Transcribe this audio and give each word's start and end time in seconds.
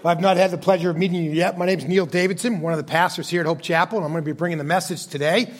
If 0.00 0.06
I've 0.06 0.18
not 0.22 0.38
had 0.38 0.50
the 0.50 0.56
pleasure 0.56 0.88
of 0.88 0.96
meeting 0.96 1.22
you 1.22 1.30
yet, 1.30 1.58
my 1.58 1.66
name 1.66 1.78
is 1.78 1.84
Neil 1.84 2.06
Davidson, 2.06 2.62
one 2.62 2.72
of 2.72 2.78
the 2.78 2.90
pastors 2.90 3.28
here 3.28 3.42
at 3.42 3.46
Hope 3.46 3.60
Chapel, 3.60 3.98
and 3.98 4.04
I'm 4.06 4.12
going 4.12 4.24
to 4.24 4.26
be 4.26 4.32
bringing 4.32 4.56
the 4.56 4.64
message 4.64 5.06
today. 5.06 5.52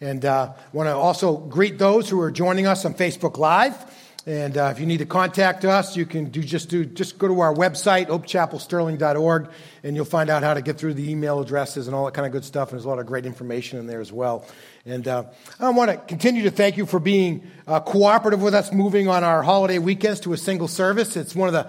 And 0.00 0.24
uh, 0.24 0.52
I 0.56 0.62
want 0.72 0.86
to 0.86 0.94
also 0.94 1.36
greet 1.36 1.76
those 1.76 2.08
who 2.08 2.20
are 2.20 2.30
joining 2.30 2.68
us 2.68 2.84
on 2.84 2.94
Facebook 2.94 3.36
Live. 3.36 3.74
And 4.26 4.56
uh, 4.56 4.68
if 4.72 4.78
you 4.78 4.86
need 4.86 4.98
to 4.98 5.06
contact 5.06 5.64
us, 5.64 5.96
you 5.96 6.06
can 6.06 6.26
do 6.26 6.40
just 6.40 6.68
do 6.68 6.84
just 6.84 7.18
go 7.18 7.26
to 7.26 7.40
our 7.40 7.52
website, 7.52 8.06
hopechapelsterling.org, 8.06 9.50
and 9.82 9.96
you'll 9.96 10.04
find 10.04 10.30
out 10.30 10.44
how 10.44 10.54
to 10.54 10.62
get 10.62 10.78
through 10.78 10.94
the 10.94 11.10
email 11.10 11.40
addresses 11.40 11.88
and 11.88 11.96
all 11.96 12.04
that 12.04 12.14
kind 12.14 12.26
of 12.26 12.30
good 12.30 12.44
stuff. 12.44 12.68
And 12.68 12.78
there's 12.78 12.84
a 12.84 12.88
lot 12.88 13.00
of 13.00 13.06
great 13.06 13.26
information 13.26 13.80
in 13.80 13.88
there 13.88 14.00
as 14.00 14.12
well. 14.12 14.46
And 14.86 15.08
uh, 15.08 15.24
I 15.58 15.68
want 15.70 15.90
to 15.90 15.96
continue 15.96 16.44
to 16.44 16.52
thank 16.52 16.76
you 16.76 16.86
for 16.86 17.00
being 17.00 17.50
uh, 17.66 17.80
cooperative 17.80 18.40
with 18.40 18.54
us, 18.54 18.72
moving 18.72 19.08
on 19.08 19.24
our 19.24 19.42
holiday 19.42 19.78
weekends 19.78 20.20
to 20.20 20.32
a 20.32 20.36
single 20.36 20.68
service. 20.68 21.16
It's 21.16 21.34
one 21.34 21.48
of 21.48 21.54
the 21.54 21.68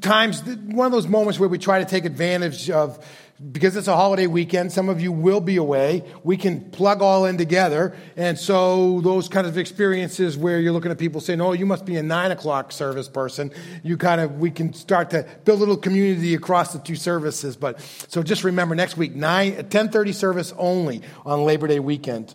times, 0.00 0.42
one 0.42 0.86
of 0.86 0.92
those 0.92 1.08
moments 1.08 1.38
where 1.38 1.48
we 1.48 1.58
try 1.58 1.78
to 1.78 1.84
take 1.84 2.04
advantage 2.04 2.70
of, 2.70 3.04
because 3.52 3.76
it's 3.76 3.86
a 3.86 3.94
holiday 3.94 4.26
weekend, 4.26 4.72
some 4.72 4.88
of 4.88 5.00
you 5.00 5.12
will 5.12 5.40
be 5.40 5.56
away. 5.56 6.02
We 6.24 6.36
can 6.36 6.70
plug 6.70 7.02
all 7.02 7.24
in 7.24 7.38
together. 7.38 7.94
And 8.16 8.36
so 8.36 9.00
those 9.00 9.28
kind 9.28 9.46
of 9.46 9.56
experiences 9.56 10.36
where 10.36 10.58
you're 10.58 10.72
looking 10.72 10.90
at 10.90 10.98
people 10.98 11.20
saying, 11.20 11.40
oh, 11.40 11.52
you 11.52 11.66
must 11.66 11.84
be 11.84 11.96
a 11.96 12.02
nine 12.02 12.30
o'clock 12.30 12.72
service 12.72 13.08
person, 13.08 13.52
you 13.82 13.96
kind 13.96 14.20
of, 14.20 14.38
we 14.38 14.50
can 14.50 14.72
start 14.72 15.10
to 15.10 15.26
build 15.44 15.58
a 15.58 15.60
little 15.60 15.76
community 15.76 16.34
across 16.34 16.72
the 16.72 16.78
two 16.80 16.96
services. 16.96 17.56
But 17.56 17.80
so 18.08 18.22
just 18.22 18.44
remember 18.44 18.74
next 18.74 18.96
week, 18.96 19.14
9, 19.14 19.52
1030 19.52 20.12
service 20.12 20.52
only 20.56 21.02
on 21.24 21.44
Labor 21.44 21.68
Day 21.68 21.80
weekend. 21.80 22.34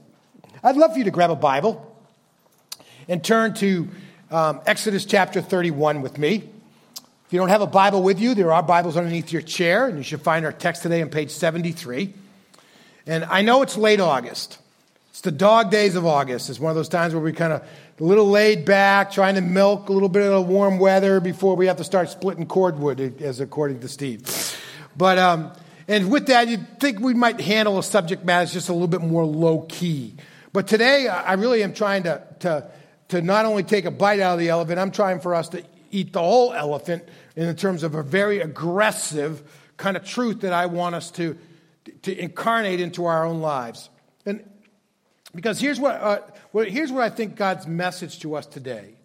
I'd 0.63 0.77
love 0.77 0.93
for 0.93 0.99
you 0.99 1.03
to 1.05 1.11
grab 1.11 1.31
a 1.31 1.35
Bible 1.35 1.89
and 3.09 3.21
turn 3.21 3.53
to 3.55 3.89
um, 4.31 4.61
Exodus 4.65 5.03
chapter 5.05 5.41
31 5.41 6.01
with 6.01 6.17
me. 6.17 6.52
If 7.33 7.35
you 7.35 7.39
don't 7.39 7.49
have 7.49 7.63
a 7.63 7.65
Bible 7.65 8.03
with 8.03 8.19
you, 8.19 8.35
there 8.35 8.51
are 8.51 8.61
Bibles 8.61 8.95
underneath 8.95 9.31
your 9.31 9.41
chair, 9.41 9.87
and 9.87 9.97
you 9.97 10.03
should 10.03 10.21
find 10.21 10.45
our 10.45 10.51
text 10.51 10.83
today 10.83 11.01
on 11.01 11.09
page 11.09 11.31
73. 11.31 12.13
And 13.07 13.23
I 13.23 13.41
know 13.41 13.63
it's 13.63 13.75
late 13.75 13.99
August. 13.99 14.59
It's 15.09 15.21
the 15.21 15.31
dog 15.31 15.71
days 15.71 15.95
of 15.95 16.05
August. 16.05 16.51
It's 16.51 16.59
one 16.59 16.69
of 16.69 16.75
those 16.75 16.89
times 16.89 17.15
where 17.15 17.23
we 17.23 17.33
kind 17.33 17.51
of 17.51 17.63
a 17.99 18.03
little 18.03 18.29
laid 18.29 18.65
back, 18.65 19.09
trying 19.09 19.33
to 19.33 19.41
milk 19.41 19.89
a 19.89 19.93
little 19.93 20.09
bit 20.09 20.21
of 20.21 20.29
the 20.31 20.41
warm 20.41 20.77
weather 20.77 21.19
before 21.19 21.55
we 21.55 21.65
have 21.65 21.77
to 21.77 21.83
start 21.83 22.11
splitting 22.11 22.45
cordwood, 22.45 23.19
as 23.19 23.39
according 23.39 23.79
to 23.79 23.87
Steve. 23.87 24.21
But 24.95 25.17
um, 25.17 25.53
and 25.87 26.11
with 26.11 26.27
that, 26.27 26.47
you'd 26.49 26.79
think 26.79 26.99
we 26.99 27.15
might 27.15 27.41
handle 27.41 27.79
a 27.79 27.83
subject 27.83 28.23
matter 28.23 28.43
that's 28.43 28.53
just 28.53 28.69
a 28.69 28.73
little 28.73 28.87
bit 28.87 29.01
more 29.01 29.25
low 29.25 29.61
key. 29.61 30.17
But 30.51 30.67
today, 30.67 31.07
I 31.07 31.33
really 31.33 31.63
am 31.63 31.73
trying 31.73 32.03
to, 32.03 32.21
to, 32.41 32.69
to 33.07 33.23
not 33.23 33.47
only 33.47 33.63
take 33.63 33.85
a 33.85 33.91
bite 33.91 34.19
out 34.19 34.33
of 34.33 34.39
the 34.39 34.49
elephant, 34.49 34.77
I'm 34.77 34.91
trying 34.91 35.19
for 35.19 35.33
us 35.33 35.49
to 35.49 35.63
eat 35.93 36.11
the 36.11 36.19
whole 36.19 36.53
elephant 36.53 37.03
in 37.35 37.55
terms 37.55 37.83
of 37.83 37.95
a 37.95 38.03
very 38.03 38.39
aggressive 38.39 39.43
kind 39.77 39.95
of 39.95 40.03
truth 40.03 40.41
that 40.41 40.51
I 40.51 40.65
want 40.65 40.95
us 40.95 41.11
to, 41.11 41.37
to 42.01 42.17
incarnate 42.17 42.79
into 42.79 43.05
our 43.05 43.25
own 43.25 43.41
lives. 43.41 43.89
And 44.25 44.43
because 45.35 45.59
here's 45.59 45.79
what, 45.79 45.95
uh, 45.95 46.19
what, 46.51 46.67
here's 46.67 46.91
what 46.91 47.03
I 47.03 47.09
think 47.09 47.35
God's 47.35 47.67
message 47.67 48.19
to 48.19 48.35
us 48.35 48.45
today 48.45 48.95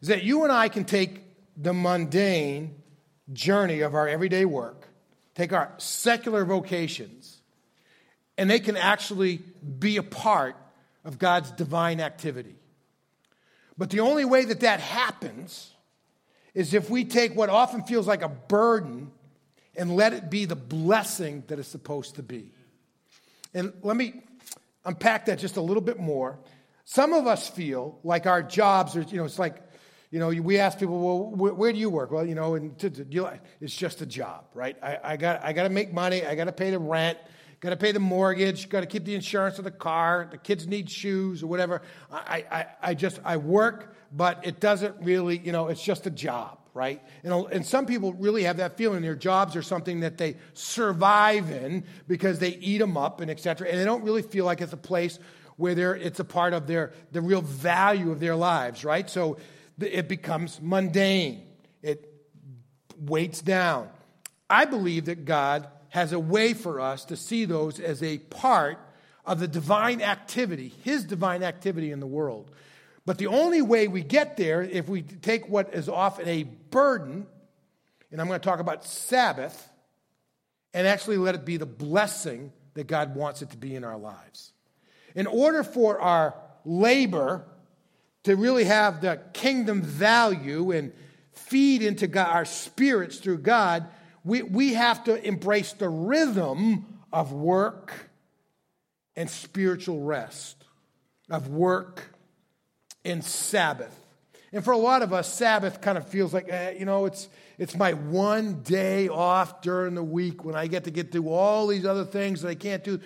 is 0.00 0.08
that 0.08 0.22
you 0.22 0.44
and 0.44 0.52
I 0.52 0.68
can 0.68 0.84
take 0.84 1.24
the 1.56 1.72
mundane 1.72 2.76
journey 3.32 3.80
of 3.80 3.94
our 3.94 4.08
everyday 4.08 4.44
work, 4.44 4.88
take 5.34 5.52
our 5.52 5.72
secular 5.78 6.44
vocations, 6.44 7.40
and 8.36 8.48
they 8.48 8.60
can 8.60 8.76
actually 8.76 9.40
be 9.78 9.96
a 9.96 10.02
part 10.02 10.56
of 11.04 11.18
God's 11.18 11.50
divine 11.52 12.00
activity. 12.00 12.56
But 13.76 13.90
the 13.90 14.00
only 14.00 14.24
way 14.24 14.44
that 14.44 14.60
that 14.60 14.80
happens 14.80 15.67
is 16.54 16.74
if 16.74 16.90
we 16.90 17.04
take 17.04 17.34
what 17.34 17.48
often 17.48 17.82
feels 17.82 18.06
like 18.06 18.22
a 18.22 18.28
burden 18.28 19.10
and 19.76 19.94
let 19.94 20.12
it 20.12 20.30
be 20.30 20.44
the 20.44 20.56
blessing 20.56 21.44
that 21.46 21.58
it's 21.58 21.68
supposed 21.68 22.16
to 22.16 22.22
be. 22.22 22.52
And 23.54 23.72
let 23.82 23.96
me 23.96 24.22
unpack 24.84 25.26
that 25.26 25.38
just 25.38 25.56
a 25.56 25.60
little 25.60 25.80
bit 25.80 25.98
more. 25.98 26.38
Some 26.84 27.12
of 27.12 27.26
us 27.26 27.48
feel 27.48 27.98
like 28.02 28.26
our 28.26 28.42
jobs 28.42 28.96
are, 28.96 29.02
you 29.02 29.18
know, 29.18 29.24
it's 29.24 29.38
like, 29.38 29.62
you 30.10 30.18
know, 30.18 30.28
we 30.28 30.58
ask 30.58 30.78
people, 30.78 30.98
well, 30.98 31.30
where, 31.30 31.54
where 31.54 31.72
do 31.72 31.78
you 31.78 31.90
work? 31.90 32.10
Well, 32.10 32.24
you 32.24 32.34
know, 32.34 32.54
and 32.54 32.78
to, 32.78 32.88
to, 32.90 33.40
it's 33.60 33.76
just 33.76 34.00
a 34.00 34.06
job, 34.06 34.46
right? 34.54 34.76
I, 34.82 34.98
I 35.04 35.16
got, 35.16 35.44
I 35.44 35.52
got 35.52 35.64
to 35.64 35.68
make 35.68 35.92
money. 35.92 36.24
I 36.24 36.34
got 36.34 36.44
to 36.44 36.52
pay 36.52 36.70
the 36.70 36.78
rent. 36.78 37.18
Got 37.60 37.70
to 37.70 37.76
pay 37.76 37.92
the 37.92 38.00
mortgage. 38.00 38.68
Got 38.68 38.80
to 38.80 38.86
keep 38.86 39.04
the 39.04 39.14
insurance 39.14 39.58
of 39.58 39.64
the 39.64 39.70
car. 39.70 40.28
The 40.30 40.38
kids 40.38 40.66
need 40.66 40.90
shoes 40.90 41.42
or 41.42 41.48
whatever. 41.48 41.82
I, 42.10 42.44
I, 42.50 42.66
I 42.82 42.94
just, 42.94 43.20
I 43.24 43.36
work 43.36 43.96
but 44.12 44.46
it 44.46 44.60
doesn't 44.60 44.96
really, 45.02 45.38
you 45.38 45.52
know, 45.52 45.68
it's 45.68 45.82
just 45.82 46.06
a 46.06 46.10
job, 46.10 46.58
right? 46.72 47.02
And, 47.22 47.32
and 47.52 47.66
some 47.66 47.86
people 47.86 48.12
really 48.14 48.44
have 48.44 48.58
that 48.58 48.76
feeling. 48.76 49.02
Their 49.02 49.14
jobs 49.14 49.56
are 49.56 49.62
something 49.62 50.00
that 50.00 50.18
they 50.18 50.36
survive 50.54 51.50
in 51.50 51.84
because 52.06 52.38
they 52.38 52.50
eat 52.50 52.78
them 52.78 52.96
up 52.96 53.20
and 53.20 53.30
etc. 53.30 53.68
And 53.68 53.78
they 53.78 53.84
don't 53.84 54.04
really 54.04 54.22
feel 54.22 54.44
like 54.44 54.60
it's 54.60 54.72
a 54.72 54.78
place 54.78 55.18
where 55.56 55.94
it's 55.94 56.20
a 56.20 56.24
part 56.24 56.54
of 56.54 56.66
their, 56.66 56.92
the 57.12 57.20
real 57.20 57.42
value 57.42 58.12
of 58.12 58.20
their 58.20 58.36
lives, 58.36 58.84
right? 58.84 59.10
So 59.10 59.38
it 59.80 60.08
becomes 60.08 60.60
mundane. 60.62 61.46
It 61.82 62.12
weights 62.96 63.42
down. 63.42 63.88
I 64.48 64.64
believe 64.64 65.06
that 65.06 65.24
God 65.24 65.68
has 65.90 66.12
a 66.12 66.18
way 66.18 66.54
for 66.54 66.80
us 66.80 67.04
to 67.06 67.16
see 67.16 67.44
those 67.44 67.80
as 67.80 68.02
a 68.02 68.18
part 68.18 68.78
of 69.24 69.40
the 69.40 69.48
divine 69.48 70.00
activity, 70.02 70.72
His 70.84 71.04
divine 71.04 71.42
activity 71.42 71.92
in 71.92 72.00
the 72.00 72.06
world. 72.06 72.50
But 73.06 73.18
the 73.18 73.28
only 73.28 73.62
way 73.62 73.88
we 73.88 74.02
get 74.02 74.36
there, 74.36 74.62
if 74.62 74.88
we 74.88 75.02
take 75.02 75.48
what 75.48 75.72
is 75.74 75.88
often 75.88 76.28
a 76.28 76.42
burden, 76.42 77.26
and 78.10 78.20
I'm 78.20 78.26
going 78.26 78.40
to 78.40 78.44
talk 78.44 78.60
about 78.60 78.84
Sabbath, 78.84 79.70
and 80.74 80.86
actually 80.86 81.16
let 81.16 81.34
it 81.34 81.44
be 81.44 81.56
the 81.56 81.66
blessing 81.66 82.52
that 82.74 82.86
God 82.86 83.14
wants 83.14 83.42
it 83.42 83.50
to 83.50 83.56
be 83.56 83.74
in 83.74 83.84
our 83.84 83.98
lives. 83.98 84.52
In 85.14 85.26
order 85.26 85.64
for 85.64 85.98
our 86.00 86.34
labor 86.64 87.44
to 88.24 88.36
really 88.36 88.64
have 88.64 89.00
the 89.00 89.20
kingdom 89.32 89.82
value 89.82 90.70
and 90.70 90.92
feed 91.32 91.82
into 91.82 92.06
God, 92.06 92.28
our 92.28 92.44
spirits 92.44 93.18
through 93.18 93.38
God, 93.38 93.88
we, 94.24 94.42
we 94.42 94.74
have 94.74 95.04
to 95.04 95.26
embrace 95.26 95.72
the 95.72 95.88
rhythm 95.88 96.98
of 97.12 97.32
work 97.32 98.10
and 99.16 99.28
spiritual 99.28 100.00
rest, 100.00 100.64
of 101.30 101.48
work 101.48 102.14
and 103.04 103.24
Sabbath. 103.24 103.94
And 104.52 104.64
for 104.64 104.72
a 104.72 104.78
lot 104.78 105.02
of 105.02 105.12
us, 105.12 105.32
Sabbath 105.32 105.80
kind 105.80 105.98
of 105.98 106.06
feels 106.08 106.32
like, 106.32 106.48
eh, 106.48 106.76
you 106.78 106.84
know, 106.84 107.04
it's, 107.06 107.28
it's 107.58 107.74
my 107.76 107.92
one 107.92 108.62
day 108.62 109.08
off 109.08 109.60
during 109.60 109.94
the 109.94 110.02
week 110.02 110.44
when 110.44 110.54
I 110.54 110.68
get 110.68 110.84
to 110.84 110.90
get 110.90 111.12
through 111.12 111.28
all 111.28 111.66
these 111.66 111.84
other 111.84 112.04
things 112.04 112.42
that 112.42 112.48
I 112.48 112.54
can't 112.54 112.82
do. 112.82 113.00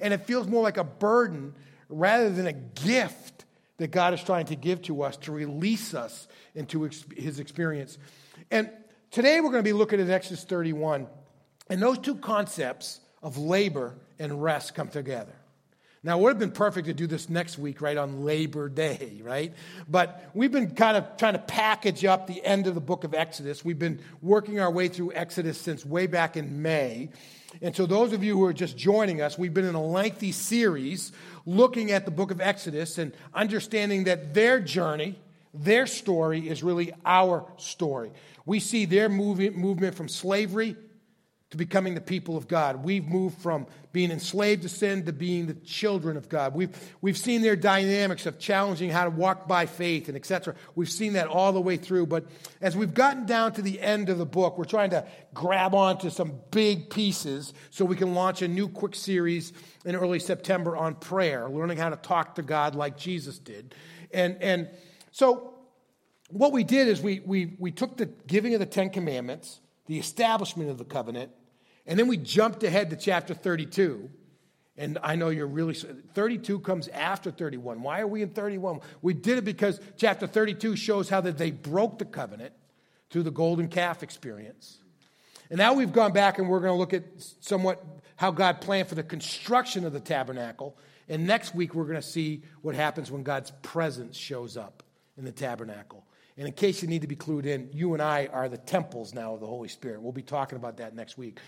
And 0.00 0.12
it 0.12 0.26
feels 0.26 0.48
more 0.48 0.62
like 0.62 0.76
a 0.76 0.84
burden 0.84 1.54
rather 1.88 2.28
than 2.28 2.46
a 2.46 2.52
gift 2.52 3.44
that 3.78 3.90
God 3.90 4.14
is 4.14 4.22
trying 4.22 4.46
to 4.46 4.56
give 4.56 4.82
to 4.82 5.02
us 5.02 5.16
to 5.18 5.32
release 5.32 5.94
us 5.94 6.28
into 6.54 6.88
his 7.16 7.40
experience. 7.40 7.98
And 8.50 8.70
today 9.12 9.40
we're 9.40 9.50
going 9.50 9.62
to 9.62 9.68
be 9.68 9.72
looking 9.72 10.00
at 10.00 10.10
Exodus 10.10 10.42
31. 10.42 11.06
And 11.70 11.80
those 11.80 11.98
two 11.98 12.16
concepts 12.16 13.00
of 13.22 13.38
labor 13.38 13.94
and 14.18 14.42
rest 14.42 14.74
come 14.74 14.88
together. 14.88 15.32
Now, 16.04 16.18
it 16.18 16.22
would 16.22 16.30
have 16.30 16.38
been 16.40 16.50
perfect 16.50 16.88
to 16.88 16.94
do 16.94 17.06
this 17.06 17.28
next 17.28 17.58
week, 17.58 17.80
right, 17.80 17.96
on 17.96 18.24
Labor 18.24 18.68
Day, 18.68 19.20
right? 19.22 19.54
But 19.88 20.28
we've 20.34 20.50
been 20.50 20.74
kind 20.74 20.96
of 20.96 21.16
trying 21.16 21.34
to 21.34 21.38
package 21.38 22.04
up 22.04 22.26
the 22.26 22.44
end 22.44 22.66
of 22.66 22.74
the 22.74 22.80
book 22.80 23.04
of 23.04 23.14
Exodus. 23.14 23.64
We've 23.64 23.78
been 23.78 24.00
working 24.20 24.58
our 24.58 24.70
way 24.70 24.88
through 24.88 25.12
Exodus 25.12 25.60
since 25.60 25.86
way 25.86 26.08
back 26.08 26.36
in 26.36 26.60
May. 26.60 27.10
And 27.60 27.76
so, 27.76 27.86
those 27.86 28.12
of 28.12 28.24
you 28.24 28.36
who 28.36 28.44
are 28.46 28.52
just 28.52 28.76
joining 28.76 29.22
us, 29.22 29.38
we've 29.38 29.54
been 29.54 29.64
in 29.64 29.76
a 29.76 29.84
lengthy 29.84 30.32
series 30.32 31.12
looking 31.46 31.92
at 31.92 32.04
the 32.04 32.10
book 32.10 32.32
of 32.32 32.40
Exodus 32.40 32.98
and 32.98 33.12
understanding 33.32 34.04
that 34.04 34.34
their 34.34 34.58
journey, 34.58 35.20
their 35.54 35.86
story, 35.86 36.48
is 36.48 36.62
really 36.62 36.92
our 37.04 37.46
story. 37.56 38.12
We 38.46 38.60
see 38.60 38.84
their 38.84 39.08
movement 39.08 39.94
from 39.94 40.08
slavery 40.08 40.76
to 41.52 41.58
becoming 41.58 41.94
the 41.94 42.00
people 42.00 42.38
of 42.38 42.48
God. 42.48 42.82
We've 42.82 43.06
moved 43.06 43.42
from 43.42 43.66
being 43.92 44.10
enslaved 44.10 44.62
to 44.62 44.70
sin 44.70 45.04
to 45.04 45.12
being 45.12 45.46
the 45.46 45.54
children 45.54 46.16
of 46.16 46.30
God. 46.30 46.54
We've, 46.54 46.74
we've 47.02 47.16
seen 47.18 47.42
their 47.42 47.56
dynamics 47.56 48.24
of 48.24 48.38
challenging 48.38 48.88
how 48.88 49.04
to 49.04 49.10
walk 49.10 49.46
by 49.46 49.66
faith 49.66 50.08
and 50.08 50.16
etc. 50.16 50.54
We've 50.74 50.88
seen 50.90 51.12
that 51.12 51.26
all 51.26 51.52
the 51.52 51.60
way 51.60 51.76
through. 51.76 52.06
But 52.06 52.24
as 52.62 52.74
we've 52.74 52.94
gotten 52.94 53.26
down 53.26 53.52
to 53.52 53.62
the 53.62 53.78
end 53.82 54.08
of 54.08 54.16
the 54.16 54.24
book, 54.24 54.56
we're 54.56 54.64
trying 54.64 54.90
to 54.90 55.06
grab 55.34 55.74
onto 55.74 56.08
some 56.08 56.40
big 56.50 56.88
pieces 56.88 57.52
so 57.68 57.84
we 57.84 57.96
can 57.96 58.14
launch 58.14 58.40
a 58.40 58.48
new 58.48 58.66
quick 58.66 58.94
series 58.94 59.52
in 59.84 59.94
early 59.94 60.20
September 60.20 60.74
on 60.74 60.94
prayer, 60.94 61.50
learning 61.50 61.76
how 61.76 61.90
to 61.90 61.96
talk 61.96 62.36
to 62.36 62.42
God 62.42 62.74
like 62.74 62.96
Jesus 62.96 63.38
did. 63.38 63.74
And, 64.10 64.42
and 64.42 64.70
so 65.10 65.51
what 66.32 66.52
we 66.52 66.64
did 66.64 66.88
is 66.88 67.00
we, 67.00 67.20
we, 67.20 67.54
we 67.58 67.70
took 67.70 67.96
the 67.96 68.06
giving 68.06 68.54
of 68.54 68.60
the 68.60 68.66
Ten 68.66 68.90
Commandments, 68.90 69.60
the 69.86 69.98
establishment 69.98 70.70
of 70.70 70.78
the 70.78 70.84
covenant, 70.84 71.30
and 71.86 71.98
then 71.98 72.06
we 72.06 72.16
jumped 72.16 72.62
ahead 72.62 72.90
to 72.90 72.96
chapter 72.96 73.34
32. 73.34 74.10
And 74.76 74.98
I 75.02 75.16
know 75.16 75.28
you're 75.28 75.46
really, 75.46 75.74
32 75.74 76.60
comes 76.60 76.88
after 76.88 77.30
31. 77.30 77.82
Why 77.82 78.00
are 78.00 78.06
we 78.06 78.22
in 78.22 78.30
31? 78.30 78.80
We 79.02 79.12
did 79.12 79.38
it 79.38 79.44
because 79.44 79.80
chapter 79.96 80.26
32 80.26 80.76
shows 80.76 81.08
how 81.08 81.20
that 81.20 81.36
they 81.36 81.50
broke 81.50 81.98
the 81.98 82.04
covenant 82.04 82.54
through 83.10 83.24
the 83.24 83.30
golden 83.30 83.68
calf 83.68 84.02
experience. 84.02 84.78
And 85.50 85.58
now 85.58 85.74
we've 85.74 85.92
gone 85.92 86.12
back 86.12 86.38
and 86.38 86.48
we're 86.48 86.60
going 86.60 86.72
to 86.72 86.78
look 86.78 86.94
at 86.94 87.04
somewhat 87.40 87.84
how 88.16 88.30
God 88.30 88.62
planned 88.62 88.88
for 88.88 88.94
the 88.94 89.02
construction 89.02 89.84
of 89.84 89.92
the 89.92 90.00
tabernacle. 90.00 90.78
And 91.08 91.26
next 91.26 91.54
week 91.54 91.74
we're 91.74 91.84
going 91.84 91.96
to 91.96 92.02
see 92.02 92.42
what 92.62 92.74
happens 92.74 93.10
when 93.10 93.22
God's 93.22 93.52
presence 93.60 94.16
shows 94.16 94.56
up 94.56 94.82
in 95.18 95.26
the 95.26 95.32
tabernacle. 95.32 96.06
And 96.36 96.46
in 96.46 96.54
case 96.54 96.82
you 96.82 96.88
need 96.88 97.02
to 97.02 97.08
be 97.08 97.16
clued 97.16 97.46
in, 97.46 97.68
you 97.72 97.92
and 97.92 98.02
I 98.02 98.28
are 98.32 98.48
the 98.48 98.56
temples 98.56 99.12
now 99.12 99.34
of 99.34 99.40
the 99.40 99.46
Holy 99.46 99.68
Spirit. 99.68 100.00
We'll 100.00 100.12
be 100.12 100.22
talking 100.22 100.56
about 100.56 100.78
that 100.78 100.94
next 100.94 101.18
week. 101.18 101.38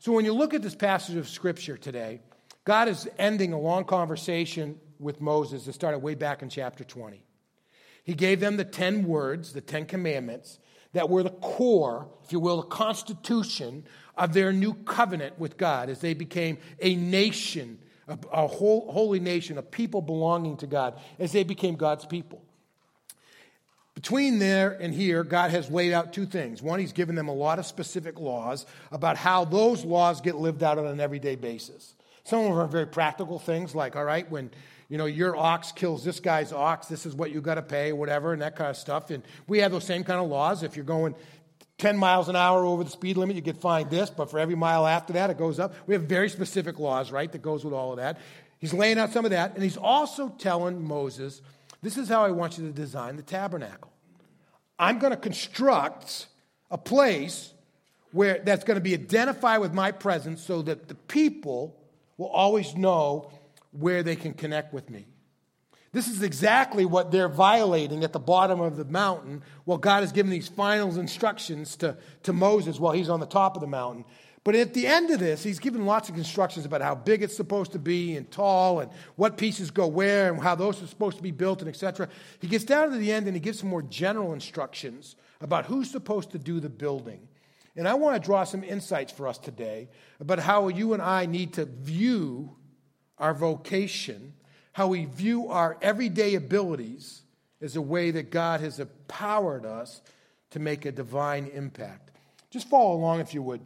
So 0.00 0.12
when 0.12 0.24
you 0.24 0.34
look 0.34 0.52
at 0.52 0.62
this 0.62 0.74
passage 0.74 1.16
of 1.16 1.28
Scripture 1.28 1.78
today, 1.78 2.20
God 2.64 2.88
is 2.88 3.08
ending 3.18 3.52
a 3.52 3.58
long 3.58 3.84
conversation 3.84 4.78
with 4.98 5.20
Moses 5.20 5.64
that 5.64 5.72
started 5.72 5.98
way 5.98 6.14
back 6.14 6.42
in 6.42 6.48
chapter 6.48 6.84
20. 6.84 7.24
He 8.04 8.14
gave 8.14 8.40
them 8.40 8.56
the 8.56 8.64
10 8.64 9.06
words, 9.06 9.52
the 9.52 9.62
10 9.62 9.86
commandments, 9.86 10.58
that 10.92 11.08
were 11.08 11.22
the 11.22 11.30
core, 11.30 12.08
if 12.22 12.32
you 12.32 12.38
will, 12.38 12.58
the 12.58 12.68
constitution 12.68 13.84
of 14.16 14.32
their 14.32 14.52
new 14.52 14.74
covenant 14.74 15.38
with 15.38 15.56
God 15.56 15.88
as 15.88 16.00
they 16.00 16.14
became 16.14 16.58
a 16.80 16.94
nation, 16.94 17.78
a, 18.06 18.18
a 18.32 18.46
whole, 18.46 18.92
holy 18.92 19.20
nation, 19.20 19.58
a 19.58 19.62
people 19.62 20.02
belonging 20.02 20.56
to 20.58 20.66
God, 20.66 20.98
as 21.18 21.32
they 21.32 21.44
became 21.44 21.76
God's 21.76 22.04
people. 22.04 22.42
Between 24.04 24.38
there 24.38 24.76
and 24.82 24.92
here, 24.92 25.24
God 25.24 25.50
has 25.50 25.70
laid 25.70 25.94
out 25.94 26.12
two 26.12 26.26
things. 26.26 26.60
One, 26.60 26.78
He's 26.78 26.92
given 26.92 27.14
them 27.14 27.28
a 27.28 27.32
lot 27.32 27.58
of 27.58 27.64
specific 27.64 28.20
laws 28.20 28.66
about 28.92 29.16
how 29.16 29.46
those 29.46 29.82
laws 29.82 30.20
get 30.20 30.34
lived 30.34 30.62
out 30.62 30.76
on 30.76 30.86
an 30.86 31.00
everyday 31.00 31.36
basis. 31.36 31.94
Some 32.24 32.40
of 32.40 32.44
them 32.44 32.58
are 32.58 32.66
very 32.66 32.86
practical 32.86 33.38
things, 33.38 33.74
like, 33.74 33.96
all 33.96 34.04
right, 34.04 34.30
when 34.30 34.50
you 34.90 34.98
know, 34.98 35.06
your 35.06 35.34
ox 35.34 35.72
kills 35.72 36.04
this 36.04 36.20
guy's 36.20 36.52
ox, 36.52 36.86
this 36.86 37.06
is 37.06 37.14
what 37.14 37.30
you 37.30 37.40
got 37.40 37.54
to 37.54 37.62
pay, 37.62 37.94
whatever, 37.94 38.34
and 38.34 38.42
that 38.42 38.56
kind 38.56 38.68
of 38.68 38.76
stuff. 38.76 39.08
And 39.08 39.22
we 39.46 39.60
have 39.60 39.72
those 39.72 39.84
same 39.84 40.04
kind 40.04 40.20
of 40.20 40.28
laws. 40.28 40.62
If 40.62 40.76
you're 40.76 40.84
going 40.84 41.14
10 41.78 41.96
miles 41.96 42.28
an 42.28 42.36
hour 42.36 42.62
over 42.62 42.84
the 42.84 42.90
speed 42.90 43.16
limit, 43.16 43.36
you 43.36 43.40
get 43.40 43.56
fined 43.56 43.88
this, 43.88 44.10
but 44.10 44.30
for 44.30 44.38
every 44.38 44.54
mile 44.54 44.86
after 44.86 45.14
that, 45.14 45.30
it 45.30 45.38
goes 45.38 45.58
up. 45.58 45.74
We 45.86 45.94
have 45.94 46.02
very 46.02 46.28
specific 46.28 46.78
laws, 46.78 47.10
right, 47.10 47.32
that 47.32 47.40
goes 47.40 47.64
with 47.64 47.72
all 47.72 47.92
of 47.92 47.96
that. 47.96 48.18
He's 48.58 48.74
laying 48.74 48.98
out 48.98 49.14
some 49.14 49.24
of 49.24 49.30
that, 49.30 49.54
and 49.54 49.62
he's 49.62 49.78
also 49.78 50.28
telling 50.28 50.86
Moses, 50.86 51.40
this 51.80 51.96
is 51.96 52.06
how 52.06 52.22
I 52.22 52.32
want 52.32 52.58
you 52.58 52.66
to 52.66 52.70
design 52.70 53.16
the 53.16 53.22
tabernacle. 53.22 53.92
I'm 54.78 54.98
going 54.98 55.12
to 55.12 55.16
construct 55.16 56.26
a 56.70 56.78
place 56.78 57.52
where 58.12 58.40
that's 58.44 58.64
going 58.64 58.76
to 58.76 58.80
be 58.80 58.94
identified 58.94 59.60
with 59.60 59.72
my 59.72 59.92
presence 59.92 60.42
so 60.42 60.62
that 60.62 60.88
the 60.88 60.94
people 60.94 61.76
will 62.16 62.28
always 62.28 62.76
know 62.76 63.30
where 63.72 64.02
they 64.02 64.16
can 64.16 64.32
connect 64.32 64.72
with 64.72 64.88
me. 64.88 65.06
This 65.92 66.08
is 66.08 66.22
exactly 66.22 66.84
what 66.84 67.12
they're 67.12 67.28
violating 67.28 68.02
at 68.02 68.12
the 68.12 68.18
bottom 68.18 68.60
of 68.60 68.76
the 68.76 68.84
mountain 68.84 69.42
while 69.64 69.78
God 69.78 70.00
has 70.00 70.10
given 70.10 70.30
these 70.30 70.48
final 70.48 70.98
instructions 70.98 71.76
to, 71.76 71.96
to 72.24 72.32
Moses 72.32 72.80
while 72.80 72.92
he's 72.92 73.08
on 73.08 73.20
the 73.20 73.26
top 73.26 73.54
of 73.56 73.60
the 73.60 73.68
mountain. 73.68 74.04
But 74.44 74.54
at 74.54 74.74
the 74.74 74.86
end 74.86 75.10
of 75.10 75.20
this, 75.20 75.42
he's 75.42 75.58
given 75.58 75.86
lots 75.86 76.10
of 76.10 76.18
instructions 76.18 76.66
about 76.66 76.82
how 76.82 76.94
big 76.94 77.22
it's 77.22 77.34
supposed 77.34 77.72
to 77.72 77.78
be 77.78 78.14
and 78.14 78.30
tall 78.30 78.80
and 78.80 78.90
what 79.16 79.38
pieces 79.38 79.70
go 79.70 79.86
where 79.86 80.30
and 80.30 80.42
how 80.42 80.54
those 80.54 80.82
are 80.82 80.86
supposed 80.86 81.16
to 81.16 81.22
be 81.22 81.30
built 81.30 81.60
and 81.60 81.68
etc. 81.68 82.10
He 82.40 82.46
gets 82.46 82.64
down 82.64 82.90
to 82.90 82.98
the 82.98 83.10
end 83.10 83.26
and 83.26 83.34
he 83.34 83.40
gives 83.40 83.60
some 83.60 83.70
more 83.70 83.82
general 83.82 84.34
instructions 84.34 85.16
about 85.40 85.64
who's 85.64 85.90
supposed 85.90 86.30
to 86.32 86.38
do 86.38 86.60
the 86.60 86.68
building. 86.68 87.26
And 87.74 87.88
I 87.88 87.94
want 87.94 88.20
to 88.20 88.24
draw 88.24 88.44
some 88.44 88.62
insights 88.62 89.10
for 89.10 89.26
us 89.26 89.38
today 89.38 89.88
about 90.20 90.38
how 90.38 90.68
you 90.68 90.92
and 90.92 91.02
I 91.02 91.24
need 91.24 91.54
to 91.54 91.64
view 91.64 92.54
our 93.16 93.32
vocation, 93.32 94.34
how 94.72 94.88
we 94.88 95.06
view 95.06 95.48
our 95.48 95.78
everyday 95.80 96.34
abilities 96.34 97.22
as 97.62 97.76
a 97.76 97.82
way 97.82 98.10
that 98.10 98.30
God 98.30 98.60
has 98.60 98.78
empowered 98.78 99.64
us 99.64 100.02
to 100.50 100.58
make 100.58 100.84
a 100.84 100.92
divine 100.92 101.46
impact. 101.46 102.10
Just 102.50 102.68
follow 102.68 102.94
along 102.94 103.20
if 103.20 103.32
you 103.32 103.42
would 103.42 103.62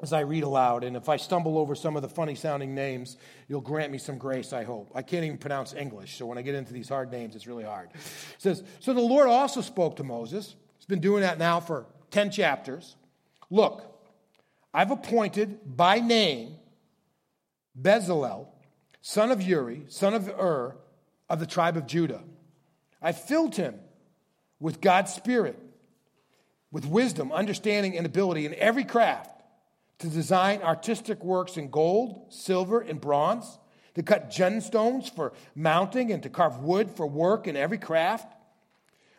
as 0.00 0.12
I 0.12 0.20
read 0.20 0.44
aloud. 0.44 0.84
And 0.84 0.96
if 0.96 1.08
I 1.08 1.16
stumble 1.16 1.58
over 1.58 1.74
some 1.74 1.96
of 1.96 2.02
the 2.02 2.08
funny 2.08 2.34
sounding 2.34 2.74
names, 2.74 3.16
you'll 3.48 3.60
grant 3.60 3.90
me 3.90 3.98
some 3.98 4.18
grace, 4.18 4.52
I 4.52 4.64
hope. 4.64 4.90
I 4.94 5.02
can't 5.02 5.24
even 5.24 5.38
pronounce 5.38 5.74
English, 5.74 6.16
so 6.16 6.26
when 6.26 6.38
I 6.38 6.42
get 6.42 6.54
into 6.54 6.72
these 6.72 6.88
hard 6.88 7.10
names, 7.10 7.34
it's 7.34 7.46
really 7.46 7.64
hard. 7.64 7.90
It 7.94 8.00
says, 8.38 8.62
So 8.80 8.94
the 8.94 9.00
Lord 9.00 9.28
also 9.28 9.60
spoke 9.60 9.96
to 9.96 10.04
Moses. 10.04 10.54
He's 10.76 10.86
been 10.86 11.00
doing 11.00 11.22
that 11.22 11.38
now 11.38 11.60
for 11.60 11.86
10 12.10 12.30
chapters. 12.30 12.96
Look, 13.50 13.84
I've 14.72 14.90
appointed 14.90 15.76
by 15.76 15.98
name 15.98 16.56
Bezalel, 17.80 18.48
son 19.00 19.30
of 19.30 19.42
Uri, 19.42 19.84
son 19.88 20.14
of 20.14 20.28
Ur, 20.28 20.76
of 21.28 21.40
the 21.40 21.46
tribe 21.46 21.76
of 21.76 21.86
Judah. 21.86 22.22
I 23.02 23.12
filled 23.12 23.56
him 23.56 23.74
with 24.60 24.80
God's 24.80 25.12
Spirit, 25.12 25.58
with 26.70 26.84
wisdom, 26.84 27.32
understanding, 27.32 27.96
and 27.96 28.06
ability 28.06 28.46
in 28.46 28.54
every 28.54 28.84
craft 28.84 29.37
to 29.98 30.08
design 30.08 30.62
artistic 30.62 31.22
works 31.24 31.56
in 31.56 31.70
gold, 31.70 32.26
silver, 32.28 32.80
and 32.80 33.00
bronze, 33.00 33.58
to 33.94 34.02
cut 34.02 34.30
gemstones 34.30 35.12
for 35.14 35.32
mounting, 35.54 36.12
and 36.12 36.22
to 36.22 36.28
carve 36.28 36.58
wood 36.58 36.90
for 36.90 37.06
work 37.06 37.46
in 37.46 37.56
every 37.56 37.78
craft. 37.78 38.32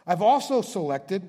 I've 0.08 0.22
also 0.22 0.62
selected 0.62 1.28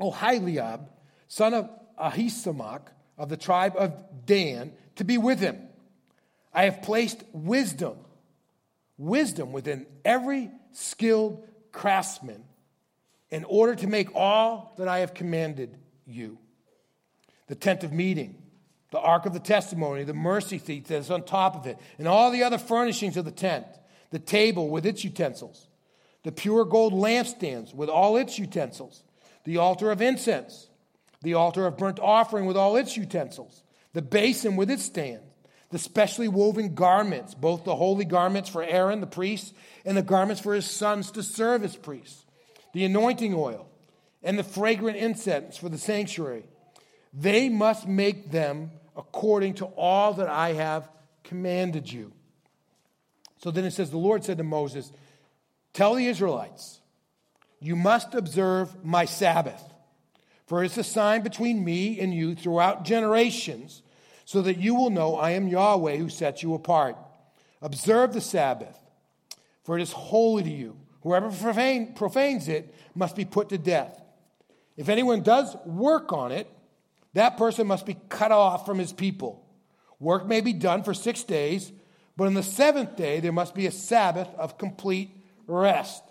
Oholiab, 0.00 0.88
son 1.28 1.54
of 1.54 1.70
Ahisamach, 1.98 2.82
of 3.16 3.28
the 3.28 3.36
tribe 3.36 3.74
of 3.76 3.94
Dan, 4.26 4.72
to 4.96 5.04
be 5.04 5.18
with 5.18 5.40
him 5.40 5.68
I 6.52 6.64
have 6.64 6.82
placed 6.82 7.22
wisdom, 7.32 7.96
wisdom 8.98 9.52
within 9.52 9.86
every 10.04 10.50
skilled 10.72 11.46
craftsman 11.72 12.44
in 13.30 13.44
order 13.44 13.74
to 13.76 13.86
make 13.86 14.14
all 14.14 14.74
that 14.78 14.88
I 14.88 14.98
have 15.00 15.14
commanded 15.14 15.76
you. 16.06 16.38
The 17.46 17.54
tent 17.54 17.84
of 17.84 17.92
meeting, 17.92 18.36
the 18.90 18.98
ark 18.98 19.26
of 19.26 19.32
the 19.32 19.40
testimony, 19.40 20.04
the 20.04 20.14
mercy 20.14 20.58
seat 20.58 20.86
that's 20.86 21.10
on 21.10 21.22
top 21.22 21.56
of 21.56 21.66
it, 21.66 21.78
and 21.98 22.08
all 22.08 22.30
the 22.30 22.42
other 22.42 22.58
furnishings 22.58 23.16
of 23.16 23.24
the 23.24 23.30
tent, 23.30 23.66
the 24.10 24.18
table 24.18 24.68
with 24.68 24.86
its 24.86 25.04
utensils, 25.04 25.68
the 26.24 26.32
pure 26.32 26.64
gold 26.64 26.92
lampstands 26.92 27.74
with 27.74 27.88
all 27.88 28.16
its 28.16 28.38
utensils, 28.38 29.02
the 29.44 29.56
altar 29.56 29.90
of 29.90 30.02
incense, 30.02 30.68
the 31.22 31.34
altar 31.34 31.66
of 31.66 31.76
burnt 31.76 32.00
offering 32.00 32.46
with 32.46 32.56
all 32.56 32.76
its 32.76 32.96
utensils, 32.96 33.62
the 33.92 34.02
basin 34.02 34.56
with 34.56 34.70
its 34.70 34.84
stand 34.84 35.20
the 35.70 35.78
specially 35.78 36.28
woven 36.28 36.74
garments, 36.74 37.34
both 37.34 37.64
the 37.64 37.76
holy 37.76 38.04
garments 38.04 38.48
for 38.48 38.62
Aaron 38.62 39.00
the 39.00 39.06
priest 39.06 39.54
and 39.84 39.96
the 39.96 40.02
garments 40.02 40.42
for 40.42 40.54
his 40.54 40.68
sons 40.68 41.10
to 41.12 41.22
serve 41.22 41.64
as 41.64 41.76
priests, 41.76 42.24
the 42.72 42.84
anointing 42.84 43.34
oil, 43.34 43.68
and 44.22 44.38
the 44.38 44.44
fragrant 44.44 44.96
incense 44.96 45.56
for 45.56 45.68
the 45.68 45.78
sanctuary. 45.78 46.44
They 47.14 47.48
must 47.48 47.86
make 47.86 48.30
them 48.30 48.72
according 49.00 49.54
to 49.54 49.64
all 49.64 50.12
that 50.12 50.28
I 50.28 50.52
have 50.52 50.86
commanded 51.24 51.90
you. 51.90 52.12
So 53.38 53.50
then 53.50 53.64
it 53.64 53.70
says, 53.70 53.90
The 53.90 53.96
Lord 53.96 54.22
said 54.24 54.36
to 54.38 54.44
Moses, 54.44 54.92
Tell 55.72 55.94
the 55.94 56.06
Israelites, 56.06 56.80
you 57.60 57.76
must 57.76 58.14
observe 58.14 58.84
my 58.84 59.06
Sabbath, 59.06 59.62
for 60.46 60.62
it's 60.62 60.76
a 60.76 60.84
sign 60.84 61.22
between 61.22 61.64
me 61.64 61.98
and 61.98 62.12
you 62.12 62.34
throughout 62.34 62.84
generations 62.84 63.82
so 64.26 64.42
that 64.42 64.58
you 64.58 64.74
will 64.74 64.90
know 64.90 65.16
I 65.16 65.30
am 65.30 65.48
Yahweh 65.48 65.96
who 65.96 66.10
sets 66.10 66.42
you 66.42 66.52
apart. 66.52 66.96
Observe 67.62 68.12
the 68.12 68.20
Sabbath, 68.20 68.78
for 69.64 69.78
it 69.78 69.82
is 69.82 69.92
holy 69.92 70.42
to 70.42 70.50
you. 70.50 70.76
Whoever 71.02 71.30
profane, 71.30 71.94
profanes 71.94 72.48
it 72.48 72.74
must 72.94 73.16
be 73.16 73.24
put 73.24 73.48
to 73.48 73.58
death. 73.58 73.98
If 74.76 74.90
anyone 74.90 75.22
does 75.22 75.56
work 75.64 76.12
on 76.12 76.32
it, 76.32 76.50
that 77.14 77.36
person 77.36 77.66
must 77.66 77.86
be 77.86 77.96
cut 78.08 78.32
off 78.32 78.66
from 78.66 78.78
his 78.78 78.92
people. 78.92 79.46
Work 79.98 80.26
may 80.26 80.40
be 80.40 80.52
done 80.52 80.82
for 80.82 80.94
six 80.94 81.24
days, 81.24 81.72
but 82.16 82.26
on 82.26 82.34
the 82.34 82.42
seventh 82.42 82.96
day 82.96 83.20
there 83.20 83.32
must 83.32 83.54
be 83.54 83.66
a 83.66 83.72
Sabbath 83.72 84.28
of 84.36 84.58
complete 84.58 85.10
rest, 85.46 86.02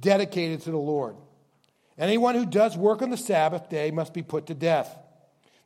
dedicated 0.00 0.62
to 0.62 0.70
the 0.70 0.76
Lord. 0.76 1.16
Anyone 1.98 2.34
who 2.34 2.46
does 2.46 2.76
work 2.76 3.02
on 3.02 3.10
the 3.10 3.16
Sabbath 3.16 3.68
day 3.68 3.90
must 3.90 4.12
be 4.14 4.22
put 4.22 4.46
to 4.46 4.54
death. 4.54 4.96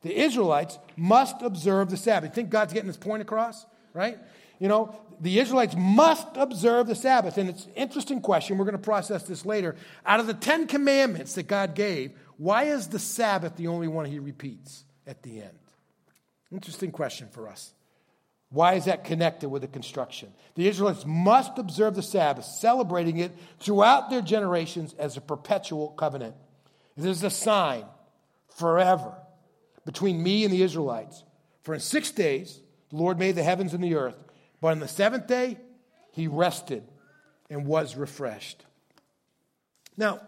The 0.02 0.16
Israelites 0.16 0.78
must 0.96 1.42
observe 1.42 1.90
the 1.90 1.96
Sabbath. 1.96 2.34
Think 2.34 2.50
God's 2.50 2.72
getting 2.72 2.88
this 2.88 2.96
point 2.96 3.22
across, 3.22 3.64
right? 3.94 4.18
You 4.58 4.68
know, 4.68 4.94
the 5.20 5.38
Israelites 5.38 5.74
must 5.76 6.26
observe 6.34 6.86
the 6.86 6.94
Sabbath. 6.94 7.38
And 7.38 7.50
it's 7.50 7.66
an 7.66 7.72
interesting 7.74 8.20
question. 8.20 8.58
We're 8.58 8.64
going 8.64 8.76
to 8.76 8.82
process 8.82 9.22
this 9.24 9.44
later. 9.44 9.76
Out 10.04 10.20
of 10.20 10.26
the 10.26 10.34
Ten 10.34 10.66
Commandments 10.66 11.34
that 11.34 11.46
God 11.46 11.74
gave, 11.74 12.12
why 12.36 12.64
is 12.64 12.88
the 12.88 12.98
Sabbath 12.98 13.56
the 13.56 13.68
only 13.68 13.88
one 13.88 14.06
he 14.06 14.18
repeats 14.18 14.84
at 15.06 15.22
the 15.22 15.42
end? 15.42 15.58
Interesting 16.52 16.92
question 16.92 17.28
for 17.30 17.48
us. 17.48 17.72
Why 18.50 18.74
is 18.74 18.84
that 18.84 19.04
connected 19.04 19.48
with 19.48 19.62
the 19.62 19.68
construction? 19.68 20.32
The 20.54 20.68
Israelites 20.68 21.04
must 21.04 21.58
observe 21.58 21.96
the 21.96 22.02
Sabbath, 22.02 22.44
celebrating 22.44 23.18
it 23.18 23.32
throughout 23.58 24.08
their 24.08 24.22
generations 24.22 24.94
as 24.98 25.16
a 25.16 25.20
perpetual 25.20 25.88
covenant. 25.88 26.36
It 26.96 27.04
is 27.04 27.22
a 27.22 27.30
sign 27.30 27.84
forever 28.56 29.14
between 29.84 30.22
me 30.22 30.44
and 30.44 30.52
the 30.52 30.62
Israelites. 30.62 31.24
For 31.62 31.74
in 31.74 31.80
six 31.80 32.10
days 32.10 32.60
the 32.90 32.96
Lord 32.96 33.18
made 33.18 33.34
the 33.34 33.42
heavens 33.42 33.74
and 33.74 33.82
the 33.82 33.96
earth, 33.96 34.16
but 34.60 34.68
on 34.68 34.78
the 34.78 34.88
seventh 34.88 35.26
day 35.26 35.58
he 36.12 36.28
rested 36.28 36.84
and 37.50 37.66
was 37.66 37.96
refreshed. 37.96 38.64
Now, 39.96 40.20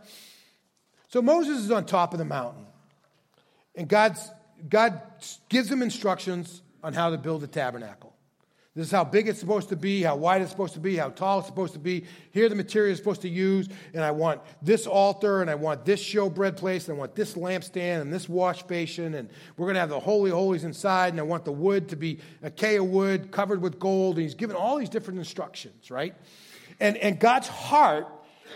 so 1.08 1.20
Moses 1.22 1.58
is 1.58 1.70
on 1.70 1.84
top 1.84 2.12
of 2.12 2.18
the 2.18 2.24
mountain, 2.24 2.66
and 3.74 3.88
God's 3.88 4.30
God 4.68 5.00
gives 5.48 5.70
him 5.70 5.82
instructions 5.82 6.62
on 6.82 6.92
how 6.92 7.10
to 7.10 7.18
build 7.18 7.42
the 7.42 7.46
tabernacle. 7.46 8.14
This 8.74 8.86
is 8.86 8.92
how 8.92 9.02
big 9.02 9.26
it's 9.26 9.40
supposed 9.40 9.70
to 9.70 9.76
be, 9.76 10.02
how 10.02 10.14
wide 10.14 10.40
it's 10.40 10.52
supposed 10.52 10.74
to 10.74 10.80
be, 10.80 10.96
how 10.96 11.08
tall 11.08 11.40
it's 11.40 11.48
supposed 11.48 11.72
to 11.72 11.80
be. 11.80 12.04
Here 12.30 12.46
are 12.46 12.48
the 12.48 12.54
materials 12.54 12.98
supposed 12.98 13.22
to 13.22 13.28
use, 13.28 13.68
and 13.92 14.04
I 14.04 14.12
want 14.12 14.40
this 14.62 14.86
altar, 14.86 15.42
and 15.42 15.50
I 15.50 15.56
want 15.56 15.84
this 15.84 16.00
showbread 16.00 16.56
place, 16.56 16.86
and 16.86 16.96
I 16.96 16.98
want 17.00 17.16
this 17.16 17.34
lampstand, 17.34 18.02
and 18.02 18.12
this 18.12 18.28
wash 18.28 18.62
basin, 18.62 19.14
and 19.14 19.30
we're 19.56 19.66
going 19.66 19.74
to 19.74 19.80
have 19.80 19.88
the 19.88 19.98
holy 19.98 20.30
holies 20.30 20.62
inside, 20.62 21.12
and 21.12 21.18
I 21.18 21.24
want 21.24 21.44
the 21.44 21.50
wood 21.50 21.88
to 21.88 21.96
be 21.96 22.20
acacia 22.40 22.84
wood 22.84 23.32
covered 23.32 23.60
with 23.60 23.80
gold. 23.80 24.14
And 24.14 24.22
he's 24.22 24.36
given 24.36 24.54
all 24.54 24.76
these 24.76 24.90
different 24.90 25.18
instructions, 25.18 25.90
right? 25.90 26.14
And, 26.78 26.96
and 26.98 27.18
God's 27.18 27.48
heart 27.48 28.06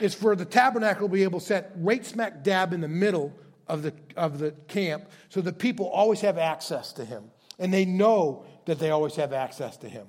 is 0.01 0.15
for 0.15 0.35
the 0.37 0.45
tabernacle 0.45 1.09
to 1.09 1.13
be 1.13 1.23
able 1.23 1.41
to 1.41 1.47
set 1.47 1.73
right 1.77 2.05
smack 2.05 2.43
dab 2.43 2.73
in 2.73 2.81
the 2.81 2.89
middle 2.89 3.33
of 3.67 3.83
the, 3.83 3.95
of 4.17 4.39
the 4.39 4.53
camp 4.69 5.05
so 5.29 5.41
the 5.41 5.53
people 5.53 5.89
always 5.89 6.21
have 6.21 6.39
access 6.39 6.93
to 6.95 7.05
him. 7.05 7.31
And 7.59 7.73
they 7.73 7.85
know 7.85 8.45
that 8.65 8.79
they 8.79 8.91
always 8.91 9.17
have 9.17 9.33
access 9.33 9.77
to 9.79 9.89
him. 9.89 10.07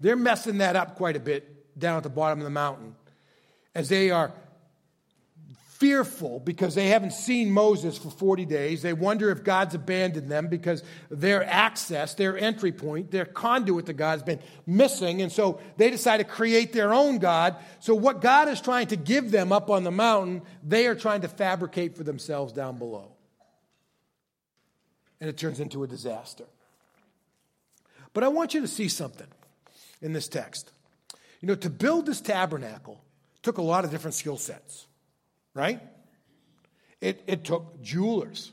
They're 0.00 0.16
messing 0.16 0.58
that 0.58 0.76
up 0.76 0.96
quite 0.96 1.16
a 1.16 1.20
bit 1.20 1.78
down 1.78 1.96
at 1.96 2.02
the 2.02 2.10
bottom 2.10 2.40
of 2.40 2.44
the 2.44 2.50
mountain 2.50 2.96
as 3.74 3.88
they 3.88 4.10
are 4.10 4.32
fearful 5.78 6.38
because 6.38 6.76
they 6.76 6.88
haven't 6.88 7.12
seen 7.12 7.50
Moses 7.50 7.98
for 7.98 8.08
40 8.08 8.44
days. 8.44 8.82
They 8.82 8.92
wonder 8.92 9.30
if 9.30 9.42
God's 9.42 9.74
abandoned 9.74 10.30
them 10.30 10.46
because 10.46 10.84
their 11.10 11.44
access, 11.44 12.14
their 12.14 12.38
entry 12.38 12.70
point, 12.70 13.10
their 13.10 13.24
conduit 13.24 13.86
to 13.86 13.92
God 13.92 14.12
has 14.12 14.22
been 14.22 14.38
missing. 14.66 15.20
And 15.20 15.32
so 15.32 15.60
they 15.76 15.90
decide 15.90 16.18
to 16.18 16.24
create 16.24 16.72
their 16.72 16.94
own 16.94 17.18
God. 17.18 17.56
So, 17.80 17.94
what 17.94 18.20
God 18.20 18.48
is 18.48 18.60
trying 18.60 18.86
to 18.88 18.96
give 18.96 19.32
them 19.32 19.50
up 19.50 19.68
on 19.68 19.82
the 19.82 19.90
mountain, 19.90 20.42
they 20.62 20.86
are 20.86 20.94
trying 20.94 21.22
to 21.22 21.28
fabricate 21.28 21.96
for 21.96 22.04
themselves 22.04 22.52
down 22.52 22.78
below. 22.78 23.10
And 25.20 25.28
it 25.28 25.36
turns 25.36 25.58
into 25.58 25.82
a 25.82 25.88
disaster. 25.88 26.44
But 28.12 28.22
I 28.22 28.28
want 28.28 28.54
you 28.54 28.60
to 28.60 28.68
see 28.68 28.88
something 28.88 29.26
in 30.00 30.12
this 30.12 30.28
text. 30.28 30.70
You 31.40 31.48
know, 31.48 31.56
to 31.56 31.70
build 31.70 32.06
this 32.06 32.20
tabernacle 32.20 33.02
took 33.42 33.58
a 33.58 33.62
lot 33.62 33.84
of 33.84 33.90
different 33.90 34.14
skill 34.14 34.38
sets, 34.38 34.86
right? 35.54 35.80
It, 37.00 37.22
it 37.26 37.44
took 37.44 37.80
jewelers. 37.82 38.52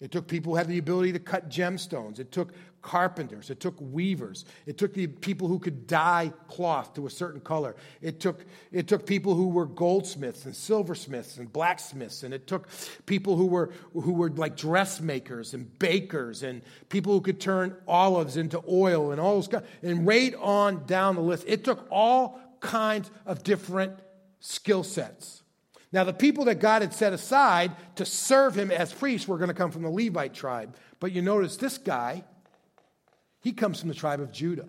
It 0.00 0.12
took 0.12 0.28
people 0.28 0.52
who 0.52 0.56
had 0.56 0.68
the 0.68 0.78
ability 0.78 1.12
to 1.12 1.18
cut 1.18 1.48
gemstones. 1.48 2.20
It 2.20 2.30
took 2.30 2.52
carpenters. 2.82 3.50
It 3.50 3.58
took 3.58 3.74
weavers. 3.80 4.44
It 4.64 4.78
took 4.78 4.94
the 4.94 5.08
people 5.08 5.48
who 5.48 5.58
could 5.58 5.88
dye 5.88 6.32
cloth 6.46 6.94
to 6.94 7.06
a 7.06 7.10
certain 7.10 7.40
color. 7.40 7.74
It 8.00 8.20
took, 8.20 8.44
it 8.70 8.86
took 8.86 9.06
people 9.06 9.34
who 9.34 9.48
were 9.48 9.66
goldsmiths 9.66 10.44
and 10.44 10.54
silversmiths 10.54 11.38
and 11.38 11.52
blacksmiths. 11.52 12.22
And 12.22 12.32
it 12.32 12.46
took 12.46 12.68
people 13.06 13.36
who 13.36 13.46
were, 13.46 13.72
who 13.92 14.12
were 14.12 14.30
like 14.30 14.56
dressmakers 14.56 15.54
and 15.54 15.76
bakers 15.80 16.44
and 16.44 16.62
people 16.88 17.12
who 17.12 17.20
could 17.20 17.40
turn 17.40 17.76
olives 17.88 18.36
into 18.36 18.62
oil 18.68 19.10
and 19.10 19.20
all 19.20 19.40
those. 19.40 19.62
And 19.82 20.06
right 20.06 20.34
on 20.36 20.86
down 20.86 21.16
the 21.16 21.22
list. 21.22 21.44
It 21.48 21.64
took 21.64 21.88
all 21.90 22.40
kinds 22.60 23.10
of 23.26 23.42
different 23.42 23.98
skill 24.38 24.84
sets. 24.84 25.37
Now, 25.90 26.04
the 26.04 26.12
people 26.12 26.44
that 26.46 26.56
God 26.56 26.82
had 26.82 26.92
set 26.92 27.12
aside 27.12 27.72
to 27.96 28.04
serve 28.04 28.56
him 28.56 28.70
as 28.70 28.92
priests 28.92 29.26
were 29.26 29.38
going 29.38 29.48
to 29.48 29.54
come 29.54 29.70
from 29.70 29.82
the 29.82 29.90
Levite 29.90 30.34
tribe. 30.34 30.76
But 31.00 31.12
you 31.12 31.22
notice 31.22 31.56
this 31.56 31.78
guy, 31.78 32.24
he 33.40 33.52
comes 33.52 33.80
from 33.80 33.88
the 33.88 33.94
tribe 33.94 34.20
of 34.20 34.30
Judah. 34.30 34.68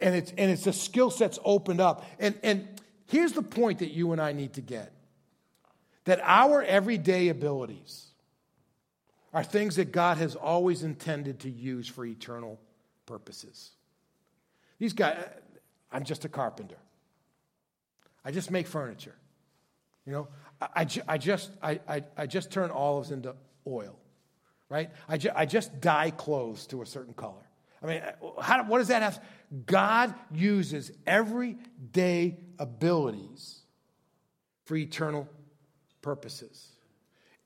And 0.00 0.14
it's, 0.14 0.32
and 0.36 0.50
it's 0.50 0.64
the 0.64 0.72
skill 0.72 1.10
sets 1.10 1.38
opened 1.44 1.80
up. 1.80 2.04
And, 2.18 2.36
and 2.42 2.68
here's 3.06 3.32
the 3.32 3.42
point 3.42 3.78
that 3.78 3.92
you 3.92 4.10
and 4.12 4.20
I 4.20 4.32
need 4.32 4.54
to 4.54 4.60
get 4.60 4.92
that 6.04 6.20
our 6.22 6.62
everyday 6.62 7.28
abilities 7.28 8.08
are 9.32 9.42
things 9.42 9.76
that 9.76 9.90
God 9.90 10.18
has 10.18 10.36
always 10.36 10.82
intended 10.82 11.40
to 11.40 11.50
use 11.50 11.88
for 11.88 12.04
eternal 12.04 12.60
purposes. 13.06 13.70
These 14.78 14.92
guys, 14.92 15.24
I'm 15.90 16.04
just 16.04 16.24
a 16.24 16.28
carpenter. 16.28 16.76
I 18.24 18.32
just 18.32 18.50
make 18.50 18.66
furniture. 18.66 19.14
You 20.06 20.12
know, 20.12 20.28
I, 20.60 20.68
I, 20.76 20.86
I 21.08 21.18
just, 21.18 21.50
I, 21.62 21.80
I, 21.88 22.02
I, 22.16 22.26
just 22.26 22.50
turn 22.50 22.70
olives 22.70 23.10
into 23.10 23.34
oil, 23.66 23.98
right? 24.68 24.90
I, 25.08 25.16
ju- 25.16 25.30
I 25.34 25.46
just 25.46 25.80
dye 25.80 26.10
clothes 26.10 26.66
to 26.68 26.82
a 26.82 26.86
certain 26.86 27.14
color. 27.14 27.48
I 27.82 27.86
mean, 27.86 28.02
uh, 28.02 28.40
how, 28.40 28.64
what 28.64 28.78
does 28.78 28.88
that 28.88 29.02
have? 29.02 29.22
God 29.66 30.14
uses 30.32 30.90
everyday 31.06 32.38
abilities 32.58 33.60
for 34.64 34.76
eternal 34.76 35.28
purposes. 36.02 36.70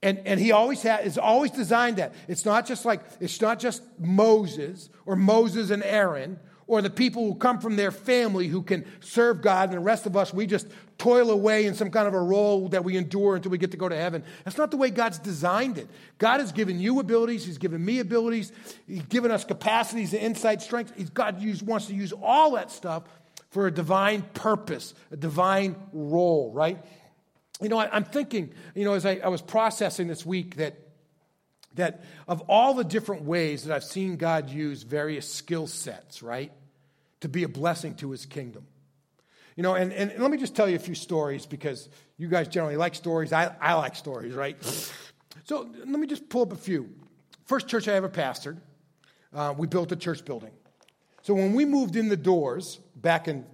And, 0.02 0.20
and 0.26 0.38
he 0.38 0.52
always 0.52 0.82
has, 0.82 1.04
is 1.06 1.18
always 1.18 1.50
designed 1.50 1.96
that. 1.96 2.14
It's 2.28 2.44
not 2.44 2.66
just 2.66 2.84
like, 2.84 3.02
it's 3.20 3.40
not 3.40 3.58
just 3.58 3.82
Moses 3.98 4.90
or 5.06 5.16
Moses 5.16 5.70
and 5.70 5.82
Aaron 5.82 6.38
or 6.68 6.82
the 6.82 6.90
people 6.90 7.24
who 7.24 7.34
come 7.34 7.58
from 7.58 7.76
their 7.76 7.90
family 7.90 8.46
who 8.46 8.62
can 8.62 8.84
serve 9.00 9.40
God, 9.40 9.70
and 9.70 9.78
the 9.78 9.80
rest 9.80 10.06
of 10.06 10.16
us, 10.16 10.32
we 10.32 10.46
just 10.46 10.68
toil 10.98 11.30
away 11.30 11.64
in 11.64 11.74
some 11.74 11.90
kind 11.90 12.06
of 12.06 12.14
a 12.14 12.20
role 12.20 12.68
that 12.68 12.84
we 12.84 12.96
endure 12.96 13.36
until 13.36 13.50
we 13.50 13.58
get 13.58 13.70
to 13.70 13.76
go 13.76 13.88
to 13.88 13.96
heaven. 13.96 14.22
That's 14.44 14.58
not 14.58 14.70
the 14.70 14.76
way 14.76 14.90
God's 14.90 15.18
designed 15.18 15.78
it. 15.78 15.88
God 16.18 16.40
has 16.40 16.52
given 16.52 16.78
you 16.78 17.00
abilities, 17.00 17.46
He's 17.46 17.58
given 17.58 17.82
me 17.82 18.00
abilities, 18.00 18.52
He's 18.86 19.02
given 19.02 19.30
us 19.30 19.44
capacities 19.44 20.12
and 20.12 20.22
insight, 20.22 20.60
strength. 20.60 20.92
God 21.14 21.40
use, 21.40 21.62
wants 21.62 21.86
to 21.86 21.94
use 21.94 22.12
all 22.22 22.52
that 22.52 22.70
stuff 22.70 23.04
for 23.50 23.66
a 23.66 23.70
divine 23.70 24.22
purpose, 24.34 24.92
a 25.10 25.16
divine 25.16 25.74
role, 25.92 26.52
right? 26.52 26.78
You 27.62 27.70
know, 27.70 27.78
I, 27.78 27.96
am 27.96 28.04
thinking, 28.04 28.52
you 28.74 28.84
know, 28.84 28.92
as 28.92 29.06
I, 29.06 29.20
I 29.24 29.28
was 29.28 29.40
processing 29.40 30.06
this 30.06 30.26
week 30.26 30.56
that 30.56 30.76
that 31.74 32.04
of 32.26 32.40
all 32.48 32.74
the 32.74 32.84
different 32.84 33.22
ways 33.22 33.64
that 33.64 33.74
I've 33.74 33.84
seen 33.84 34.16
God 34.16 34.50
use 34.50 34.82
various 34.82 35.32
skill 35.32 35.66
sets, 35.66 36.22
right? 36.22 36.52
to 37.20 37.28
be 37.28 37.42
a 37.42 37.48
blessing 37.48 37.94
to 37.96 38.10
his 38.10 38.26
kingdom. 38.26 38.66
You 39.56 39.62
know, 39.62 39.74
and, 39.74 39.92
and 39.92 40.18
let 40.18 40.30
me 40.30 40.38
just 40.38 40.54
tell 40.54 40.68
you 40.68 40.76
a 40.76 40.80
few 40.80 40.94
stories 40.94 41.44
because 41.44 41.88
you 42.16 42.28
guys 42.28 42.46
generally 42.48 42.76
like 42.76 42.94
stories. 42.94 43.32
I, 43.32 43.54
I 43.60 43.74
like 43.74 43.96
stories, 43.96 44.34
right? 44.34 44.56
So 45.44 45.68
let 45.78 45.88
me 45.88 46.06
just 46.06 46.28
pull 46.28 46.42
up 46.42 46.52
a 46.52 46.56
few. 46.56 46.90
First 47.46 47.66
church 47.66 47.88
I 47.88 47.94
ever 47.94 48.08
pastored, 48.08 48.58
uh, 49.34 49.54
we 49.56 49.66
built 49.66 49.90
a 49.90 49.96
church 49.96 50.24
building. 50.24 50.52
So 51.22 51.34
when 51.34 51.54
we 51.54 51.64
moved 51.64 51.96
in 51.96 52.08
the 52.08 52.16
doors 52.16 52.78
back 52.94 53.26
in, 53.26 53.46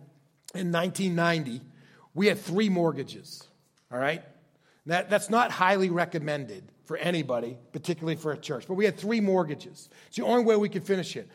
in 0.54 0.70
1990, 0.72 1.62
we 2.12 2.26
had 2.26 2.38
three 2.38 2.68
mortgages, 2.68 3.46
all 3.90 3.98
right? 3.98 4.22
That, 4.86 5.08
that's 5.08 5.30
not 5.30 5.50
highly 5.50 5.90
recommended 5.90 6.64
for 6.84 6.96
anybody, 6.98 7.56
particularly 7.72 8.16
for 8.16 8.32
a 8.32 8.36
church, 8.36 8.66
but 8.68 8.74
we 8.74 8.84
had 8.84 8.98
three 8.98 9.20
mortgages. 9.20 9.88
It's 10.08 10.16
the 10.16 10.24
only 10.24 10.44
way 10.44 10.56
we 10.56 10.68
could 10.68 10.84
finish 10.84 11.16
it 11.16 11.28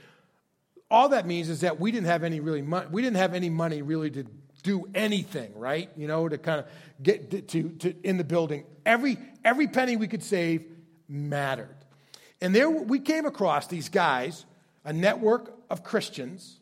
all 0.92 1.10
that 1.10 1.28
means 1.28 1.50
is 1.50 1.62
that 1.62 1.80
we 1.80 1.92
didn't 1.92 2.08
have 2.08 2.24
any 2.24 2.40
really 2.40 2.62
money. 2.62 2.88
We 2.92 3.02
didn't 3.02 3.18
have 3.18 3.34
any 3.34 3.50
money 3.50 3.82
really 3.82 4.10
to 4.12 4.26
do 4.64 4.90
anything, 4.94 5.58
right? 5.58 5.90
You 5.96 6.08
know, 6.08 6.28
to 6.28 6.38
kind 6.38 6.60
of 6.60 6.66
get 7.02 7.48
to, 7.50 7.70
to 7.70 7.96
in 8.04 8.18
the 8.18 8.24
building. 8.24 8.66
Every 8.86 9.18
every 9.46 9.68
penny 9.68 9.98
we 9.98 10.08
could 10.08 10.24
save 10.24 10.66
mattered. 11.08 11.76
And 12.42 12.56
there 12.56 12.70
we 12.70 13.00
came 13.00 13.26
across 13.26 13.68
these 13.68 13.90
guys, 13.90 14.46
a 14.84 14.94
network 14.94 15.54
of 15.70 15.84
Christians 15.84 16.60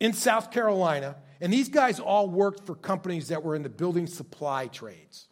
in 0.00 0.12
South 0.12 0.50
Carolina, 0.50 1.16
and 1.40 1.52
these 1.52 1.68
guys 1.68 2.00
all 2.00 2.28
worked 2.28 2.66
for 2.66 2.74
companies 2.74 3.28
that 3.28 3.42
were 3.42 3.54
in 3.54 3.62
the 3.62 3.68
building 3.68 4.06
supply 4.06 4.66
trades. 4.66 5.28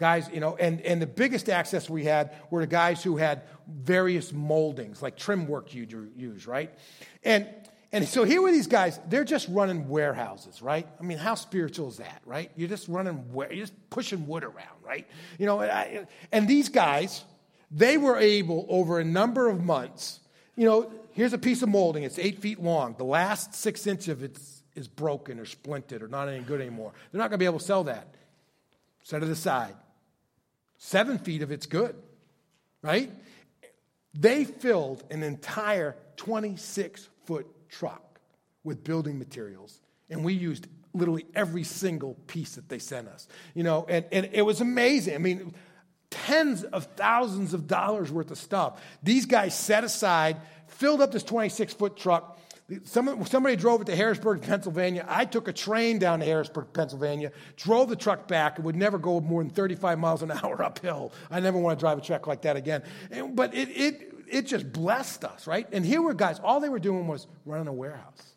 Guys, 0.00 0.30
you 0.32 0.40
know, 0.40 0.56
and, 0.56 0.80
and 0.80 1.02
the 1.02 1.06
biggest 1.06 1.50
access 1.50 1.90
we 1.90 2.04
had 2.04 2.34
were 2.48 2.62
the 2.62 2.66
guys 2.66 3.02
who 3.02 3.18
had 3.18 3.42
various 3.68 4.32
moldings, 4.32 5.02
like 5.02 5.14
trim 5.14 5.46
work 5.46 5.74
you 5.74 6.10
use, 6.16 6.46
right? 6.46 6.72
And, 7.22 7.46
and 7.92 8.08
so 8.08 8.24
here 8.24 8.40
were 8.40 8.50
these 8.50 8.66
guys, 8.66 8.98
they're 9.10 9.24
just 9.24 9.46
running 9.50 9.90
warehouses, 9.90 10.62
right? 10.62 10.88
I 10.98 11.02
mean, 11.02 11.18
how 11.18 11.34
spiritual 11.34 11.90
is 11.90 11.98
that, 11.98 12.22
right? 12.24 12.50
You're 12.56 12.70
just 12.70 12.88
running, 12.88 13.30
you're 13.34 13.50
just 13.50 13.74
pushing 13.90 14.26
wood 14.26 14.42
around, 14.42 14.78
right? 14.82 15.06
You 15.38 15.44
know, 15.44 15.60
and 16.32 16.48
these 16.48 16.70
guys, 16.70 17.22
they 17.70 17.98
were 17.98 18.16
able 18.16 18.64
over 18.70 19.00
a 19.00 19.04
number 19.04 19.50
of 19.50 19.62
months, 19.62 20.20
you 20.56 20.64
know, 20.64 20.90
here's 21.12 21.34
a 21.34 21.38
piece 21.38 21.60
of 21.60 21.68
molding, 21.68 22.04
it's 22.04 22.18
eight 22.18 22.38
feet 22.38 22.58
long. 22.58 22.94
The 22.96 23.04
last 23.04 23.54
six 23.54 23.86
inches 23.86 24.08
of 24.08 24.22
it 24.22 24.38
is 24.74 24.88
broken 24.88 25.38
or 25.38 25.44
splintered 25.44 26.02
or 26.02 26.08
not 26.08 26.30
any 26.30 26.40
good 26.40 26.62
anymore. 26.62 26.92
They're 27.12 27.18
not 27.18 27.28
going 27.28 27.38
to 27.38 27.42
be 27.42 27.44
able 27.44 27.58
to 27.58 27.64
sell 27.66 27.84
that. 27.84 28.14
Set 29.02 29.22
it 29.22 29.28
aside. 29.28 29.74
Seven 30.82 31.18
feet 31.18 31.42
of 31.42 31.52
it's 31.52 31.66
good, 31.66 31.94
right? 32.80 33.10
They 34.14 34.44
filled 34.44 35.04
an 35.10 35.22
entire 35.22 35.94
26 36.16 37.06
foot 37.26 37.46
truck 37.68 38.18
with 38.64 38.82
building 38.82 39.18
materials, 39.18 39.78
and 40.08 40.24
we 40.24 40.32
used 40.32 40.68
literally 40.94 41.26
every 41.34 41.64
single 41.64 42.14
piece 42.26 42.54
that 42.54 42.70
they 42.70 42.78
sent 42.78 43.08
us. 43.08 43.28
You 43.54 43.62
know, 43.62 43.84
and, 43.90 44.06
and 44.10 44.30
it 44.32 44.40
was 44.40 44.62
amazing. 44.62 45.14
I 45.14 45.18
mean, 45.18 45.52
tens 46.08 46.64
of 46.64 46.86
thousands 46.96 47.52
of 47.52 47.66
dollars 47.66 48.10
worth 48.10 48.30
of 48.30 48.38
stuff. 48.38 48.80
These 49.02 49.26
guys 49.26 49.54
set 49.54 49.84
aside, 49.84 50.38
filled 50.66 51.02
up 51.02 51.12
this 51.12 51.24
26 51.24 51.74
foot 51.74 51.98
truck, 51.98 52.39
somebody 52.84 53.56
drove 53.56 53.80
it 53.80 53.86
to 53.86 53.96
Harrisburg, 53.96 54.42
Pennsylvania. 54.42 55.04
I 55.08 55.24
took 55.24 55.48
a 55.48 55.52
train 55.52 55.98
down 55.98 56.20
to 56.20 56.24
Harrisburg, 56.24 56.72
Pennsylvania, 56.72 57.32
drove 57.56 57.88
the 57.88 57.96
truck 57.96 58.28
back. 58.28 58.58
It 58.58 58.64
would 58.64 58.76
never 58.76 58.98
go 58.98 59.20
more 59.20 59.42
than 59.42 59.50
35 59.50 59.98
miles 59.98 60.22
an 60.22 60.30
hour 60.42 60.62
uphill. 60.62 61.12
I 61.30 61.40
never 61.40 61.58
want 61.58 61.78
to 61.78 61.82
drive 61.82 61.98
a 61.98 62.00
truck 62.00 62.26
like 62.26 62.42
that 62.42 62.56
again. 62.56 62.82
but 63.32 63.54
it, 63.54 63.68
it, 63.70 64.14
it 64.28 64.46
just 64.46 64.72
blessed 64.72 65.24
us, 65.24 65.46
right? 65.46 65.66
And 65.72 65.84
here 65.84 66.02
were 66.02 66.14
guys, 66.14 66.40
all 66.42 66.60
they 66.60 66.68
were 66.68 66.78
doing 66.78 67.06
was 67.06 67.26
running 67.44 67.66
a 67.66 67.72
warehouse. 67.72 68.34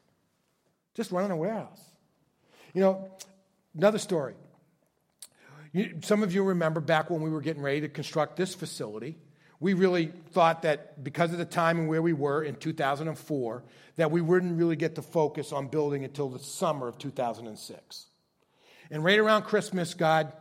Just 0.95 1.11
running 1.11 1.31
a 1.31 1.37
warehouse. 1.37 1.81
You 2.73 2.81
know, 2.81 3.11
another 3.75 3.99
story. 3.99 4.35
Some 6.01 6.21
of 6.21 6.33
you 6.33 6.43
remember 6.43 6.81
back 6.81 7.09
when 7.09 7.21
we 7.21 7.29
were 7.29 7.41
getting 7.41 7.63
ready 7.63 7.81
to 7.81 7.89
construct 7.89 8.35
this 8.37 8.53
facility, 8.53 9.17
we 9.63 9.73
really 9.73 10.11
thought 10.31 10.63
that 10.63 11.01
because 11.05 11.31
of 11.31 11.37
the 11.37 11.45
time 11.45 11.79
and 11.79 11.87
where 11.87 12.01
we 12.01 12.11
were 12.11 12.43
in 12.43 12.57
2004, 12.57 13.63
that 13.95 14.11
we 14.11 14.19
wouldn't 14.19 14.57
really 14.57 14.75
get 14.75 14.95
to 14.95 15.01
focus 15.01 15.53
on 15.53 15.69
building 15.69 16.03
until 16.03 16.27
the 16.27 16.37
summer 16.37 16.89
of 16.89 16.97
2006. 16.97 18.07
And 18.91 19.03
right 19.05 19.17
around 19.17 19.43
Christmas, 19.43 19.93
God 19.93 20.33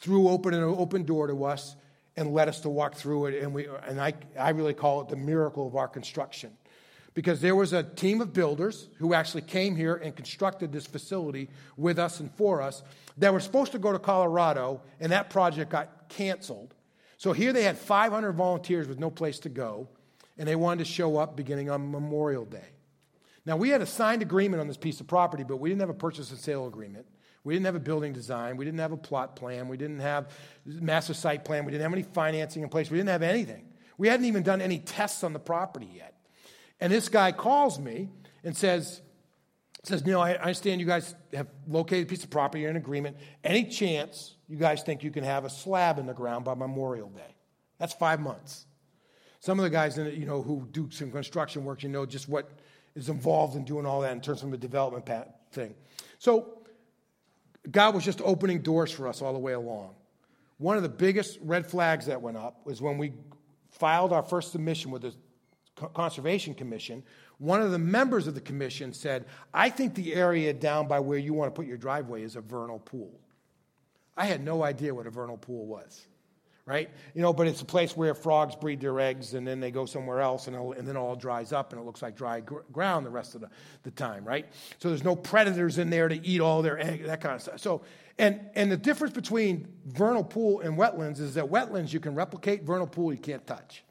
threw 0.00 0.26
open 0.26 0.54
an 0.54 0.64
open 0.64 1.04
door 1.04 1.28
to 1.28 1.44
us 1.44 1.76
and 2.16 2.34
led 2.34 2.48
us 2.48 2.58
to 2.62 2.68
walk 2.68 2.96
through 2.96 3.26
it. 3.26 3.44
And, 3.44 3.54
we, 3.54 3.68
and 3.86 4.00
I, 4.00 4.14
I 4.36 4.50
really 4.50 4.74
call 4.74 5.02
it 5.02 5.08
the 5.08 5.14
miracle 5.14 5.68
of 5.68 5.76
our 5.76 5.86
construction. 5.86 6.50
Because 7.14 7.40
there 7.40 7.54
was 7.54 7.72
a 7.72 7.84
team 7.84 8.20
of 8.20 8.32
builders 8.32 8.88
who 8.98 9.14
actually 9.14 9.42
came 9.42 9.76
here 9.76 9.94
and 9.94 10.16
constructed 10.16 10.72
this 10.72 10.86
facility 10.86 11.48
with 11.76 11.96
us 11.96 12.18
and 12.18 12.28
for 12.34 12.60
us 12.60 12.82
that 13.18 13.32
were 13.32 13.38
supposed 13.38 13.70
to 13.70 13.78
go 13.78 13.92
to 13.92 14.00
Colorado, 14.00 14.80
and 14.98 15.12
that 15.12 15.30
project 15.30 15.70
got 15.70 16.08
canceled. 16.08 16.74
So 17.22 17.32
here 17.32 17.52
they 17.52 17.62
had 17.62 17.78
500 17.78 18.32
volunteers 18.32 18.88
with 18.88 18.98
no 18.98 19.08
place 19.08 19.38
to 19.38 19.48
go, 19.48 19.86
and 20.36 20.48
they 20.48 20.56
wanted 20.56 20.84
to 20.84 20.90
show 20.90 21.18
up 21.18 21.36
beginning 21.36 21.70
on 21.70 21.92
Memorial 21.92 22.44
Day. 22.44 22.70
Now, 23.46 23.56
we 23.56 23.68
had 23.68 23.80
a 23.80 23.86
signed 23.86 24.22
agreement 24.22 24.60
on 24.60 24.66
this 24.66 24.76
piece 24.76 25.00
of 25.00 25.06
property, 25.06 25.44
but 25.44 25.58
we 25.58 25.68
didn't 25.68 25.82
have 25.82 25.88
a 25.88 25.94
purchase 25.94 26.32
and 26.32 26.40
sale 26.40 26.66
agreement. 26.66 27.06
We 27.44 27.54
didn't 27.54 27.66
have 27.66 27.76
a 27.76 27.78
building 27.78 28.12
design. 28.12 28.56
We 28.56 28.64
didn't 28.64 28.80
have 28.80 28.90
a 28.90 28.96
plot 28.96 29.36
plan. 29.36 29.68
We 29.68 29.76
didn't 29.76 30.00
have 30.00 30.32
a 30.66 30.82
master 30.82 31.14
site 31.14 31.44
plan. 31.44 31.64
We 31.64 31.70
didn't 31.70 31.84
have 31.84 31.92
any 31.92 32.02
financing 32.02 32.64
in 32.64 32.68
place. 32.68 32.90
We 32.90 32.96
didn't 32.96 33.10
have 33.10 33.22
anything. 33.22 33.68
We 33.98 34.08
hadn't 34.08 34.26
even 34.26 34.42
done 34.42 34.60
any 34.60 34.80
tests 34.80 35.22
on 35.22 35.32
the 35.32 35.38
property 35.38 35.90
yet. 35.94 36.16
And 36.80 36.92
this 36.92 37.08
guy 37.08 37.30
calls 37.30 37.78
me 37.78 38.08
and 38.42 38.56
says, 38.56 39.00
says, 39.84 40.04
Neil, 40.04 40.20
I 40.20 40.32
understand 40.32 40.80
you 40.80 40.88
guys 40.88 41.14
have 41.32 41.46
located 41.68 42.06
a 42.06 42.10
piece 42.10 42.24
of 42.24 42.30
property, 42.30 42.62
you're 42.62 42.70
in 42.70 42.76
agreement. 42.76 43.16
Any 43.44 43.62
chance 43.62 44.34
you 44.52 44.58
guys 44.58 44.82
think 44.82 45.02
you 45.02 45.10
can 45.10 45.24
have 45.24 45.46
a 45.46 45.50
slab 45.50 45.98
in 45.98 46.04
the 46.04 46.12
ground 46.12 46.44
by 46.44 46.52
Memorial 46.52 47.08
Day? 47.08 47.34
That's 47.78 47.94
five 47.94 48.20
months. 48.20 48.66
Some 49.40 49.58
of 49.58 49.62
the 49.62 49.70
guys 49.70 49.96
in 49.96 50.06
it, 50.06 50.14
you 50.14 50.26
know, 50.26 50.42
who 50.42 50.68
do 50.70 50.90
some 50.90 51.10
construction 51.10 51.64
work, 51.64 51.82
you 51.82 51.88
know 51.88 52.04
just 52.04 52.28
what 52.28 52.50
is 52.94 53.08
involved 53.08 53.56
in 53.56 53.64
doing 53.64 53.86
all 53.86 54.02
that 54.02 54.12
in 54.12 54.20
terms 54.20 54.42
of 54.42 54.50
the 54.50 54.58
development 54.58 55.08
thing. 55.52 55.74
So 56.18 56.58
God 57.70 57.94
was 57.94 58.04
just 58.04 58.20
opening 58.20 58.60
doors 58.60 58.92
for 58.92 59.08
us 59.08 59.22
all 59.22 59.32
the 59.32 59.38
way 59.38 59.54
along. 59.54 59.94
One 60.58 60.76
of 60.76 60.82
the 60.82 60.90
biggest 60.90 61.38
red 61.42 61.66
flags 61.66 62.04
that 62.06 62.20
went 62.20 62.36
up 62.36 62.60
was 62.66 62.82
when 62.82 62.98
we 62.98 63.14
filed 63.70 64.12
our 64.12 64.22
first 64.22 64.52
submission 64.52 64.90
with 64.90 65.00
the 65.00 65.14
Conservation 65.94 66.52
Commission. 66.52 67.02
One 67.38 67.62
of 67.62 67.70
the 67.70 67.78
members 67.78 68.26
of 68.26 68.34
the 68.34 68.40
commission 68.42 68.92
said, 68.92 69.24
I 69.54 69.70
think 69.70 69.94
the 69.94 70.14
area 70.14 70.52
down 70.52 70.88
by 70.88 71.00
where 71.00 71.18
you 71.18 71.32
want 71.32 71.52
to 71.52 71.58
put 71.58 71.66
your 71.66 71.78
driveway 71.78 72.22
is 72.22 72.36
a 72.36 72.42
vernal 72.42 72.78
pool. 72.78 73.18
I 74.16 74.26
had 74.26 74.44
no 74.44 74.62
idea 74.62 74.94
what 74.94 75.06
a 75.06 75.10
vernal 75.10 75.36
pool 75.36 75.66
was 75.66 76.06
right? 76.64 76.90
You 77.14 77.22
know, 77.22 77.32
but 77.32 77.48
it's 77.48 77.60
a 77.60 77.64
place 77.64 77.96
where 77.96 78.14
frogs 78.14 78.54
breed 78.54 78.80
their 78.80 78.98
eggs 79.00 79.34
and 79.34 79.46
then 79.46 79.58
they 79.58 79.70
go 79.70 79.84
somewhere 79.84 80.20
else 80.20 80.46
and, 80.46 80.56
and 80.56 80.86
then 80.86 80.96
all 80.96 81.16
dries 81.16 81.52
up 81.52 81.72
and 81.72 81.80
it 81.80 81.84
looks 81.84 82.02
like 82.02 82.16
dry 82.16 82.40
gr- 82.40 82.60
ground 82.70 83.04
the 83.04 83.10
rest 83.10 83.34
of 83.34 83.40
the, 83.40 83.48
the 83.82 83.90
time, 83.90 84.24
right? 84.24 84.46
So 84.78 84.88
there's 84.88 85.02
no 85.02 85.16
predators 85.16 85.78
in 85.78 85.90
there 85.90 86.08
to 86.08 86.26
eat 86.26 86.40
all 86.40 86.62
their 86.62 86.78
eggs, 86.78 87.06
that 87.06 87.20
kind 87.20 87.34
of 87.34 87.42
stuff. 87.42 87.58
So, 87.58 87.82
and, 88.18 88.40
and 88.54 88.70
the 88.70 88.76
difference 88.76 89.12
between 89.12 89.66
vernal 89.86 90.22
pool 90.22 90.60
and 90.60 90.78
wetlands 90.78 91.18
is 91.18 91.34
that 91.34 91.46
wetlands 91.46 91.92
you 91.92 92.00
can 92.00 92.14
replicate, 92.14 92.62
vernal 92.62 92.86
pool 92.86 93.12
you 93.12 93.18
can't 93.18 93.46
touch. 93.46 93.82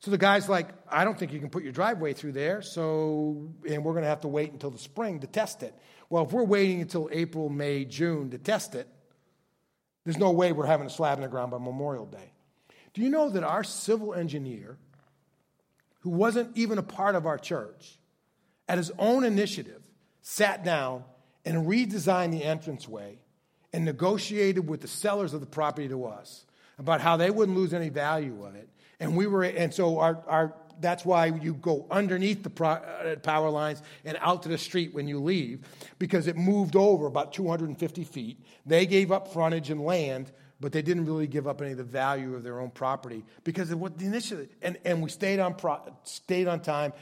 So 0.00 0.10
the 0.10 0.18
guy's 0.18 0.48
like, 0.48 0.68
I 0.88 1.04
don't 1.04 1.18
think 1.18 1.32
you 1.32 1.40
can 1.40 1.48
put 1.48 1.62
your 1.62 1.72
driveway 1.72 2.12
through 2.12 2.32
there, 2.32 2.60
so, 2.60 3.50
and 3.68 3.82
we're 3.82 3.92
going 3.92 4.02
to 4.02 4.08
have 4.08 4.20
to 4.20 4.28
wait 4.28 4.52
until 4.52 4.70
the 4.70 4.78
spring 4.78 5.20
to 5.20 5.26
test 5.26 5.62
it. 5.62 5.74
Well, 6.10 6.24
if 6.24 6.32
we're 6.32 6.44
waiting 6.44 6.82
until 6.82 7.08
April, 7.10 7.48
May, 7.48 7.86
June 7.86 8.30
to 8.30 8.38
test 8.38 8.74
it, 8.74 8.86
there's 10.04 10.18
no 10.18 10.30
way 10.30 10.52
we're 10.52 10.66
having 10.66 10.86
a 10.86 10.90
slab 10.90 11.18
in 11.18 11.22
the 11.22 11.28
ground 11.28 11.50
by 11.50 11.58
Memorial 11.58 12.06
Day. 12.06 12.32
Do 12.92 13.02
you 13.02 13.08
know 13.08 13.30
that 13.30 13.42
our 13.42 13.64
civil 13.64 14.14
engineer, 14.14 14.78
who 16.00 16.10
wasn't 16.10 16.56
even 16.56 16.78
a 16.78 16.82
part 16.82 17.14
of 17.14 17.26
our 17.26 17.38
church, 17.38 17.98
at 18.68 18.78
his 18.78 18.92
own 18.98 19.24
initiative, 19.24 19.82
sat 20.22 20.64
down 20.64 21.04
and 21.44 21.66
redesigned 21.66 22.30
the 22.30 22.42
entranceway 22.42 23.18
and 23.72 23.84
negotiated 23.84 24.68
with 24.68 24.80
the 24.80 24.88
sellers 24.88 25.34
of 25.34 25.40
the 25.40 25.46
property 25.46 25.88
to 25.88 26.04
us 26.04 26.46
about 26.78 27.00
how 27.00 27.16
they 27.16 27.30
wouldn't 27.30 27.56
lose 27.56 27.74
any 27.74 27.88
value 27.88 28.44
of 28.44 28.54
it. 28.54 28.68
And 29.00 29.16
we 29.16 29.26
were, 29.26 29.42
and 29.42 29.74
so 29.74 29.98
our, 29.98 30.22
our 30.26 30.54
that's 30.80 31.04
why 31.04 31.26
you 31.26 31.54
go 31.54 31.86
underneath 31.90 32.42
the 32.42 32.64
uh, 32.64 33.16
power 33.16 33.50
lines 33.50 33.82
and 34.04 34.16
out 34.20 34.42
to 34.44 34.48
the 34.48 34.58
street 34.58 34.94
when 34.94 35.08
you 35.08 35.18
leave, 35.18 35.66
because 35.98 36.26
it 36.26 36.36
moved 36.36 36.76
over 36.76 37.06
about 37.06 37.32
250 37.32 38.04
feet. 38.04 38.38
They 38.66 38.86
gave 38.86 39.12
up 39.12 39.32
frontage 39.32 39.70
and 39.70 39.80
land, 39.80 40.32
but 40.60 40.72
they 40.72 40.82
didn't 40.82 41.06
really 41.06 41.26
give 41.26 41.46
up 41.46 41.60
any 41.60 41.72
of 41.72 41.78
the 41.78 41.84
value 41.84 42.34
of 42.34 42.42
their 42.42 42.60
own 42.60 42.70
property 42.70 43.24
because 43.42 43.70
of 43.70 43.80
what 43.80 43.98
the 43.98 44.06
initiative. 44.06 44.48
And, 44.62 44.78
and 44.84 45.02
we 45.02 45.10
stayed 45.10 45.40
on, 45.40 45.54
pro, 45.54 45.78
stayed 46.04 46.48
on 46.48 46.60
time. 46.60 46.92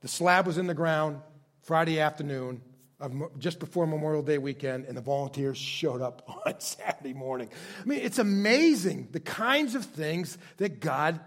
The 0.00 0.08
slab 0.08 0.46
was 0.46 0.58
in 0.58 0.66
the 0.66 0.74
ground 0.74 1.20
Friday 1.62 2.00
afternoon, 2.00 2.60
of, 2.98 3.38
just 3.38 3.58
before 3.58 3.86
Memorial 3.86 4.22
Day 4.22 4.38
weekend, 4.38 4.86
and 4.86 4.96
the 4.96 5.02
volunteers 5.02 5.58
showed 5.58 6.00
up 6.00 6.22
on 6.46 6.58
Saturday 6.60 7.12
morning. 7.12 7.48
I 7.80 7.84
mean, 7.84 8.00
it's 8.00 8.18
amazing 8.18 9.08
the 9.12 9.20
kinds 9.20 9.74
of 9.74 9.84
things 9.84 10.38
that 10.56 10.80
God 10.80 11.20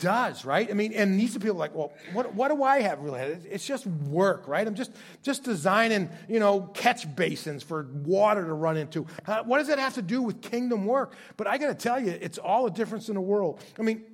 does, 0.00 0.44
right? 0.44 0.70
I 0.70 0.74
mean, 0.74 0.92
and 0.92 1.18
these 1.18 1.36
are 1.36 1.38
people 1.38 1.56
like, 1.56 1.74
well, 1.74 1.92
what, 2.12 2.34
what 2.34 2.48
do 2.48 2.62
I 2.62 2.80
have 2.82 3.00
really? 3.00 3.20
It's 3.20 3.66
just 3.66 3.86
work, 3.86 4.48
right? 4.48 4.66
I'm 4.66 4.74
just, 4.74 4.92
just 5.22 5.44
designing, 5.44 6.10
you 6.28 6.40
know, 6.40 6.62
catch 6.74 7.14
basins 7.14 7.62
for 7.62 7.86
water 8.04 8.44
to 8.44 8.52
run 8.52 8.76
into. 8.76 9.06
what 9.44 9.58
does 9.58 9.68
that 9.68 9.78
have 9.78 9.94
to 9.94 10.02
do 10.02 10.22
with 10.22 10.40
kingdom 10.42 10.86
work? 10.86 11.14
But 11.36 11.46
I 11.46 11.58
got 11.58 11.68
to 11.68 11.74
tell 11.74 12.00
you, 12.00 12.16
it's 12.20 12.38
all 12.38 12.66
a 12.66 12.70
difference 12.70 13.08
in 13.08 13.14
the 13.14 13.20
world. 13.20 13.60
I 13.78 13.82
mean, 13.82 14.04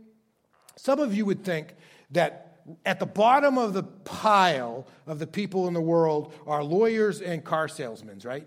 some 0.76 1.00
of 1.00 1.14
you 1.14 1.24
would 1.24 1.44
think 1.44 1.74
that 2.10 2.60
at 2.84 3.00
the 3.00 3.06
bottom 3.06 3.58
of 3.58 3.72
the 3.72 3.82
pile 3.82 4.86
of 5.06 5.18
the 5.18 5.26
people 5.26 5.68
in 5.68 5.74
the 5.74 5.80
world 5.80 6.34
are 6.46 6.62
lawyers 6.62 7.20
and 7.20 7.42
car 7.42 7.68
salesmen, 7.68 8.20
right? 8.24 8.46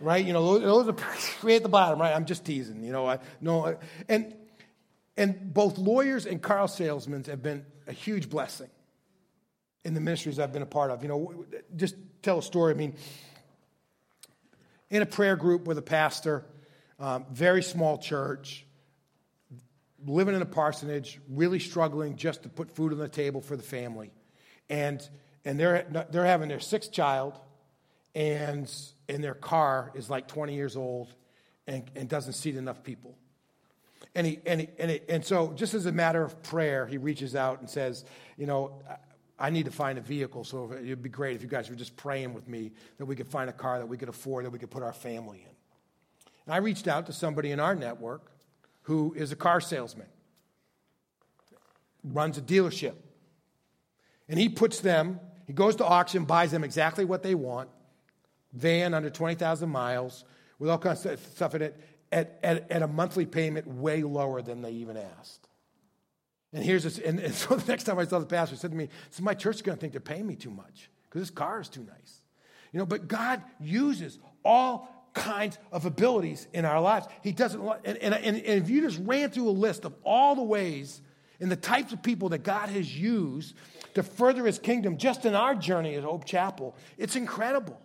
Right? 0.00 0.24
You 0.24 0.32
know, 0.32 0.58
those 0.58 0.88
are 0.88 1.50
at 1.50 1.62
the 1.62 1.68
bottom, 1.68 2.00
right? 2.00 2.14
I'm 2.14 2.24
just 2.24 2.44
teasing, 2.44 2.82
you 2.84 2.92
know. 2.92 3.06
I, 3.06 3.18
no, 3.40 3.76
and 4.08 4.34
and 5.20 5.52
both 5.52 5.76
lawyers 5.76 6.24
and 6.24 6.40
car 6.40 6.66
salesmen 6.66 7.22
have 7.24 7.42
been 7.42 7.66
a 7.86 7.92
huge 7.92 8.30
blessing 8.30 8.70
in 9.84 9.92
the 9.92 10.00
ministries 10.00 10.38
I've 10.38 10.50
been 10.50 10.62
a 10.62 10.66
part 10.66 10.90
of. 10.90 11.02
You 11.02 11.10
know, 11.10 11.44
just 11.76 11.94
tell 12.22 12.38
a 12.38 12.42
story. 12.42 12.72
I 12.72 12.76
mean, 12.76 12.96
in 14.88 15.02
a 15.02 15.06
prayer 15.06 15.36
group 15.36 15.66
with 15.66 15.76
a 15.76 15.82
pastor, 15.82 16.46
um, 16.98 17.26
very 17.30 17.62
small 17.62 17.98
church, 17.98 18.64
living 20.06 20.34
in 20.34 20.40
a 20.40 20.46
parsonage, 20.46 21.20
really 21.28 21.58
struggling 21.58 22.16
just 22.16 22.44
to 22.44 22.48
put 22.48 22.74
food 22.74 22.90
on 22.90 22.98
the 22.98 23.06
table 23.06 23.42
for 23.42 23.58
the 23.58 23.62
family. 23.62 24.12
And, 24.70 25.06
and 25.44 25.60
they're, 25.60 26.06
they're 26.10 26.24
having 26.24 26.48
their 26.48 26.60
sixth 26.60 26.92
child, 26.92 27.38
and, 28.14 28.72
and 29.06 29.22
their 29.22 29.34
car 29.34 29.92
is 29.94 30.08
like 30.08 30.28
20 30.28 30.54
years 30.54 30.76
old 30.76 31.12
and, 31.66 31.90
and 31.94 32.08
doesn't 32.08 32.32
seat 32.32 32.56
enough 32.56 32.82
people. 32.82 33.18
And, 34.14 34.26
he, 34.26 34.40
and, 34.44 34.62
he, 34.62 34.68
and, 34.78 34.90
he, 34.90 35.00
and 35.08 35.24
so, 35.24 35.52
just 35.52 35.74
as 35.74 35.86
a 35.86 35.92
matter 35.92 36.22
of 36.22 36.42
prayer, 36.42 36.86
he 36.86 36.98
reaches 36.98 37.36
out 37.36 37.60
and 37.60 37.70
says, 37.70 38.04
You 38.36 38.46
know, 38.46 38.82
I 39.38 39.50
need 39.50 39.66
to 39.66 39.70
find 39.70 39.98
a 39.98 40.00
vehicle, 40.00 40.44
so 40.44 40.72
it'd 40.72 41.02
be 41.02 41.08
great 41.08 41.36
if 41.36 41.42
you 41.42 41.48
guys 41.48 41.70
were 41.70 41.76
just 41.76 41.96
praying 41.96 42.34
with 42.34 42.48
me 42.48 42.72
that 42.98 43.06
we 43.06 43.14
could 43.14 43.28
find 43.28 43.48
a 43.48 43.52
car 43.52 43.78
that 43.78 43.86
we 43.86 43.96
could 43.96 44.08
afford, 44.08 44.44
that 44.44 44.50
we 44.50 44.58
could 44.58 44.70
put 44.70 44.82
our 44.82 44.92
family 44.92 45.38
in. 45.38 45.54
And 46.46 46.54
I 46.54 46.58
reached 46.58 46.88
out 46.88 47.06
to 47.06 47.12
somebody 47.12 47.50
in 47.50 47.60
our 47.60 47.74
network 47.74 48.32
who 48.82 49.14
is 49.16 49.32
a 49.32 49.36
car 49.36 49.60
salesman, 49.60 50.08
runs 52.02 52.36
a 52.38 52.42
dealership. 52.42 52.94
And 54.28 54.38
he 54.38 54.48
puts 54.48 54.80
them, 54.80 55.20
he 55.46 55.52
goes 55.52 55.76
to 55.76 55.84
auction, 55.84 56.24
buys 56.24 56.50
them 56.50 56.64
exactly 56.64 57.04
what 57.04 57.22
they 57.22 57.34
want 57.34 57.68
van 58.52 58.94
under 58.94 59.10
20,000 59.10 59.68
miles 59.68 60.24
with 60.58 60.70
all 60.70 60.78
kinds 60.78 61.06
of 61.06 61.20
stuff 61.20 61.54
in 61.54 61.62
it 61.62 61.80
at, 62.12 62.38
at, 62.42 62.70
at 62.70 62.82
a 62.82 62.86
monthly 62.86 63.26
payment 63.26 63.66
way 63.66 64.02
lower 64.02 64.42
than 64.42 64.62
they 64.62 64.72
even 64.72 64.96
asked. 64.96 65.48
And 66.52 66.64
here's 66.64 66.82
this, 66.82 66.98
and, 66.98 67.20
and 67.20 67.34
so 67.34 67.54
the 67.54 67.70
next 67.70 67.84
time 67.84 67.98
I 67.98 68.04
saw 68.04 68.18
the 68.18 68.26
pastor, 68.26 68.56
said 68.56 68.70
to 68.72 68.76
me, 68.76 68.88
So 69.10 69.22
my 69.22 69.34
church 69.34 69.56
is 69.56 69.62
going 69.62 69.76
to 69.76 69.80
think 69.80 69.92
they're 69.92 70.00
paying 70.00 70.26
me 70.26 70.36
too 70.36 70.50
much 70.50 70.90
because 71.04 71.22
this 71.22 71.30
car 71.30 71.60
is 71.60 71.68
too 71.68 71.84
nice. 71.84 72.22
You 72.72 72.78
know, 72.78 72.86
but 72.86 73.08
God 73.08 73.42
uses 73.60 74.18
all 74.44 75.10
kinds 75.12 75.58
of 75.72 75.86
abilities 75.86 76.46
in 76.52 76.64
our 76.64 76.80
lives. 76.80 77.06
He 77.22 77.32
doesn't, 77.32 77.60
and, 77.84 77.98
and, 77.98 78.14
and 78.14 78.36
if 78.36 78.70
you 78.70 78.80
just 78.80 79.00
ran 79.02 79.30
through 79.30 79.48
a 79.48 79.50
list 79.50 79.84
of 79.84 79.94
all 80.04 80.36
the 80.36 80.42
ways 80.42 81.00
and 81.40 81.50
the 81.50 81.56
types 81.56 81.92
of 81.92 82.02
people 82.02 82.28
that 82.28 82.44
God 82.44 82.68
has 82.68 82.96
used 82.96 83.56
to 83.94 84.04
further 84.04 84.46
his 84.46 84.58
kingdom 84.58 84.98
just 84.98 85.24
in 85.24 85.34
our 85.34 85.54
journey 85.54 85.96
at 85.96 86.04
Hope 86.04 86.24
Chapel, 86.24 86.76
it's 86.96 87.16
incredible, 87.16 87.80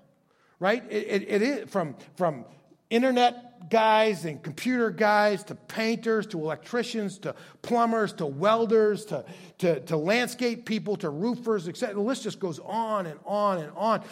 right? 0.59 0.83
It, 0.89 1.07
it, 1.07 1.29
it 1.29 1.41
is 1.41 1.69
from, 1.69 1.95
from 2.15 2.45
internet 2.91 3.54
guys 3.69 4.25
and 4.25 4.41
computer 4.41 4.89
guys 4.89 5.43
to 5.45 5.56
painters 5.56 6.28
to 6.28 6.39
electricians 6.39 7.17
to 7.19 7.36
plumbers 7.62 8.13
to 8.13 8.25
welders 8.25 9.06
to, 9.06 9.25
to, 9.60 9.80
to 9.82 9.97
landscape 9.97 10.65
people 10.65 10.95
to 10.97 11.10
roofers, 11.10 11.67
etc. 11.67 11.95
The 11.95 12.01
list 12.01 12.23
just 12.23 12.39
goes 12.39 12.60
on 12.60 13.06
and 13.06 13.19
on 13.25 13.60
and 13.60 13.71
on. 13.75 14.04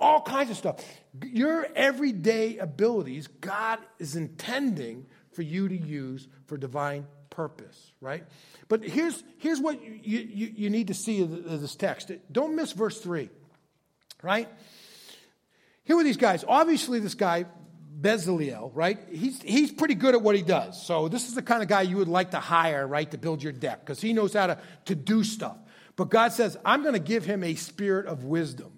All 0.00 0.22
kinds 0.22 0.50
of 0.50 0.56
stuff. 0.56 0.84
Your 1.24 1.66
everyday 1.74 2.58
abilities, 2.58 3.26
God 3.26 3.78
is 3.98 4.16
intending 4.16 5.06
for 5.32 5.42
you 5.42 5.68
to 5.68 5.76
use 5.76 6.28
for 6.46 6.56
divine 6.56 7.06
purpose, 7.30 7.92
right? 8.00 8.24
But 8.68 8.82
here's, 8.82 9.22
here's 9.38 9.60
what 9.60 9.82
you, 9.82 10.00
you, 10.02 10.52
you 10.56 10.70
need 10.70 10.88
to 10.88 10.94
see 10.94 11.22
of 11.22 11.60
this 11.60 11.76
text. 11.76 12.10
Don't 12.32 12.56
miss 12.56 12.72
verse 12.72 13.00
3, 13.00 13.30
right? 14.22 14.48
Here 15.84 15.96
were 15.96 16.04
these 16.04 16.16
guys. 16.16 16.44
Obviously, 16.46 16.98
this 17.00 17.14
guy, 17.14 17.46
Bezaleel, 18.00 18.70
right? 18.74 18.98
He's, 19.10 19.40
he's 19.42 19.72
pretty 19.72 19.94
good 19.94 20.14
at 20.14 20.22
what 20.22 20.36
he 20.36 20.42
does. 20.42 20.80
So 20.80 21.08
this 21.08 21.28
is 21.28 21.34
the 21.34 21.42
kind 21.42 21.62
of 21.62 21.68
guy 21.68 21.82
you 21.82 21.96
would 21.96 22.08
like 22.08 22.30
to 22.30 22.40
hire, 22.40 22.86
right, 22.86 23.10
to 23.10 23.18
build 23.18 23.42
your 23.42 23.52
deck 23.52 23.80
because 23.80 24.00
he 24.00 24.12
knows 24.12 24.34
how 24.34 24.46
to, 24.48 24.58
to 24.86 24.94
do 24.94 25.24
stuff. 25.24 25.56
But 25.96 26.10
God 26.10 26.32
says, 26.32 26.56
I'm 26.64 26.82
going 26.82 26.94
to 26.94 27.00
give 27.00 27.24
him 27.24 27.42
a 27.42 27.56
spirit 27.56 28.06
of 28.06 28.24
wisdom. 28.24 28.72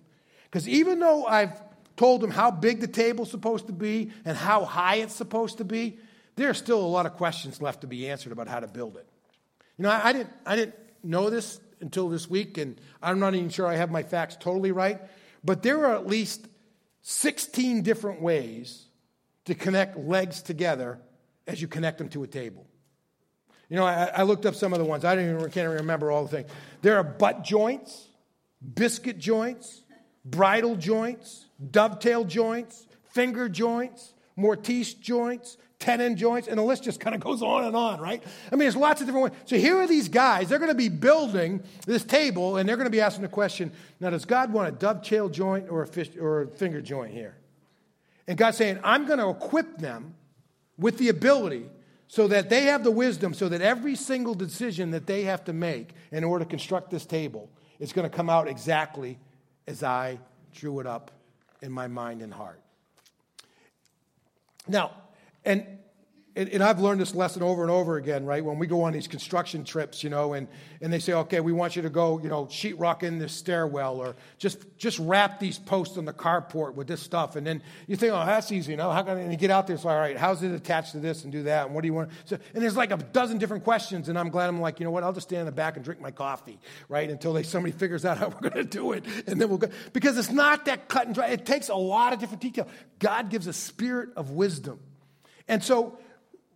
Because 0.45 0.67
even 0.69 1.01
though 1.01 1.27
I've 1.27 1.61
told 1.97 2.25
him 2.25 2.31
how 2.31 2.51
big 2.51 2.81
the 2.81 2.89
table's 2.89 3.31
supposed 3.31 3.67
to 3.67 3.75
be 3.75 4.11
and 4.25 4.37
how 4.37 4.65
high 4.65 4.97
it's 4.97 5.15
supposed 5.15 5.59
to 5.59 5.65
be, 5.65 5.99
there 6.37 6.49
are 6.49 6.55
still 6.55 6.81
a 6.81 6.89
lot 6.89 7.05
of 7.05 7.13
questions 7.15 7.61
left 7.61 7.83
to 7.83 7.87
be 7.87 8.09
answered 8.09 8.33
about 8.33 8.49
how 8.49 8.61
to 8.61 8.67
build 8.67 8.97
it. 8.97 9.07
You 9.77 9.83
know, 9.83 9.91
I, 9.91 10.09
I 10.09 10.13
didn't, 10.15 10.31
I 10.47 10.57
didn't 10.57 10.77
know 11.03 11.29
this 11.29 11.61
until 11.81 12.09
this 12.09 12.29
week, 12.29 12.57
and 12.57 12.81
I'm 13.03 13.19
not 13.19 13.35
even 13.35 13.51
sure 13.51 13.67
I 13.67 13.77
have 13.77 13.91
my 13.91 14.03
facts 14.03 14.37
totally 14.41 14.73
right, 14.73 15.01
but 15.45 15.63
there 15.63 15.87
are 15.87 15.95
at 15.95 16.07
least 16.07 16.47
16 17.03 17.83
different 17.83 18.23
ways 18.23 18.87
to 19.51 19.55
connect 19.55 19.99
legs 19.99 20.43
together 20.43 20.99
as 21.47 21.61
you 21.61 21.69
connect 21.69 21.99
them 21.99 22.09
to 22.09 22.23
a 22.23 22.27
table. 22.27 22.67
You 23.69 23.77
know, 23.77 23.85
I, 23.85 24.11
I 24.15 24.23
looked 24.23 24.47
up 24.47 24.55
some 24.55 24.73
of 24.73 24.79
the 24.79 24.85
ones. 24.85 25.05
I 25.05 25.15
don't 25.15 25.37
even, 25.37 25.51
can't 25.51 25.81
remember 25.81 26.11
all 26.11 26.25
the 26.25 26.29
things. 26.29 26.51
There 26.83 26.97
are 26.97 27.05
butt 27.05 27.45
joints, 27.45 28.07
biscuit 28.75 29.19
joints, 29.19 29.83
bridle 30.25 30.77
joints, 30.77 31.47
dovetail 31.71 32.25
joints, 32.25 32.87
finger 33.11 33.49
joints, 33.49 34.15
mortise 34.37 34.95
joints, 34.95 35.57
tenon 35.79 36.17
joints, 36.17 36.47
and 36.47 36.59
the 36.59 36.63
list 36.63 36.85
just 36.85 37.01
kind 37.01 37.15
of 37.15 37.21
goes 37.21 37.43
on 37.43 37.65
and 37.65 37.75
on, 37.75 38.01
right? 38.01 38.23
I 38.47 38.55
mean, 38.55 38.61
there's 38.61 38.77
lots 38.77 39.01
of 39.01 39.07
different 39.07 39.33
ways. 39.33 39.43
So 39.47 39.57
here 39.57 39.77
are 39.79 39.87
these 39.87 40.09
guys, 40.09 40.49
they're 40.49 40.59
going 40.59 40.71
to 40.71 40.75
be 40.77 40.89
building 40.89 41.63
this 41.87 42.05
table, 42.05 42.57
and 42.57 42.69
they're 42.69 42.77
going 42.77 42.87
to 42.87 42.91
be 42.91 43.01
asking 43.01 43.23
the 43.23 43.29
question 43.29 43.73
now, 43.99 44.11
does 44.11 44.25
God 44.25 44.53
want 44.53 44.69
a 44.69 44.73
dovetail 44.73 45.29
joint 45.29 45.69
or 45.71 45.83
a, 45.83 45.87
fish, 45.87 46.11
or 46.21 46.43
a 46.43 46.47
finger 46.49 46.81
joint 46.81 47.13
here? 47.13 47.37
And 48.31 48.39
God's 48.39 48.59
saying, 48.59 48.79
I'm 48.85 49.07
going 49.07 49.19
to 49.19 49.29
equip 49.29 49.79
them 49.79 50.15
with 50.79 50.99
the 50.99 51.09
ability 51.09 51.67
so 52.07 52.29
that 52.29 52.49
they 52.49 52.67
have 52.67 52.85
the 52.85 52.91
wisdom, 52.93 53.35
so 53.35 53.49
that 53.49 53.61
every 53.61 53.97
single 53.97 54.35
decision 54.35 54.93
that 54.93 55.09
they 55.09 55.23
have 55.23 55.45
to 55.47 55.53
make 55.53 55.95
in 56.13 56.23
order 56.23 56.45
to 56.45 56.49
construct 56.49 56.93
this 56.93 57.05
table 57.05 57.51
is 57.81 57.93
going 57.93 58.09
to 58.09 58.17
come 58.17 58.31
out 58.31 58.47
exactly 58.47 59.19
as 59.67 59.83
I 59.83 60.21
drew 60.55 60.79
it 60.79 60.87
up 60.87 61.11
in 61.61 61.73
my 61.73 61.89
mind 61.89 62.23
and 62.23 62.33
heart. 62.33 62.61
Now, 64.69 64.93
and 65.45 65.67
and, 66.37 66.49
and, 66.51 66.63
I've 66.63 66.79
learned 66.79 67.01
this 67.01 67.15
lesson 67.15 67.43
over 67.43 67.63
and 67.63 67.71
over 67.71 67.97
again, 67.97 68.25
right? 68.25 68.45
When 68.45 68.59
we 68.59 68.69
go 68.69 68.83
on 68.83 68.93
these 68.93 69.09
construction 69.09 69.65
trips, 69.65 70.05
you 70.05 70.11
know, 70.11 70.35
and, 70.35 70.47
and 70.81 70.93
they 70.93 71.01
say, 71.01 71.13
okay, 71.13 71.41
we 71.41 71.53
want 71.53 71.75
you 71.75 71.83
to 71.83 71.91
go, 71.91 72.21
you 72.21 72.29
know, 72.29 72.47
sheetrock 72.47 73.03
in 73.03 73.19
this 73.19 73.33
stairwell 73.33 73.97
or 73.97 74.15
just, 74.39 74.65
just 74.79 75.01
wrap 75.01 75.41
these 75.41 75.59
posts 75.59 75.99
on 75.99 76.05
the 76.05 76.13
carport 76.13 76.75
with 76.75 76.87
this 76.87 77.01
stuff. 77.01 77.35
And 77.35 77.45
then 77.45 77.63
you 77.89 77.97
think, 77.97 78.13
oh, 78.13 78.25
that's 78.25 78.53
easy, 78.53 78.73
you 78.73 78.77
know, 78.77 78.93
how 78.93 79.03
can 79.03 79.17
I, 79.17 79.21
and 79.21 79.33
you 79.33 79.39
get 79.39 79.51
out 79.51 79.67
there, 79.67 79.75
it's 79.75 79.85
all 79.85 79.99
right, 79.99 80.17
how's 80.17 80.43
it 80.45 80.53
attached 80.53 80.93
to 80.93 80.99
this 80.99 81.25
and 81.25 81.33
do 81.33 81.43
that? 81.45 81.67
And 81.67 81.75
what 81.75 81.83
do 81.83 81.89
you 81.89 81.95
want? 81.95 82.11
So, 82.27 82.39
and 82.55 82.63
there's 82.63 82.77
like 82.77 82.93
a 82.93 82.97
dozen 82.97 83.39
different 83.39 83.65
questions. 83.65 84.09
And 84.09 84.17
I'm 84.17 84.29
glad 84.29 84.49
I'm 84.49 84.61
like, 84.61 84.79
you 84.79 84.85
know 84.85 84.93
what, 84.93 85.03
I'll 85.03 85.13
just 85.13 85.29
stand 85.29 85.41
in 85.41 85.47
the 85.47 85.53
back 85.53 85.75
and 85.77 85.85
drink 85.85 86.01
my 86.01 86.13
coffee, 86.13 86.61
right? 86.89 87.11
Until 87.11 87.33
they, 87.33 87.43
somebody 87.43 87.73
figures 87.73 88.05
out 88.05 88.19
how 88.19 88.29
we're 88.29 88.51
going 88.51 88.65
to 88.65 88.65
do 88.65 88.93
it. 88.93 89.05
And 89.27 89.41
then 89.41 89.49
we'll 89.49 89.59
go, 89.59 89.69
because 89.93 90.17
it's 90.17 90.31
not 90.31 90.67
that 90.67 90.89
cut 90.89 91.07
and 91.07 91.15
dry. 91.15 91.29
It 91.29 91.45
takes 91.45 91.71
a 91.71 91.75
lot 91.75 92.13
of 92.13 92.21
different 92.21 92.41
detail. 92.43 92.69
God 93.01 93.31
gives 93.31 93.49
a 93.49 93.53
spirit 93.53 94.11
of 94.17 94.31
wisdom. 94.31 94.79
And 95.49 95.65
so, 95.65 95.99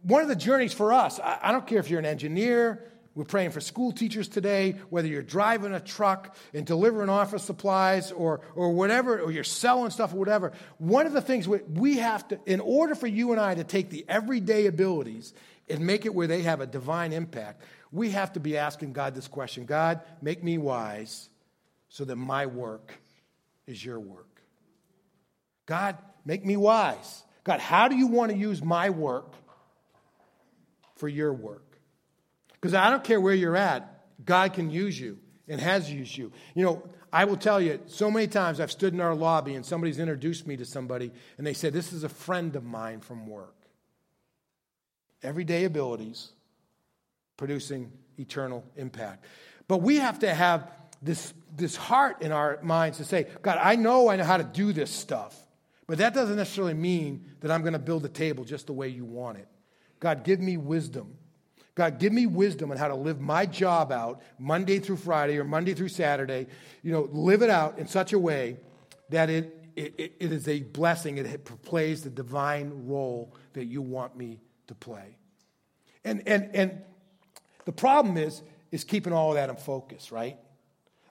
one 0.04 0.22
of 0.22 0.28
the 0.28 0.36
journeys 0.36 0.72
for 0.72 0.92
us, 0.92 1.18
I, 1.18 1.38
I 1.42 1.52
don't 1.52 1.66
care 1.66 1.78
if 1.78 1.90
you're 1.90 1.98
an 1.98 2.06
engineer, 2.06 2.84
we're 3.14 3.24
praying 3.24 3.52
for 3.52 3.60
school 3.60 3.92
teachers 3.92 4.26
today, 4.26 4.74
whether 4.90 5.06
you're 5.06 5.22
driving 5.22 5.72
a 5.72 5.80
truck 5.80 6.36
and 6.52 6.66
delivering 6.66 7.08
office 7.08 7.44
supplies 7.44 8.10
or, 8.10 8.40
or 8.56 8.72
whatever, 8.72 9.20
or 9.20 9.30
you're 9.30 9.44
selling 9.44 9.90
stuff 9.90 10.12
or 10.12 10.16
whatever. 10.16 10.52
One 10.78 11.06
of 11.06 11.12
the 11.12 11.20
things 11.20 11.46
we, 11.46 11.58
we 11.58 11.98
have 11.98 12.26
to, 12.28 12.40
in 12.44 12.60
order 12.60 12.96
for 12.96 13.06
you 13.06 13.30
and 13.30 13.40
I 13.40 13.54
to 13.54 13.64
take 13.64 13.90
the 13.90 14.04
everyday 14.08 14.66
abilities 14.66 15.32
and 15.68 15.86
make 15.86 16.06
it 16.06 16.14
where 16.14 16.26
they 16.26 16.42
have 16.42 16.60
a 16.60 16.66
divine 16.66 17.12
impact, 17.12 17.62
we 17.92 18.10
have 18.10 18.32
to 18.32 18.40
be 18.40 18.58
asking 18.58 18.92
God 18.92 19.14
this 19.14 19.28
question 19.28 19.64
God, 19.64 20.00
make 20.20 20.42
me 20.42 20.58
wise 20.58 21.28
so 21.88 22.04
that 22.04 22.16
my 22.16 22.46
work 22.46 22.92
is 23.68 23.82
your 23.82 24.00
work. 24.00 24.42
God, 25.66 25.96
make 26.24 26.44
me 26.44 26.56
wise. 26.56 27.22
God, 27.44 27.60
how 27.60 27.86
do 27.86 27.94
you 27.94 28.08
want 28.08 28.32
to 28.32 28.36
use 28.36 28.62
my 28.62 28.90
work 28.90 29.32
for 31.04 31.08
your 31.10 31.34
work. 31.34 31.76
Because 32.54 32.72
I 32.72 32.88
don't 32.88 33.04
care 33.04 33.20
where 33.20 33.34
you're 33.34 33.58
at, 33.58 34.06
God 34.24 34.54
can 34.54 34.70
use 34.70 34.98
you 34.98 35.18
and 35.46 35.60
has 35.60 35.92
used 35.92 36.16
you. 36.16 36.32
You 36.54 36.64
know, 36.64 36.82
I 37.12 37.26
will 37.26 37.36
tell 37.36 37.60
you, 37.60 37.78
so 37.84 38.10
many 38.10 38.26
times 38.26 38.58
I've 38.58 38.72
stood 38.72 38.94
in 38.94 39.02
our 39.02 39.14
lobby 39.14 39.54
and 39.54 39.66
somebody's 39.66 39.98
introduced 39.98 40.46
me 40.46 40.56
to 40.56 40.64
somebody 40.64 41.12
and 41.36 41.46
they 41.46 41.52
said, 41.52 41.74
This 41.74 41.92
is 41.92 42.04
a 42.04 42.08
friend 42.08 42.56
of 42.56 42.64
mine 42.64 43.00
from 43.00 43.26
work. 43.26 43.54
Everyday 45.22 45.64
abilities 45.64 46.30
producing 47.36 47.92
eternal 48.16 48.64
impact. 48.74 49.26
But 49.68 49.82
we 49.82 49.96
have 49.96 50.20
to 50.20 50.32
have 50.32 50.70
this, 51.02 51.34
this 51.54 51.76
heart 51.76 52.22
in 52.22 52.32
our 52.32 52.58
minds 52.62 52.96
to 52.96 53.04
say, 53.04 53.26
God, 53.42 53.58
I 53.60 53.76
know 53.76 54.08
I 54.08 54.16
know 54.16 54.24
how 54.24 54.38
to 54.38 54.42
do 54.42 54.72
this 54.72 54.90
stuff, 54.90 55.38
but 55.86 55.98
that 55.98 56.14
doesn't 56.14 56.36
necessarily 56.36 56.72
mean 56.72 57.26
that 57.40 57.50
I'm 57.50 57.60
going 57.60 57.74
to 57.74 57.78
build 57.78 58.06
a 58.06 58.08
table 58.08 58.44
just 58.44 58.68
the 58.68 58.72
way 58.72 58.88
you 58.88 59.04
want 59.04 59.36
it. 59.36 59.48
God, 60.00 60.24
give 60.24 60.40
me 60.40 60.56
wisdom. 60.56 61.16
God, 61.74 61.98
give 61.98 62.12
me 62.12 62.26
wisdom 62.26 62.70
on 62.70 62.76
how 62.76 62.88
to 62.88 62.94
live 62.94 63.20
my 63.20 63.46
job 63.46 63.90
out 63.90 64.22
Monday 64.38 64.78
through 64.78 64.96
Friday 64.96 65.38
or 65.38 65.44
Monday 65.44 65.74
through 65.74 65.88
Saturday. 65.88 66.46
You 66.82 66.92
know, 66.92 67.08
live 67.12 67.42
it 67.42 67.50
out 67.50 67.78
in 67.78 67.88
such 67.88 68.12
a 68.12 68.18
way 68.18 68.58
that 69.10 69.28
it, 69.28 69.64
it, 69.74 70.16
it 70.20 70.32
is 70.32 70.46
a 70.46 70.60
blessing. 70.60 71.18
It 71.18 71.44
plays 71.62 72.02
the 72.02 72.10
divine 72.10 72.86
role 72.86 73.34
that 73.54 73.64
you 73.64 73.82
want 73.82 74.16
me 74.16 74.40
to 74.68 74.74
play. 74.74 75.16
And, 76.04 76.22
and, 76.26 76.54
and 76.54 76.82
the 77.64 77.72
problem 77.72 78.16
is, 78.16 78.42
is 78.70 78.84
keeping 78.84 79.12
all 79.12 79.30
of 79.30 79.36
that 79.36 79.50
in 79.50 79.56
focus, 79.56 80.12
right? 80.12 80.38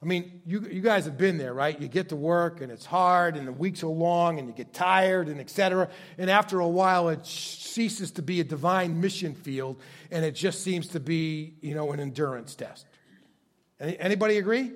I 0.04 0.06
mean, 0.06 0.42
you, 0.46 0.68
you 0.70 0.82
guys 0.82 1.06
have 1.06 1.18
been 1.18 1.38
there, 1.38 1.54
right? 1.54 1.80
You 1.80 1.88
get 1.88 2.10
to 2.10 2.18
work 2.18 2.60
and 2.60 2.70
it's 2.70 2.86
hard 2.86 3.38
and 3.38 3.48
the 3.48 3.54
weeks 3.54 3.84
are 3.84 3.88
long 3.88 4.38
and 4.38 4.50
you 4.50 4.54
get 4.54 4.74
tired 4.74 5.30
and 5.30 5.40
etc. 5.40 5.90
And 6.18 6.30
after 6.30 6.60
a 6.60 6.68
while, 6.68 7.08
it 7.08 7.26
ceases 7.26 8.12
to 8.12 8.22
be 8.22 8.42
a 8.42 8.44
divine 8.44 9.00
mission 9.00 9.34
field 9.34 9.80
and 10.12 10.26
it 10.26 10.36
just 10.36 10.62
seems 10.62 10.90
to 10.90 11.00
be, 11.00 11.54
you 11.62 11.74
know, 11.74 11.94
an 11.94 12.02
endurance 12.02 12.54
test. 12.54 12.86
Any, 13.80 13.98
anybody 13.98 14.38
agree? 14.38 14.74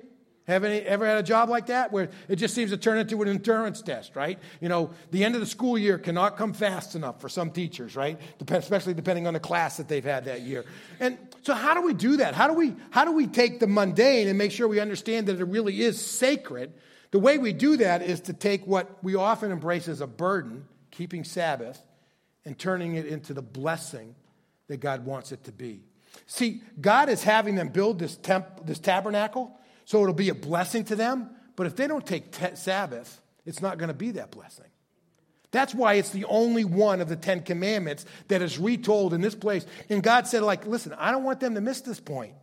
Have 0.48 0.64
any, 0.64 0.78
ever 0.78 1.04
had 1.04 1.18
a 1.18 1.22
job 1.22 1.50
like 1.50 1.66
that 1.66 1.92
where 1.92 2.08
it 2.26 2.36
just 2.36 2.54
seems 2.54 2.70
to 2.70 2.78
turn 2.78 2.96
into 2.96 3.20
an 3.20 3.28
endurance 3.28 3.82
test, 3.82 4.16
right? 4.16 4.38
You 4.62 4.70
know, 4.70 4.90
the 5.10 5.22
end 5.22 5.34
of 5.34 5.42
the 5.42 5.46
school 5.46 5.76
year 5.76 5.98
cannot 5.98 6.38
come 6.38 6.54
fast 6.54 6.94
enough 6.94 7.20
for 7.20 7.28
some 7.28 7.50
teachers, 7.50 7.94
right? 7.94 8.18
Dep- 8.38 8.52
especially 8.52 8.94
depending 8.94 9.26
on 9.26 9.34
the 9.34 9.40
class 9.40 9.76
that 9.76 9.88
they've 9.88 10.02
had 10.02 10.24
that 10.24 10.40
year. 10.40 10.64
And 11.00 11.18
so 11.42 11.52
how 11.52 11.74
do 11.74 11.82
we 11.82 11.92
do 11.92 12.16
that? 12.16 12.34
How 12.34 12.48
do 12.48 12.54
we, 12.54 12.74
how 12.88 13.04
do 13.04 13.12
we 13.12 13.26
take 13.26 13.60
the 13.60 13.66
mundane 13.66 14.26
and 14.26 14.38
make 14.38 14.50
sure 14.50 14.66
we 14.66 14.80
understand 14.80 15.26
that 15.26 15.38
it 15.38 15.44
really 15.44 15.82
is 15.82 16.00
sacred? 16.00 16.72
The 17.10 17.18
way 17.18 17.36
we 17.36 17.52
do 17.52 17.76
that 17.76 18.00
is 18.00 18.22
to 18.22 18.32
take 18.32 18.66
what 18.66 19.04
we 19.04 19.16
often 19.16 19.52
embrace 19.52 19.86
as 19.86 20.00
a 20.00 20.06
burden, 20.06 20.64
keeping 20.90 21.24
Sabbath, 21.24 21.78
and 22.46 22.58
turning 22.58 22.94
it 22.94 23.04
into 23.04 23.34
the 23.34 23.42
blessing 23.42 24.14
that 24.68 24.78
God 24.78 25.04
wants 25.04 25.30
it 25.30 25.44
to 25.44 25.52
be. 25.52 25.82
See, 26.24 26.62
God 26.80 27.10
is 27.10 27.22
having 27.22 27.54
them 27.54 27.68
build 27.68 27.98
this, 27.98 28.16
temp- 28.16 28.64
this 28.64 28.78
tabernacle 28.78 29.54
so 29.88 30.02
it'll 30.02 30.12
be 30.12 30.28
a 30.28 30.34
blessing 30.34 30.84
to 30.84 30.96
them. 30.96 31.30
But 31.56 31.66
if 31.66 31.74
they 31.74 31.86
don't 31.86 32.06
take 32.06 32.30
te- 32.30 32.56
Sabbath, 32.56 33.22
it's 33.46 33.62
not 33.62 33.78
going 33.78 33.88
to 33.88 33.94
be 33.94 34.10
that 34.12 34.30
blessing. 34.30 34.66
That's 35.50 35.74
why 35.74 35.94
it's 35.94 36.10
the 36.10 36.26
only 36.26 36.62
one 36.62 37.00
of 37.00 37.08
the 37.08 37.16
Ten 37.16 37.40
Commandments 37.40 38.04
that 38.28 38.42
is 38.42 38.58
retold 38.58 39.14
in 39.14 39.22
this 39.22 39.34
place. 39.34 39.64
And 39.88 40.02
God 40.02 40.26
said, 40.26 40.42
like, 40.42 40.66
listen, 40.66 40.92
I 40.98 41.10
don't 41.10 41.24
want 41.24 41.40
them 41.40 41.54
to 41.54 41.62
miss 41.62 41.80
this 41.80 42.00
point. 42.00 42.34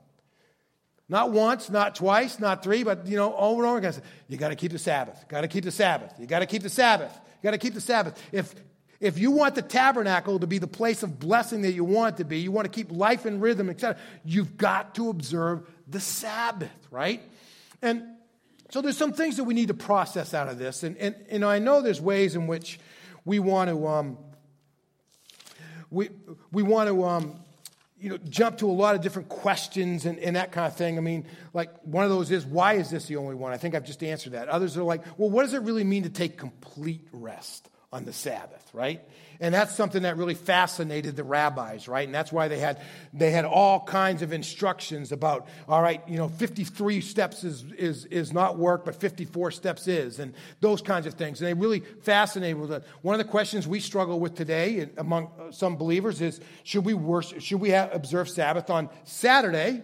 Not 1.08 1.34
once, 1.34 1.70
not 1.70 1.94
twice, 1.94 2.40
not 2.40 2.64
three, 2.64 2.82
but 2.82 3.06
you 3.06 3.16
know, 3.16 3.36
over 3.36 3.62
and 3.62 3.70
over 3.70 3.78
again. 3.78 3.94
You 4.28 4.38
got 4.38 4.50
to 4.50 4.56
keep 4.56 4.72
the 4.72 4.80
Sabbath. 4.80 5.28
Got 5.28 5.42
to 5.42 5.48
keep 5.48 5.66
the 5.66 5.72
Sabbath. 5.72 6.16
You 6.20 6.26
got 6.26 6.40
to 6.40 6.48
keep 6.48 6.64
the 6.64 6.70
Sabbath. 6.70 7.14
You 7.14 7.48
got 7.48 7.52
to 7.52 7.60
keep 7.60 7.76
the 7.76 7.82
Sabbath. 7.82 8.20
If 8.32 8.56
if 9.00 9.20
you 9.20 9.30
want 9.30 9.54
the 9.54 9.62
tabernacle 9.62 10.40
to 10.40 10.48
be 10.48 10.58
the 10.58 10.66
place 10.66 11.04
of 11.04 11.20
blessing 11.20 11.62
that 11.62 11.74
you 11.74 11.84
want 11.84 12.16
it 12.16 12.18
to 12.18 12.26
be, 12.26 12.40
you 12.40 12.52
want 12.52 12.66
to 12.66 12.72
keep 12.72 12.92
life 12.92 13.26
and 13.26 13.40
rhythm, 13.40 13.70
etc., 13.70 14.00
you've 14.24 14.58
got 14.58 14.96
to 14.96 15.10
observe 15.10 15.70
the 15.88 16.00
Sabbath, 16.00 16.72
right? 16.90 17.22
And 17.82 18.04
so 18.70 18.82
there's 18.82 18.98
some 18.98 19.14
things 19.14 19.38
that 19.38 19.44
we 19.44 19.54
need 19.54 19.68
to 19.68 19.74
process 19.74 20.34
out 20.34 20.50
of 20.50 20.58
this. 20.58 20.84
And, 20.84 20.98
and 20.98 21.16
know, 21.42 21.50
I 21.50 21.60
know 21.60 21.82
there's 21.82 22.02
ways 22.02 22.36
in 22.36 22.48
which 22.48 22.80
we 23.26 23.40
want 23.40 23.70
to 23.70 23.88
um, 23.88 24.18
we, 25.96 26.10
we 26.52 26.64
want 26.64 26.90
to, 26.90 27.06
um, 27.06 27.40
you 28.00 28.10
know, 28.10 28.18
jump 28.18 28.58
to 28.58 28.70
a 28.70 28.72
lot 28.72 28.96
of 28.96 29.02
different 29.02 29.30
questions 29.30 30.06
and, 30.06 30.20
and 30.20 30.36
that 30.36 30.52
kind 30.52 30.68
of 30.68 30.76
thing. 30.76 30.98
I 30.98 31.02
mean, 31.02 31.26
like 31.54 31.70
one 31.84 32.04
of 32.04 32.10
those 32.10 32.32
is, 32.32 32.46
why 32.46 32.74
is 32.74 32.90
this 32.90 33.06
the 33.06 33.16
only 33.16 33.36
one? 33.36 33.54
I 33.54 33.58
think 33.58 33.76
I've 33.76 33.86
just 33.86 34.04
answered 34.04 34.34
that. 34.34 34.50
Others 34.50 34.78
are 34.78 34.84
like, 34.84 35.04
well, 35.18 35.30
what 35.30 35.44
does 35.44 35.54
it 35.54 35.62
really 35.62 35.84
mean 35.84 36.04
to 36.04 36.10
take 36.10 36.38
complete 36.38 37.08
rest 37.12 37.70
on 37.94 38.06
the 38.06 38.14
Sabbath, 38.14 38.70
right? 38.74 39.02
And 39.40 39.54
that's 39.54 39.76
something 39.76 40.04
that 40.04 40.18
really 40.18 40.34
fascinated 40.34 41.16
the 41.16 41.24
rabbis, 41.24 41.88
right? 41.88 42.08
And 42.08 42.16
that's 42.16 42.32
why 42.32 42.48
they 42.48 42.60
had, 42.60 42.82
they 43.14 43.32
had 43.32 43.46
all 43.46 43.82
kinds 43.82 44.22
of 44.22 44.32
instructions 44.32 45.12
about, 45.12 45.48
all 45.68 45.82
right, 45.82 46.02
you 46.08 46.18
know, 46.18 46.28
53 46.28 47.02
steps 47.02 47.44
is, 47.44 47.64
is, 47.78 48.06
is 48.06 48.34
not 48.34 48.58
work, 48.58 48.86
but 48.86 48.96
54 48.96 49.52
steps 49.52 49.88
is, 49.88 50.20
and 50.20 50.34
those 50.62 50.82
kinds 50.82 51.06
of 51.06 51.16
things. 51.16 51.42
And 51.42 51.48
they 51.48 51.54
really 51.54 51.80
fascinated 51.80 52.60
with 52.60 52.72
it. 52.72 52.84
One 53.02 53.14
of 53.14 53.20
the 53.20 53.30
questions 53.30 53.68
we 53.68 53.80
struggle 53.80 54.20
with 54.20 54.36
today 54.36 54.90
among 54.98 55.30
uh, 55.40 55.52
some 55.52 55.76
believers 55.76 56.22
is, 56.22 56.40
should 56.64 56.86
we 56.86 56.94
worship, 56.94 57.42
should 57.42 57.60
we 57.60 57.72
have, 57.72 57.94
observe 57.94 58.30
Sabbath 58.30 58.70
on 58.70 58.90
Saturday, 59.04 59.84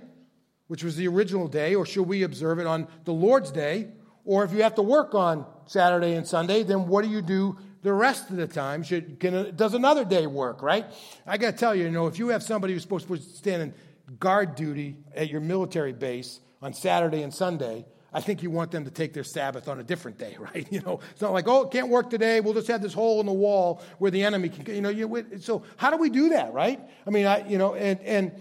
which 0.68 0.84
was 0.84 0.96
the 0.96 1.08
original 1.08 1.48
day, 1.48 1.76
or 1.76 1.86
should 1.86 2.08
we 2.08 2.24
observe 2.24 2.60
it 2.60 2.68
on 2.68 2.88
the 3.04 3.12
Lord's 3.12 3.52
day? 3.52 3.90
Or 4.24 4.44
if 4.44 4.54
you 4.54 4.64
have 4.64 4.76
to 4.76 4.82
work 4.82 5.16
on 5.16 5.46
Saturday 5.66 6.14
and 6.14 6.28
Sunday, 6.28 6.64
then 6.64 6.88
what 6.88 7.04
do 7.04 7.10
you 7.10 7.22
do 7.22 7.58
the 7.82 7.94
rest 7.94 8.30
of 8.30 8.36
the 8.36 8.48
time 8.48 8.84
should, 8.84 9.20
can, 9.20 9.56
does 9.56 9.74
another 9.74 10.06
day 10.06 10.28
work, 10.28 10.62
right? 10.62 10.86
I 11.26 11.38
got 11.38 11.52
to 11.52 11.58
tell 11.58 11.74
you, 11.74 11.86
you 11.86 11.92
know, 11.92 12.08
if 12.08 12.20
you 12.20 12.30
have 12.30 12.44
somebody 12.44 12.74
who's 12.74 12.84
supposed 12.84 13.08
to 13.08 13.20
stand 13.20 13.62
in 13.62 13.74
guard 14.20 14.56
duty 14.56 14.98
at 15.16 15.30
your 15.30 15.42
military 15.42 15.94
base 15.94 16.40
on 16.62 16.74
Saturday 16.74 17.24
and 17.24 17.34
Sunday, 17.34 17.86
I 18.14 18.20
think 18.20 18.44
you 18.44 18.50
want 18.50 18.72
them 18.72 18.84
to 18.86 18.92
take 18.92 19.14
their 19.14 19.24
Sabbath 19.24 19.68
on 19.68 19.80
a 19.80 19.84
different 19.84 20.18
day, 20.18 20.36
right? 20.40 20.68
You 20.72 20.82
know, 20.82 21.00
it's 21.12 21.22
not 21.22 21.34
like, 21.34 21.48
oh, 21.48 21.64
it 21.64 21.72
can't 21.72 21.90
work 21.90 22.10
today. 22.10 22.40
We'll 22.40 22.54
just 22.54 22.68
have 22.68 22.82
this 22.82 22.94
hole 22.94 23.20
in 23.20 23.26
the 23.26 23.34
wall 23.34 23.82
where 23.98 24.12
the 24.12 24.24
enemy 24.24 24.50
can, 24.50 24.74
you 24.74 24.82
know, 24.82 24.90
you, 24.90 25.40
so 25.40 25.64
how 25.78 25.90
do 25.90 25.98
we 25.98 26.10
do 26.10 26.30
that, 26.30 26.54
right? 26.54 26.80
I 27.08 27.10
mean, 27.10 27.26
I, 27.26 27.48
you 27.48 27.58
know, 27.58 27.74
and, 27.74 28.00
and, 28.02 28.32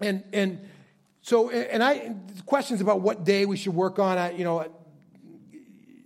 and, 0.00 0.24
and, 0.32 0.68
so, 1.22 1.50
and 1.50 1.82
I, 1.82 2.14
questions 2.46 2.80
about 2.80 3.00
what 3.00 3.24
day 3.24 3.46
we 3.46 3.56
should 3.56 3.74
work 3.74 3.98
on, 3.98 4.16
I, 4.16 4.30
you 4.30 4.44
know, 4.44 4.70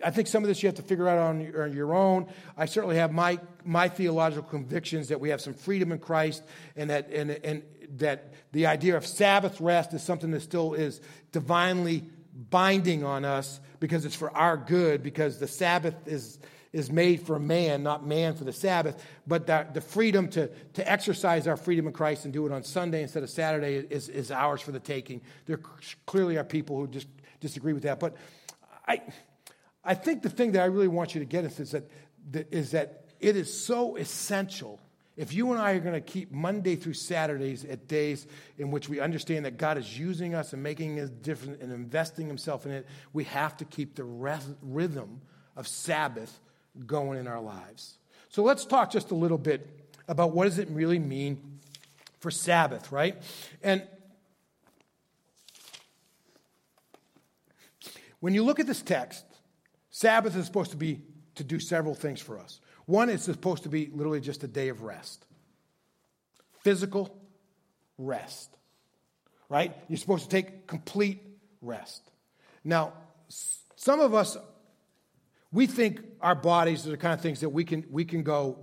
I 0.05 0.11
think 0.11 0.29
some 0.29 0.43
of 0.43 0.49
this 0.49 0.63
you 0.63 0.69
have 0.69 0.77
to 0.77 0.83
figure 0.83 1.09
out 1.09 1.19
on 1.19 1.41
your, 1.41 1.95
own. 1.95 2.27
I 2.57 2.67
certainly 2.67 2.97
have 2.97 3.13
my, 3.13 3.39
my 3.65 3.89
theological 3.89 4.49
convictions 4.49 5.09
that 5.09 5.21
we 5.21 5.31
have 5.31 5.41
some 5.41 5.55
freedom 5.55 5.93
in 5.93 5.99
Christ 5.99 6.43
and 6.77 6.91
that, 6.91 7.11
and, 7.11 7.31
and 7.31 7.63
that 7.97 8.33
the 8.53 8.67
idea 8.67 8.97
of 8.97 9.07
Sabbath 9.07 9.61
rest 9.61 9.95
is 9.95 10.03
something 10.03 10.31
that 10.31 10.41
still 10.41 10.75
is 10.75 11.01
divinely 11.33 12.05
binding 12.51 13.05
on 13.05 13.25
us 13.25 13.61
because 13.81 14.05
it's 14.05 14.15
for 14.15 14.35
our 14.37 14.57
good, 14.57 15.03
because 15.03 15.39
the 15.39 15.49
Sabbath 15.49 15.95
is, 16.07 16.39
is 16.73 16.91
made 16.91 17.27
for 17.27 17.39
man, 17.39 17.83
not 17.83 18.07
man 18.07 18.35
for 18.35 18.45
the 18.45 18.53
Sabbath. 18.53 19.05
But 19.27 19.47
the, 19.47 19.67
the 19.73 19.81
freedom 19.81 20.29
to, 20.31 20.49
to 20.75 20.91
exercise 20.91 21.47
our 21.47 21.57
freedom 21.57 21.87
in 21.87 21.93
Christ 21.93 22.25
and 22.25 22.33
do 22.33 22.47
it 22.47 22.53
on 22.53 22.63
Sunday 22.63 23.03
instead 23.03 23.23
of 23.23 23.31
Saturday 23.31 23.85
is, 23.91 24.09
is 24.09 24.31
ours 24.31 24.61
for 24.61 24.73
the 24.73 24.81
taking. 24.81 25.21
There 25.47 25.61
clearly 26.07 26.37
are 26.37 26.45
people 26.45 26.77
who 26.77 26.89
just 26.89 27.09
disagree 27.41 27.73
with 27.73 27.83
that. 27.83 27.99
But 27.99 28.17
I 28.87 29.01
I 29.85 29.95
think 29.95 30.23
the 30.23 30.31
thing 30.31 30.53
that 30.53 30.63
I 30.63 30.67
really 30.67 30.89
want 30.89 31.15
you 31.15 31.21
to 31.21 31.25
get 31.25 31.45
is 31.45 31.71
that, 31.71 31.91
is 32.51 32.73
that 32.73 33.05
it 33.19 33.37
is 33.37 33.53
so 33.53 33.97
essential. 33.97 34.81
If 35.17 35.35
you 35.35 35.53
and 35.53 35.61
I 35.61 35.73
are 35.73 35.81
going 35.81 35.95
to 35.95 36.01
keep 36.01 36.33
Monday 36.33 36.77
through 36.77 36.95
Saturdays 36.95 37.65
at 37.65 37.89
days 37.89 38.27
in 38.59 38.71
which 38.71 38.89
we 38.89 39.01
understand 39.01 39.45
that 39.45 39.59
God 39.59 39.77
is 39.77 39.99
using 39.99 40.35
us 40.35 40.53
and 40.53 40.63
making 40.63 40.99
us 41.01 41.11
different 41.11 41.61
and 41.61 41.73
investing 41.73 42.27
Himself 42.27 42.65
in 42.67 42.73
it, 42.73 42.87
we 43.13 43.25
have 43.25 43.57
to 43.59 43.65
keep 43.65 43.97
the 43.97 44.05
rhythm 44.05 45.21
of 45.57 45.67
Sabbath 45.69 46.41
going 46.87 47.19
in 47.19 47.27
our 47.27 47.41
lives. 47.41 47.99
So 48.29 48.43
let's 48.43 48.65
talk 48.65 48.91
just 48.91 49.11
a 49.11 49.15
little 49.15 49.39
bit 49.39 49.67
about 50.09 50.33
what 50.33 50.45
does 50.45 50.59
it 50.59 50.69
really 50.71 50.99
mean 50.99 51.61
for 52.21 52.31
Sabbath, 52.31 52.93
right? 52.93 53.21
And 53.63 53.83
when 58.21 58.35
you 58.35 58.45
look 58.45 58.61
at 58.61 58.67
this 58.67 58.83
text, 58.83 59.25
Sabbath 60.01 60.35
is 60.35 60.47
supposed 60.47 60.71
to 60.71 60.79
be 60.79 61.03
to 61.35 61.45
do 61.45 61.61
several 61.61 61.95
things 61.95 62.23
for 62.23 62.39
us. 62.39 62.63
One 62.87 63.11
is 63.11 63.23
supposed 63.23 63.65
to 63.65 63.69
be 63.69 63.91
literally 63.93 64.23
just 64.23 64.43
a 64.43 64.49
day 64.49 64.71
of 64.71 64.81
rest, 64.81 65.27
physical 66.61 67.15
rest, 67.99 68.49
right? 69.51 69.77
You're 69.89 69.99
supposed 69.99 70.25
to 70.25 70.31
take 70.31 70.67
complete 70.67 71.21
rest. 71.61 72.11
Now, 72.65 72.95
some 73.77 74.01
of 74.01 74.15
us, 74.15 74.39
we 75.53 75.67
think 75.67 76.01
our 76.23 76.35
bodies 76.35 76.87
are 76.87 76.93
the 76.93 76.97
kind 76.97 77.13
of 77.13 77.21
things 77.21 77.41
that 77.41 77.51
we 77.51 77.65
can, 77.65 77.85
we 77.91 78.07
can 78.07 78.23
go 78.23 78.59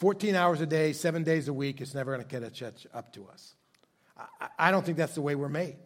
14 0.00 0.34
hours 0.34 0.60
a 0.60 0.66
day, 0.66 0.92
seven 0.92 1.22
days 1.22 1.48
a 1.48 1.54
week, 1.54 1.80
it's 1.80 1.94
never 1.94 2.14
going 2.14 2.28
to 2.28 2.50
catch 2.50 2.86
up 2.92 3.10
to 3.14 3.26
us. 3.28 3.54
I, 4.18 4.48
I 4.58 4.70
don't 4.70 4.84
think 4.84 4.98
that's 4.98 5.14
the 5.14 5.22
way 5.22 5.34
we're 5.34 5.48
made. 5.48 5.76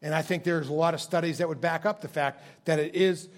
And 0.00 0.14
I 0.14 0.22
think 0.22 0.44
there's 0.44 0.68
a 0.68 0.72
lot 0.72 0.94
of 0.94 1.00
studies 1.00 1.38
that 1.38 1.48
would 1.48 1.60
back 1.60 1.84
up 1.84 2.02
the 2.02 2.08
fact 2.08 2.44
that 2.66 2.78
it 2.78 2.94
is 2.94 3.28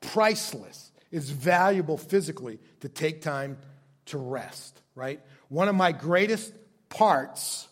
priceless. 0.00 0.92
It's 1.10 1.30
valuable 1.30 1.96
physically 1.96 2.58
to 2.80 2.88
take 2.88 3.22
time 3.22 3.58
to 4.06 4.18
rest, 4.18 4.80
right? 4.94 5.20
One 5.48 5.68
of 5.68 5.74
my 5.74 5.92
greatest 5.92 6.52
parts 6.88 7.68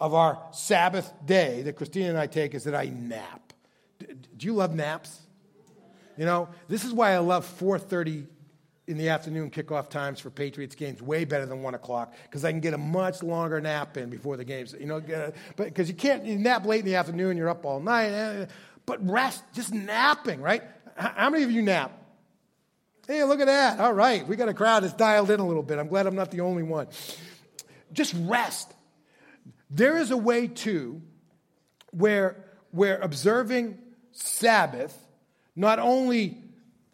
of 0.00 0.14
our 0.14 0.42
Sabbath 0.52 1.12
day 1.24 1.62
that 1.62 1.76
Christina 1.76 2.08
and 2.08 2.18
I 2.18 2.26
take 2.26 2.54
is 2.54 2.64
that 2.64 2.74
I 2.74 2.86
nap. 2.86 3.52
Do 3.98 4.46
you 4.46 4.54
love 4.54 4.74
naps? 4.74 5.20
You 6.16 6.24
know, 6.24 6.48
this 6.68 6.84
is 6.84 6.92
why 6.92 7.12
I 7.12 7.18
love 7.18 7.46
4:30 7.46 8.26
in 8.86 8.98
the 8.98 9.10
afternoon 9.10 9.50
kickoff 9.50 9.88
times 9.88 10.18
for 10.18 10.30
Patriots 10.30 10.74
games 10.74 11.00
way 11.00 11.24
better 11.24 11.46
than 11.46 11.62
one 11.62 11.74
o'clock 11.74 12.12
because 12.24 12.44
I 12.44 12.50
can 12.50 12.60
get 12.60 12.74
a 12.74 12.78
much 12.78 13.22
longer 13.22 13.60
nap 13.60 13.96
in 13.96 14.10
before 14.10 14.36
the 14.36 14.44
games. 14.44 14.74
You 14.78 14.86
know, 14.86 15.00
but 15.56 15.66
because 15.66 15.88
you 15.88 15.94
can't 15.94 16.24
you 16.24 16.36
nap 16.36 16.66
late 16.66 16.80
in 16.80 16.86
the 16.86 16.96
afternoon, 16.96 17.36
you're 17.36 17.48
up 17.48 17.64
all 17.64 17.78
night. 17.78 18.08
Eh, 18.08 18.46
but 18.86 19.08
rest, 19.08 19.44
just 19.52 19.72
napping, 19.72 20.40
right? 20.40 20.62
How 21.00 21.30
many 21.30 21.44
of 21.44 21.50
you 21.50 21.62
nap? 21.62 21.92
Hey, 23.06 23.24
look 23.24 23.40
at 23.40 23.46
that. 23.46 23.80
All 23.80 23.92
right, 23.92 24.26
we 24.28 24.36
got 24.36 24.50
a 24.50 24.54
crowd 24.54 24.82
that's 24.82 24.92
dialed 24.92 25.30
in 25.30 25.40
a 25.40 25.46
little 25.46 25.62
bit. 25.62 25.78
I'm 25.78 25.88
glad 25.88 26.06
I'm 26.06 26.14
not 26.14 26.30
the 26.30 26.42
only 26.42 26.62
one. 26.62 26.88
Just 27.92 28.14
rest. 28.18 28.72
There 29.70 29.96
is 29.96 30.10
a 30.10 30.16
way 30.16 30.46
too 30.46 31.00
where, 31.90 32.44
where 32.70 33.00
observing 33.00 33.78
Sabbath 34.12 34.96
not 35.56 35.78
only 35.78 36.36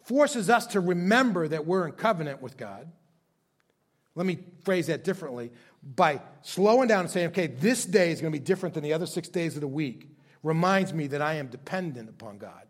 forces 0.05 0.49
us 0.49 0.67
to 0.67 0.79
remember 0.79 1.47
that 1.49 1.65
we're 1.65 1.85
in 1.85 1.91
covenant 1.91 2.41
with 2.41 2.55
God, 2.55 2.89
let 4.15 4.25
me 4.25 4.39
phrase 4.63 4.87
that 4.87 5.03
differently 5.03 5.51
by 5.83 6.21
slowing 6.43 6.87
down 6.87 7.01
and 7.01 7.09
saying, 7.09 7.27
okay, 7.27 7.47
this 7.47 7.83
day 7.83 8.11
is 8.11 8.21
going 8.21 8.31
to 8.31 8.39
be 8.39 8.43
different 8.43 8.73
than 8.73 8.83
the 8.83 8.93
other 8.93 9.05
six 9.05 9.27
days 9.27 9.55
of 9.55 9.61
the 9.61 9.67
week, 9.67 10.09
reminds 10.43 10.93
me 10.93 11.07
that 11.07 11.21
I 11.21 11.35
am 11.35 11.47
dependent 11.47 12.09
upon 12.09 12.37
God 12.37 12.67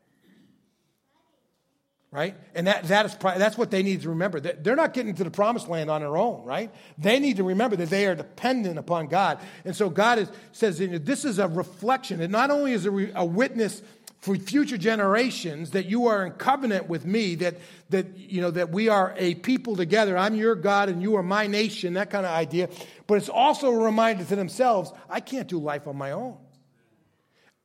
right? 2.11 2.35
And 2.55 2.67
that, 2.67 2.85
that 2.85 3.05
is, 3.05 3.15
that's 3.15 3.57
what 3.57 3.69
they 3.69 3.83
need 3.83 4.01
to 4.01 4.09
remember. 4.09 4.39
They're 4.39 4.75
not 4.75 4.93
getting 4.93 5.13
to 5.15 5.23
the 5.23 5.31
promised 5.31 5.67
land 5.67 5.89
on 5.89 6.01
their 6.01 6.15
own, 6.15 6.45
right? 6.45 6.71
They 6.97 7.19
need 7.19 7.37
to 7.37 7.43
remember 7.43 7.75
that 7.75 7.89
they 7.89 8.05
are 8.07 8.15
dependent 8.15 8.79
upon 8.79 9.07
God. 9.07 9.39
And 9.65 9.75
so 9.75 9.89
God 9.89 10.19
is, 10.19 10.31
says, 10.53 10.77
this 10.79 11.25
is 11.25 11.37
a 11.37 11.47
reflection. 11.47 12.21
It 12.21 12.31
not 12.31 12.49
only 12.49 12.71
is 12.71 12.85
a, 12.85 13.11
a 13.15 13.25
witness 13.25 13.81
for 14.19 14.35
future 14.35 14.77
generations 14.77 15.71
that 15.71 15.85
you 15.85 16.07
are 16.07 16.25
in 16.25 16.31
covenant 16.33 16.89
with 16.89 17.05
me, 17.05 17.35
that, 17.35 17.57
that, 17.89 18.17
you 18.17 18.41
know, 18.41 18.51
that 18.51 18.71
we 18.71 18.89
are 18.89 19.13
a 19.17 19.35
people 19.35 19.75
together. 19.75 20.17
I'm 20.17 20.33
your 20.33 20.55
God 20.55 20.89
and 20.89 21.01
you 21.01 21.17
are 21.17 21.23
my 21.23 21.45
nation, 21.47 21.93
that 21.93 22.09
kind 22.09 22.25
of 22.25 22.31
idea. 22.31 22.69
But 23.05 23.15
it's 23.15 23.29
also 23.29 23.69
a 23.69 23.77
reminder 23.77 24.23
to 24.23 24.35
themselves, 24.35 24.91
I 25.09 25.19
can't 25.19 25.47
do 25.47 25.59
life 25.59 25.87
on 25.87 25.97
my 25.97 26.11
own. 26.11 26.37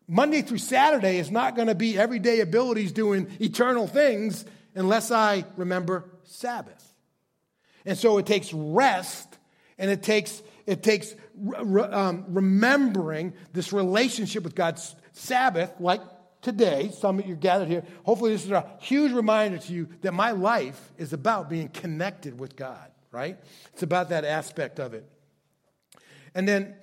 Monday 0.09 0.43
through 0.43 0.59
Saturday 0.59 1.19
is 1.19 1.31
not 1.31 1.57
going 1.57 1.69
to 1.69 1.75
be 1.75 1.99
everyday 1.99 2.41
abilities 2.41 2.93
doing 2.93 3.29
eternal 3.41 3.87
things 3.87 4.45
unless 4.75 5.11
I 5.11 5.45
remember 5.57 6.11
Sabbath. 6.25 6.93
And 7.85 7.97
so 7.97 8.19
it 8.19 8.27
takes 8.27 8.53
rest 8.53 9.39
and 9.79 9.91
it 9.91 10.03
takes, 10.03 10.43
it 10.67 10.83
takes 10.83 11.15
um, 11.57 12.25
remembering 12.29 13.33
this 13.53 13.73
relationship 13.73 14.45
with 14.45 14.55
God's 14.55 14.95
Sabbath, 15.13 15.73
like 15.81 16.01
today, 16.41 16.91
some 16.93 17.19
of 17.19 17.27
you 17.27 17.35
gathered 17.35 17.69
here. 17.69 17.85
Hopefully, 18.05 18.33
this 18.33 18.45
is 18.45 18.51
a 18.51 18.67
huge 18.81 19.13
reminder 19.13 19.59
to 19.59 19.73
you 19.73 19.89
that 20.03 20.13
my 20.13 20.33
life 20.33 20.93
is 20.99 21.13
about 21.13 21.49
being 21.49 21.69
connected 21.69 22.39
with 22.39 22.57
God, 22.57 22.91
right? 23.11 23.39
It's 23.73 23.83
about 23.83 24.11
that 24.11 24.25
aspect 24.25 24.79
of 24.79 24.95
it. 24.95 25.09
And 26.35 26.47
then 26.49 26.75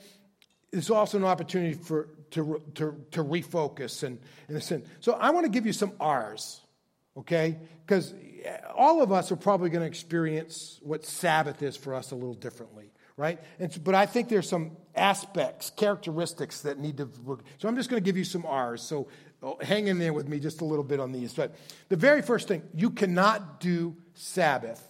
it's 0.71 0.89
also 0.89 1.17
an 1.17 1.25
opportunity 1.25 1.73
for 1.73 2.09
to, 2.31 2.61
to, 2.75 2.95
to 3.11 3.23
refocus 3.23 4.03
and 4.03 4.19
in 4.47 4.55
a 4.55 4.61
sense. 4.61 4.87
So 4.99 5.13
I 5.13 5.31
want 5.31 5.45
to 5.45 5.51
give 5.51 5.65
you 5.65 5.73
some 5.73 5.93
R's, 5.99 6.61
okay? 7.17 7.57
Because 7.85 8.13
all 8.75 9.01
of 9.01 9.11
us 9.11 9.31
are 9.31 9.35
probably 9.35 9.69
going 9.69 9.81
to 9.81 9.87
experience 9.87 10.79
what 10.81 11.05
Sabbath 11.05 11.61
is 11.61 11.75
for 11.75 11.93
us 11.93 12.11
a 12.11 12.15
little 12.15 12.33
differently, 12.33 12.91
right? 13.17 13.39
And, 13.59 13.83
but 13.83 13.95
I 13.95 14.05
think 14.05 14.29
there's 14.29 14.47
some 14.47 14.77
aspects, 14.95 15.71
characteristics 15.71 16.61
that 16.61 16.79
need 16.79 16.97
to. 16.97 17.09
So 17.57 17.67
I'm 17.67 17.75
just 17.75 17.89
going 17.89 18.01
to 18.01 18.05
give 18.05 18.17
you 18.17 18.23
some 18.23 18.45
R's. 18.45 18.81
So 18.81 19.07
oh, 19.43 19.57
hang 19.61 19.87
in 19.87 19.99
there 19.99 20.13
with 20.13 20.27
me 20.27 20.39
just 20.39 20.61
a 20.61 20.65
little 20.65 20.83
bit 20.83 20.99
on 20.99 21.11
these. 21.11 21.33
But 21.33 21.55
the 21.89 21.97
very 21.97 22.21
first 22.21 22.47
thing, 22.47 22.63
you 22.73 22.89
cannot 22.91 23.59
do 23.59 23.95
Sabbath 24.13 24.85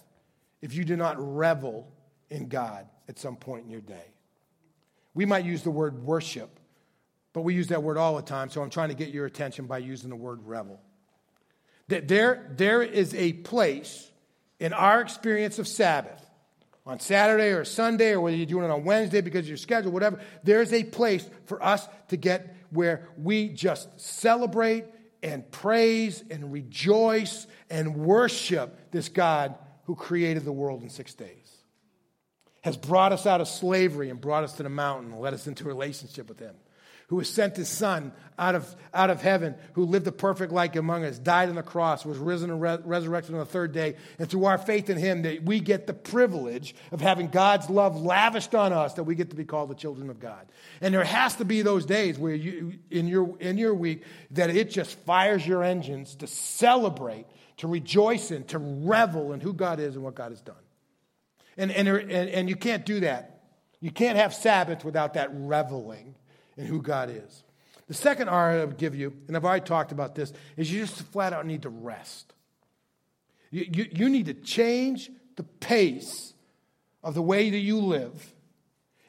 if 0.62 0.74
you 0.74 0.84
do 0.84 0.96
not 0.96 1.16
revel 1.18 1.90
in 2.28 2.48
God 2.48 2.86
at 3.08 3.18
some 3.18 3.36
point 3.36 3.64
in 3.64 3.70
your 3.70 3.80
day. 3.80 4.14
We 5.14 5.26
might 5.26 5.44
use 5.44 5.62
the 5.62 5.70
word 5.70 6.04
worship, 6.04 6.59
but 7.32 7.42
we 7.42 7.54
use 7.54 7.68
that 7.68 7.82
word 7.82 7.96
all 7.96 8.16
the 8.16 8.22
time, 8.22 8.50
so 8.50 8.62
I'm 8.62 8.70
trying 8.70 8.88
to 8.88 8.94
get 8.94 9.10
your 9.10 9.26
attention 9.26 9.66
by 9.66 9.78
using 9.78 10.10
the 10.10 10.16
word 10.16 10.40
revel. 10.44 10.80
That 11.88 12.08
there, 12.08 12.52
there 12.56 12.82
is 12.82 13.14
a 13.14 13.32
place 13.32 14.10
in 14.58 14.72
our 14.72 15.00
experience 15.00 15.58
of 15.58 15.68
Sabbath, 15.68 16.24
on 16.86 16.98
Saturday 16.98 17.50
or 17.50 17.64
Sunday, 17.64 18.12
or 18.12 18.20
whether 18.20 18.36
you're 18.36 18.46
doing 18.46 18.64
it 18.64 18.70
on 18.70 18.84
Wednesday 18.84 19.20
because 19.20 19.40
of 19.40 19.48
your 19.48 19.56
schedule, 19.56 19.92
whatever, 19.92 20.20
there's 20.42 20.72
a 20.72 20.82
place 20.82 21.28
for 21.46 21.62
us 21.62 21.86
to 22.08 22.16
get 22.16 22.56
where 22.70 23.08
we 23.16 23.48
just 23.48 24.00
celebrate 24.00 24.84
and 25.22 25.48
praise 25.50 26.24
and 26.30 26.52
rejoice 26.52 27.46
and 27.68 27.96
worship 27.96 28.90
this 28.90 29.08
God 29.08 29.54
who 29.84 29.94
created 29.94 30.44
the 30.44 30.52
world 30.52 30.82
in 30.82 30.88
six 30.88 31.14
days, 31.14 31.56
has 32.62 32.76
brought 32.76 33.12
us 33.12 33.26
out 33.26 33.40
of 33.40 33.48
slavery 33.48 34.10
and 34.10 34.20
brought 34.20 34.44
us 34.44 34.54
to 34.54 34.62
the 34.62 34.68
mountain 34.68 35.12
and 35.12 35.20
led 35.20 35.34
us 35.34 35.46
into 35.46 35.64
relationship 35.64 36.28
with 36.28 36.38
Him 36.38 36.54
who 37.10 37.18
has 37.18 37.28
sent 37.28 37.56
his 37.56 37.68
son 37.68 38.12
out 38.38 38.54
of, 38.54 38.76
out 38.94 39.10
of 39.10 39.20
heaven, 39.20 39.56
who 39.72 39.84
lived 39.84 40.06
a 40.06 40.12
perfect 40.12 40.52
life 40.52 40.76
among 40.76 41.04
us, 41.04 41.18
died 41.18 41.48
on 41.48 41.56
the 41.56 41.62
cross, 41.62 42.06
was 42.06 42.16
risen 42.16 42.50
and 42.50 42.62
re- 42.62 42.78
resurrected 42.84 43.34
on 43.34 43.40
the 43.40 43.46
third 43.46 43.72
day. 43.72 43.96
And 44.20 44.30
through 44.30 44.44
our 44.44 44.58
faith 44.58 44.88
in 44.88 44.96
him, 44.96 45.22
that 45.22 45.42
we 45.42 45.58
get 45.58 45.88
the 45.88 45.92
privilege 45.92 46.72
of 46.92 47.00
having 47.00 47.26
God's 47.26 47.68
love 47.68 48.00
lavished 48.00 48.54
on 48.54 48.72
us, 48.72 48.94
that 48.94 49.02
we 49.02 49.16
get 49.16 49.30
to 49.30 49.36
be 49.36 49.44
called 49.44 49.70
the 49.70 49.74
children 49.74 50.08
of 50.08 50.20
God. 50.20 50.46
And 50.80 50.94
there 50.94 51.02
has 51.02 51.34
to 51.36 51.44
be 51.44 51.62
those 51.62 51.84
days 51.84 52.16
where 52.16 52.32
you, 52.32 52.74
in 52.92 53.08
your, 53.08 53.36
in 53.40 53.58
your 53.58 53.74
week, 53.74 54.04
that 54.30 54.50
it 54.50 54.70
just 54.70 54.96
fires 55.00 55.44
your 55.44 55.64
engines 55.64 56.14
to 56.14 56.28
celebrate, 56.28 57.26
to 57.56 57.66
rejoice 57.66 58.30
in, 58.30 58.44
to 58.44 58.58
revel 58.58 59.32
in 59.32 59.40
who 59.40 59.52
God 59.52 59.80
is 59.80 59.96
and 59.96 60.04
what 60.04 60.14
God 60.14 60.30
has 60.30 60.40
done. 60.42 60.54
And, 61.56 61.72
and, 61.72 61.88
and, 61.88 62.30
and 62.30 62.48
you 62.48 62.54
can't 62.54 62.86
do 62.86 63.00
that. 63.00 63.40
You 63.80 63.90
can't 63.90 64.16
have 64.16 64.32
Sabbath 64.32 64.84
without 64.84 65.14
that 65.14 65.30
reveling 65.32 66.14
and 66.56 66.66
who 66.66 66.82
God 66.82 67.10
is. 67.10 67.44
The 67.88 67.94
second 67.94 68.28
R 68.28 68.50
I 68.50 68.64
would 68.64 68.76
give 68.76 68.94
you, 68.94 69.12
and 69.26 69.36
I've 69.36 69.44
already 69.44 69.64
talked 69.64 69.90
about 69.90 70.14
this, 70.14 70.32
is 70.56 70.72
you 70.72 70.80
just 70.80 71.02
flat 71.12 71.32
out 71.32 71.44
need 71.46 71.62
to 71.62 71.68
rest. 71.68 72.32
You, 73.50 73.66
you, 73.72 73.86
you 73.90 74.08
need 74.08 74.26
to 74.26 74.34
change 74.34 75.10
the 75.36 75.42
pace 75.42 76.34
of 77.02 77.14
the 77.14 77.22
way 77.22 77.50
that 77.50 77.58
you 77.58 77.80
live 77.80 78.32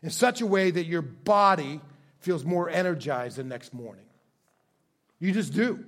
in 0.01 0.09
such 0.09 0.41
a 0.41 0.47
way 0.47 0.71
that 0.71 0.85
your 0.85 1.01
body 1.01 1.79
feels 2.19 2.43
more 2.43 2.69
energized 2.69 3.37
the 3.37 3.43
next 3.43 3.73
morning. 3.73 4.05
You 5.19 5.31
just 5.31 5.53
do. 5.53 5.83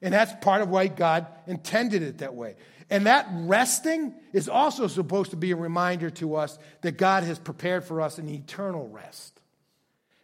And 0.00 0.14
that's 0.14 0.32
part 0.42 0.62
of 0.62 0.70
why 0.70 0.86
God 0.86 1.26
intended 1.46 2.02
it 2.02 2.18
that 2.18 2.34
way. 2.34 2.56
And 2.88 3.06
that 3.06 3.26
resting 3.30 4.14
is 4.32 4.48
also 4.48 4.86
supposed 4.86 5.30
to 5.30 5.36
be 5.36 5.50
a 5.50 5.56
reminder 5.56 6.10
to 6.10 6.36
us 6.36 6.58
that 6.80 6.92
God 6.92 7.24
has 7.24 7.38
prepared 7.38 7.84
for 7.84 8.00
us 8.00 8.16
an 8.16 8.28
eternal 8.28 8.88
rest. 8.88 9.38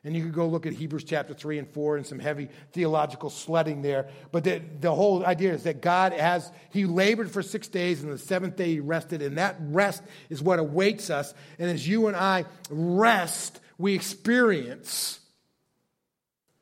And 0.09 0.16
you 0.16 0.23
could 0.23 0.33
go 0.33 0.49
look 0.49 0.64
at 0.64 0.73
Hebrews 0.73 1.05
chapter 1.05 1.35
3 1.35 1.59
and 1.59 1.68
4 1.68 1.99
and 1.99 2.07
some 2.07 2.18
heavy 2.18 2.49
theological 2.73 3.29
sledding 3.29 3.83
there. 3.83 4.09
But 4.33 4.42
the, 4.42 4.62
the 4.81 4.94
whole 4.94 5.23
idea 5.23 5.53
is 5.53 5.64
that 5.64 5.83
God 5.83 6.14
has, 6.14 6.51
He 6.71 6.87
labored 6.87 7.31
for 7.31 7.42
six 7.42 7.68
days 7.68 8.03
and 8.03 8.11
the 8.11 8.16
seventh 8.16 8.57
day 8.57 8.71
He 8.71 8.81
rested. 8.81 9.21
And 9.21 9.37
that 9.37 9.57
rest 9.61 10.03
is 10.31 10.40
what 10.40 10.59
awaits 10.59 11.11
us. 11.11 11.35
And 11.59 11.68
as 11.71 11.87
you 11.87 12.07
and 12.07 12.16
I 12.16 12.47
rest, 12.71 13.61
we 13.77 13.94
experience 13.94 15.21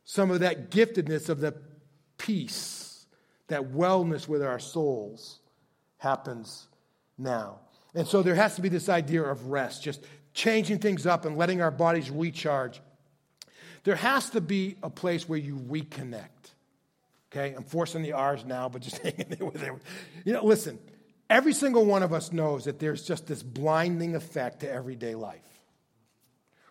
some 0.03 0.33
of 0.33 0.41
that 0.41 0.73
giftedness 0.73 1.29
of 1.29 1.39
the 1.39 1.55
peace, 2.19 3.07
that 3.47 3.63
wellness 3.63 4.27
with 4.27 4.43
our 4.43 4.59
souls 4.59 5.39
happens 5.99 6.67
now. 7.17 7.61
And 7.95 8.09
so 8.09 8.25
there 8.25 8.35
has 8.35 8.57
to 8.57 8.61
be 8.61 8.71
this 8.71 8.89
idea 8.89 9.23
of 9.23 9.47
rest, 9.47 9.85
just 9.85 10.05
changing 10.35 10.81
things 10.81 11.07
up 11.07 11.25
and 11.25 11.39
letting 11.39 11.63
our 11.63 11.71
bodies 11.71 12.11
recharge 12.11 12.81
there 13.87 13.95
has 13.95 14.31
to 14.31 14.41
be 14.41 14.75
a 14.83 14.91
place 14.91 15.29
where 15.29 15.39
you 15.39 15.55
reconnect. 15.55 16.27
Okay, 17.31 17.55
I'm 17.55 17.63
forcing 17.63 18.03
the 18.03 18.15
R's 18.15 18.45
now, 18.45 18.69
but 18.69 18.83
just 18.83 18.99
hang 19.03 19.15
in 19.17 19.29
there 19.29 19.47
with 19.47 19.63
it. 19.63 19.73
You 20.25 20.33
know, 20.33 20.45
listen, 20.45 20.81
every 21.31 21.53
single 21.53 21.85
one 21.85 22.03
of 22.03 22.13
us 22.13 22.33
knows 22.33 22.65
that 22.65 22.81
there's 22.81 23.07
just 23.07 23.29
this 23.29 23.45
blinding 23.45 24.17
effect 24.17 24.61
to 24.61 24.71
everyday 24.71 25.15
life. 25.15 25.39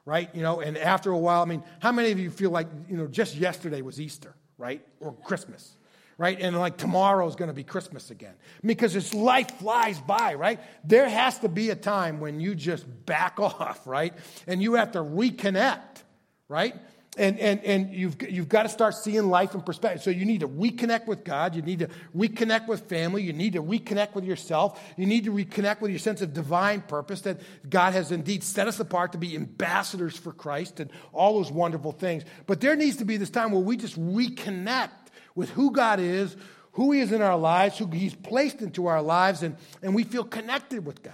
Right? 0.04 0.30
You 0.36 0.42
know, 0.42 0.60
and 0.60 0.78
after 0.78 1.10
a 1.10 1.18
while, 1.18 1.42
I 1.42 1.46
mean, 1.46 1.64
how 1.80 1.94
many 1.94 2.12
of 2.12 2.20
you 2.20 2.30
feel 2.30 2.50
like, 2.50 2.68
you 2.90 2.98
know, 2.98 3.08
just 3.08 3.36
yesterday 3.36 3.82
was 3.82 4.02
Easter, 4.02 4.36
right? 4.58 4.86
Or 5.00 5.14
Christmas, 5.14 5.74
right? 6.18 6.38
And 6.38 6.60
like 6.60 6.76
tomorrow 6.76 7.26
is 7.30 7.36
going 7.36 7.48
to 7.48 7.56
be 7.56 7.64
Christmas 7.64 8.12
again. 8.12 8.34
Because 8.62 8.94
this 8.94 9.14
life 9.14 9.52
flies 9.52 10.02
by, 10.02 10.34
right? 10.34 10.60
There 10.84 11.08
has 11.08 11.40
to 11.40 11.48
be 11.48 11.70
a 11.70 11.76
time 11.76 12.20
when 12.20 12.42
you 12.42 12.56
just 12.56 12.86
back 13.06 13.40
off, 13.40 13.88
right? 13.88 14.14
And 14.48 14.62
you 14.62 14.74
have 14.74 14.92
to 14.92 15.00
reconnect, 15.00 16.04
right? 16.50 16.76
And, 17.18 17.40
and, 17.40 17.64
and 17.64 17.94
you've, 17.94 18.18
you've 18.30 18.50
got 18.50 18.64
to 18.64 18.70
start 18.70 18.96
seeing 18.96 19.30
life 19.30 19.56
in 19.56 19.62
perspective. 19.62 20.04
So 20.04 20.10
you 20.10 20.26
need 20.26 20.42
to 20.42 20.50
reconnect 20.50 21.08
with 21.08 21.24
God. 21.24 21.56
You 21.56 21.62
need 21.62 21.80
to 21.80 21.90
reconnect 22.16 22.68
with 22.68 22.90
family. 22.90 23.24
You 23.24 23.32
need 23.32 23.54
to 23.54 23.64
reconnect 23.64 24.16
with 24.16 24.26
yourself. 24.26 24.82
You 24.98 25.06
need 25.06 25.24
to 25.24 25.32
reconnect 25.32 25.80
with 25.80 25.92
your 25.92 26.00
sense 26.00 26.22
of 26.22 26.34
divine 26.34 26.82
purpose 26.82 27.22
that 27.22 27.40
God 27.70 27.94
has 27.94 28.12
indeed 28.12 28.44
set 28.44 28.68
us 28.68 28.80
apart 28.80 29.14
to 29.14 29.18
be 29.18 29.36
ambassadors 29.36 30.18
for 30.18 30.34
Christ 30.34 30.82
and 30.82 30.92
all 31.14 31.36
those 31.36 31.52
wonderful 31.52 31.94
things. 31.94 32.24
But 32.48 32.60
there 32.60 32.76
needs 32.76 32.98
to 32.98 33.06
be 33.06 33.16
this 33.16 33.30
time 33.30 33.52
where 33.52 33.62
we 33.62 33.78
just 33.78 33.98
reconnect 33.98 34.90
with 35.36 35.50
who 35.52 35.72
God 35.72 36.00
is, 36.02 36.36
who 36.74 36.92
He 36.92 37.00
is 37.00 37.14
in 37.14 37.22
our 37.22 37.38
lives, 37.38 37.78
who 37.78 37.88
He's 37.88 38.16
placed 38.16 38.62
into 38.62 38.88
our 38.88 39.02
lives, 39.02 39.42
and, 39.42 39.56
and 39.82 39.96
we 39.96 40.04
feel 40.04 40.26
connected 40.26 40.86
with 40.86 41.02
God. 41.02 41.14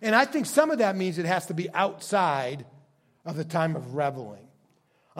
And 0.00 0.14
I 0.14 0.24
think 0.24 0.46
some 0.46 0.70
of 0.70 0.78
that 0.78 0.96
means 0.96 1.18
it 1.18 1.26
has 1.26 1.46
to 1.46 1.54
be 1.54 1.70
outside 1.74 2.64
of 3.26 3.36
the 3.36 3.44
time 3.44 3.76
of 3.76 3.94
reveling. 3.94 4.46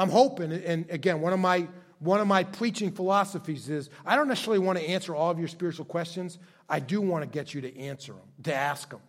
I'm 0.01 0.09
hoping, 0.09 0.51
and 0.51 0.89
again, 0.89 1.21
one 1.21 1.35
of 1.35 1.41
my 1.41 1.69
one 1.99 2.21
of 2.21 2.27
my 2.27 2.43
preaching 2.43 2.91
philosophies 2.91 3.69
is 3.69 3.91
I 4.07 4.17
don't 4.17 4.29
necessarily 4.29 4.61
want 4.61 4.79
to 4.79 4.89
answer 4.89 5.15
all 5.15 5.31
of 5.31 5.39
your 5.39 5.47
spiritual 5.47 5.85
questions. 5.85 6.39
I 6.71 6.81
do 6.81 7.03
want 7.03 7.23
to 7.23 7.29
get 7.29 7.53
you 7.53 7.61
to 7.61 7.79
answer 7.79 8.15
them, 8.15 8.23
to 8.45 8.55
ask 8.55 8.89
them. 8.89 9.03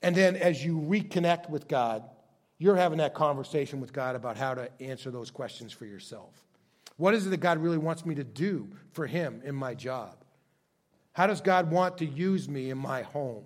And 0.00 0.16
then 0.16 0.34
as 0.34 0.64
you 0.64 0.78
reconnect 0.78 1.50
with 1.50 1.68
God, 1.68 2.02
you're 2.56 2.76
having 2.76 2.96
that 2.98 3.12
conversation 3.12 3.78
with 3.78 3.92
God 3.92 4.16
about 4.16 4.38
how 4.38 4.54
to 4.54 4.70
answer 4.80 5.10
those 5.10 5.30
questions 5.30 5.70
for 5.70 5.84
yourself. 5.84 6.32
What 6.96 7.12
is 7.12 7.26
it 7.26 7.30
that 7.30 7.40
God 7.40 7.58
really 7.58 7.76
wants 7.76 8.06
me 8.06 8.14
to 8.14 8.24
do 8.24 8.70
for 8.92 9.06
Him 9.06 9.42
in 9.44 9.54
my 9.54 9.74
job? 9.74 10.16
How 11.12 11.26
does 11.26 11.42
God 11.42 11.70
want 11.70 11.98
to 11.98 12.06
use 12.06 12.48
me 12.48 12.70
in 12.70 12.78
my 12.78 13.02
home? 13.02 13.44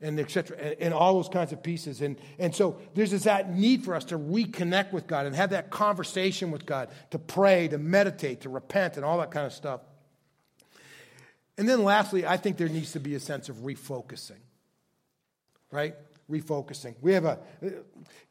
And 0.00 0.20
etc 0.20 0.56
and, 0.58 0.76
and, 0.80 0.94
all 0.94 1.14
those 1.14 1.28
kinds 1.28 1.52
of 1.52 1.62
pieces. 1.62 2.02
And, 2.02 2.16
and 2.38 2.54
so 2.54 2.78
there's 2.94 3.10
this 3.10 3.24
that 3.24 3.54
need 3.54 3.84
for 3.84 3.94
us 3.94 4.04
to 4.06 4.18
reconnect 4.18 4.92
with 4.92 5.06
god 5.06 5.26
and 5.26 5.34
have 5.34 5.50
that 5.50 5.70
conversation 5.70 6.50
with 6.50 6.66
god 6.66 6.90
to 7.10 7.18
pray 7.18 7.68
to 7.68 7.78
meditate 7.78 8.42
to 8.42 8.48
repent 8.48 8.96
and 8.96 9.04
all 9.04 9.18
that 9.18 9.30
kind 9.30 9.46
of 9.46 9.52
stuff. 9.52 9.80
And 11.58 11.68
then 11.68 11.84
lastly 11.84 12.26
i 12.26 12.36
think 12.36 12.56
there 12.56 12.68
needs 12.68 12.92
to 12.92 13.00
be 13.00 13.14
a 13.14 13.20
sense 13.20 13.48
of 13.48 13.56
refocusing 13.56 14.40
right? 15.70 15.94
Refocusing. 16.30 16.94
We 17.00 17.12
have 17.12 17.24
a 17.24 17.38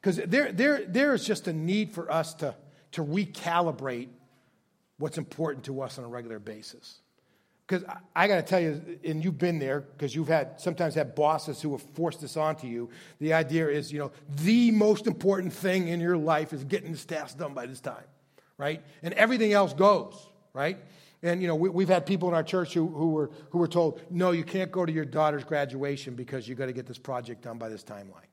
because 0.01 0.17
there, 0.17 0.51
there, 0.51 0.83
there 0.85 1.13
is 1.13 1.25
just 1.25 1.47
a 1.47 1.53
need 1.53 1.91
for 1.91 2.11
us 2.11 2.33
to, 2.35 2.55
to 2.93 3.03
recalibrate 3.03 4.09
what's 4.97 5.17
important 5.17 5.65
to 5.65 5.81
us 5.81 5.97
on 5.97 6.05
a 6.05 6.07
regular 6.07 6.39
basis 6.39 6.99
because 7.67 7.83
I, 8.15 8.27
got 8.27 8.35
to 8.35 8.43
tell 8.43 8.59
you, 8.59 8.99
and 9.03 9.23
you've 9.23 9.39
been 9.39 9.57
there 9.57 9.81
because 9.81 10.13
you've 10.13 10.27
had 10.27 10.59
sometimes 10.59 10.93
had 10.93 11.15
bosses 11.15 11.61
who 11.61 11.71
have 11.71 11.81
forced 11.81 12.21
this 12.21 12.37
onto 12.37 12.67
you. 12.67 12.89
The 13.19 13.33
idea 13.33 13.67
is, 13.69 13.91
you 13.91 13.97
know, 13.97 14.11
the 14.43 14.69
most 14.69 15.07
important 15.07 15.51
thing 15.51 15.87
in 15.87 15.99
your 15.99 16.17
life 16.17 16.53
is 16.53 16.63
getting 16.63 16.91
this 16.91 17.05
task 17.05 17.39
done 17.39 17.55
by 17.55 17.65
this 17.65 17.79
time, 17.79 18.03
right? 18.57 18.83
And 19.01 19.15
everything 19.15 19.51
else 19.51 19.73
goes, 19.73 20.13
right? 20.53 20.77
And 21.23 21.41
you 21.41 21.47
know, 21.47 21.55
we, 21.55 21.83
have 21.83 21.89
had 21.89 22.05
people 22.05 22.29
in 22.29 22.35
our 22.35 22.43
church 22.43 22.75
who, 22.75 22.87
who 22.87 23.09
were 23.09 23.31
who 23.49 23.57
were 23.57 23.67
told, 23.67 23.99
no, 24.11 24.29
you 24.29 24.43
can't 24.43 24.71
go 24.71 24.85
to 24.85 24.91
your 24.91 25.05
daughter's 25.05 25.43
graduation 25.43 26.13
because 26.13 26.47
you 26.47 26.53
got 26.53 26.67
to 26.67 26.73
get 26.73 26.85
this 26.85 26.99
project 26.99 27.41
done 27.41 27.57
by 27.57 27.69
this 27.69 27.83
timeline. 27.83 28.29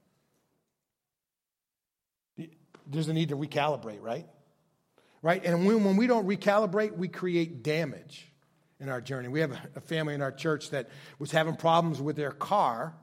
There's 2.87 3.09
a 3.09 3.15
need 3.15 3.31
to 3.31 3.37
recalibrate, 3.37 4.03
right? 4.03 4.27
Right? 5.23 5.43
And 5.43 5.65
when, 5.65 5.85
when 5.85 5.97
we 5.97 6.07
don't 6.07 6.27
recalibrate, 6.27 6.95
we 6.95 7.09
create 7.09 7.63
damage 7.63 8.32
in 8.83 8.89
our 8.89 9.01
journey. 9.01 9.29
We 9.29 9.41
have 9.41 9.57
a 9.77 9.81
family 9.81 10.13
in 10.13 10.21
our 10.21 10.33
church 10.33 10.71
that 10.71 10.91
was 11.21 11.31
having 11.31 11.55
problems 11.55 12.03
with 12.03 12.17
their 12.17 12.33
car, 12.33 12.95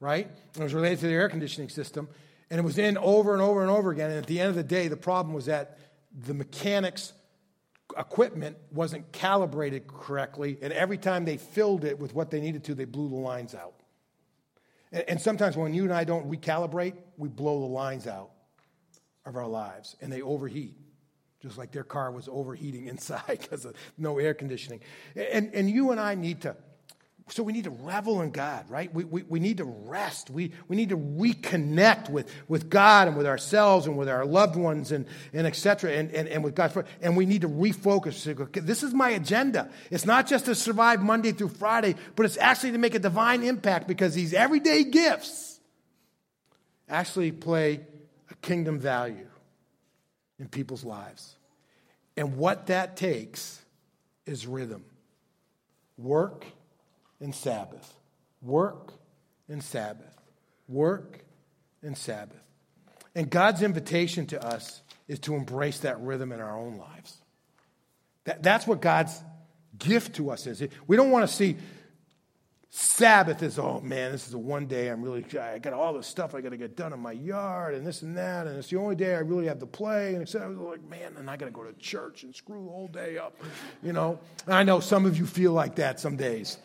right? 0.00 0.28
It 0.56 0.62
was 0.62 0.72
related 0.72 1.00
to 1.00 1.06
the 1.08 1.12
air 1.12 1.28
conditioning 1.28 1.68
system. 1.68 2.08
And 2.50 2.58
it 2.58 2.62
was 2.62 2.78
in 2.78 2.96
over 2.96 3.34
and 3.34 3.42
over 3.42 3.60
and 3.60 3.70
over 3.70 3.90
again. 3.90 4.10
And 4.10 4.18
at 4.18 4.26
the 4.26 4.40
end 4.40 4.48
of 4.48 4.56
the 4.56 4.64
day, 4.64 4.88
the 4.88 4.96
problem 4.96 5.34
was 5.34 5.44
that 5.44 5.78
the 6.18 6.32
mechanics' 6.32 7.12
equipment 7.96 8.56
wasn't 8.72 9.12
calibrated 9.12 9.86
correctly. 9.86 10.58
And 10.62 10.72
every 10.72 10.98
time 10.98 11.26
they 11.26 11.36
filled 11.36 11.84
it 11.84 11.98
with 11.98 12.14
what 12.14 12.30
they 12.30 12.40
needed 12.40 12.64
to, 12.64 12.74
they 12.74 12.86
blew 12.86 13.10
the 13.10 13.16
lines 13.16 13.54
out. 13.54 13.74
And 14.90 15.20
sometimes 15.20 15.56
when 15.56 15.72
you 15.72 15.84
and 15.84 15.92
I 15.92 16.02
don't 16.02 16.28
recalibrate, 16.28 16.94
we 17.16 17.28
blow 17.28 17.60
the 17.60 17.66
lines 17.66 18.08
out 18.08 18.30
of 19.24 19.36
our 19.36 19.46
lives 19.46 19.96
and 20.00 20.10
they 20.10 20.22
overheat 20.22 20.76
just 21.40 21.56
like 21.56 21.72
their 21.72 21.84
car 21.84 22.10
was 22.10 22.28
overheating 22.28 22.86
inside 22.88 23.38
because 23.40 23.64
of 23.64 23.74
no 23.98 24.18
air 24.18 24.34
conditioning. 24.34 24.80
And, 25.16 25.52
and 25.54 25.70
you 25.70 25.90
and 25.90 26.00
I 26.00 26.14
need 26.14 26.42
to 26.42 26.56
So 27.28 27.42
we 27.44 27.52
need 27.52 27.64
to 27.64 27.70
revel 27.70 28.22
in 28.22 28.32
God, 28.32 28.68
right? 28.68 28.92
We, 28.92 29.04
we, 29.04 29.22
we 29.22 29.38
need 29.38 29.58
to 29.58 29.64
rest. 29.64 30.30
We, 30.30 30.52
we 30.66 30.74
need 30.74 30.88
to 30.88 30.96
reconnect 30.96 32.10
with, 32.10 32.28
with 32.48 32.68
God 32.68 33.06
and 33.06 33.16
with 33.16 33.26
ourselves 33.26 33.86
and 33.86 33.96
with 33.96 34.08
our 34.08 34.24
loved 34.24 34.56
ones 34.56 34.90
and, 34.90 35.06
and 35.32 35.46
et 35.46 35.54
cetera, 35.54 35.92
and, 35.92 36.10
and, 36.10 36.26
and 36.28 36.42
with 36.42 36.56
God. 36.56 36.86
And 37.00 37.16
we 37.16 37.26
need 37.26 37.42
to 37.42 37.48
refocus. 37.48 38.24
This 38.66 38.82
is 38.82 38.92
my 38.92 39.10
agenda. 39.10 39.70
It's 39.90 40.04
not 40.04 40.26
just 40.26 40.46
to 40.46 40.54
survive 40.56 41.02
Monday 41.02 41.30
through 41.30 41.50
Friday, 41.50 41.94
but 42.16 42.26
it's 42.26 42.36
actually 42.36 42.72
to 42.72 42.78
make 42.78 42.96
a 42.96 42.98
divine 42.98 43.44
impact 43.44 43.86
because 43.86 44.14
these 44.14 44.34
everyday 44.34 44.82
gifts 44.82 45.60
actually 46.88 47.30
play 47.30 47.80
a 48.28 48.34
kingdom 48.42 48.80
value 48.80 49.29
in 50.40 50.48
people's 50.48 50.82
lives. 50.82 51.36
And 52.16 52.36
what 52.36 52.66
that 52.66 52.96
takes 52.96 53.60
is 54.26 54.46
rhythm. 54.46 54.84
Work 55.96 56.46
and 57.20 57.34
Sabbath. 57.34 57.94
Work 58.42 58.94
and 59.48 59.62
Sabbath. 59.62 60.16
Work 60.66 61.20
and 61.82 61.96
Sabbath. 61.96 62.42
And 63.14 63.28
God's 63.28 63.62
invitation 63.62 64.26
to 64.26 64.44
us 64.44 64.82
is 65.06 65.18
to 65.20 65.34
embrace 65.34 65.80
that 65.80 66.00
rhythm 66.00 66.32
in 66.32 66.40
our 66.40 66.58
own 66.58 66.78
lives. 66.78 67.16
That, 68.24 68.42
that's 68.42 68.66
what 68.66 68.80
God's 68.80 69.20
gift 69.78 70.16
to 70.16 70.30
us 70.30 70.46
is. 70.46 70.62
We 70.86 70.96
don't 70.96 71.10
want 71.10 71.28
to 71.28 71.34
see 71.34 71.56
Sabbath 72.72 73.42
is, 73.42 73.58
oh 73.58 73.80
man, 73.80 74.12
this 74.12 74.26
is 74.26 74.30
the 74.30 74.38
one 74.38 74.66
day 74.66 74.88
I'm 74.88 75.02
really, 75.02 75.24
I 75.38 75.58
got 75.58 75.72
all 75.72 75.92
this 75.92 76.06
stuff 76.06 76.36
I 76.36 76.40
got 76.40 76.50
to 76.50 76.56
get 76.56 76.76
done 76.76 76.92
in 76.92 77.00
my 77.00 77.10
yard 77.10 77.74
and 77.74 77.84
this 77.84 78.02
and 78.02 78.16
that, 78.16 78.46
and 78.46 78.56
it's 78.56 78.68
the 78.68 78.76
only 78.76 78.94
day 78.94 79.16
I 79.16 79.18
really 79.18 79.46
have 79.46 79.58
to 79.58 79.66
play. 79.66 80.14
And 80.14 80.18
I 80.18 80.46
was 80.46 80.56
like, 80.56 80.88
man, 80.88 81.14
and 81.18 81.28
I 81.28 81.36
got 81.36 81.46
to 81.46 81.50
go 81.50 81.64
to 81.64 81.72
church 81.74 82.22
and 82.22 82.34
screw 82.34 82.64
the 82.64 82.70
whole 82.70 82.86
day 82.86 83.18
up, 83.18 83.36
you 83.82 83.92
know. 83.92 84.20
I 84.46 84.62
know 84.62 84.78
some 84.78 85.04
of 85.04 85.18
you 85.18 85.26
feel 85.26 85.52
like 85.52 85.74
that 85.76 85.98
some 85.98 86.16
days. 86.16 86.58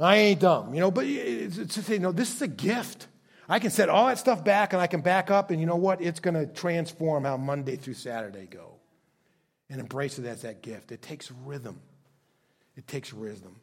I 0.00 0.16
ain't 0.16 0.40
dumb, 0.40 0.74
you 0.74 0.80
know, 0.80 0.90
but 0.90 1.06
it's, 1.06 1.56
it's, 1.56 1.76
it's, 1.76 1.88
you 1.88 2.00
know, 2.00 2.10
this 2.10 2.34
is 2.34 2.42
a 2.42 2.48
gift. 2.48 3.06
I 3.48 3.60
can 3.60 3.70
set 3.70 3.88
all 3.88 4.08
that 4.08 4.18
stuff 4.18 4.42
back 4.42 4.72
and 4.72 4.82
I 4.82 4.88
can 4.88 5.02
back 5.02 5.30
up, 5.30 5.52
and 5.52 5.60
you 5.60 5.66
know 5.66 5.76
what? 5.76 6.02
It's 6.02 6.18
going 6.18 6.34
to 6.34 6.46
transform 6.46 7.24
how 7.24 7.36
Monday 7.36 7.76
through 7.76 7.94
Saturday 7.94 8.46
go. 8.46 8.72
And 9.70 9.80
embrace 9.80 10.18
it 10.18 10.26
as 10.26 10.42
that 10.42 10.62
gift. 10.62 10.90
It 10.92 11.00
takes 11.00 11.30
rhythm. 11.30 11.80
It 12.76 12.88
takes 12.88 13.12
rhythm. 13.12 13.56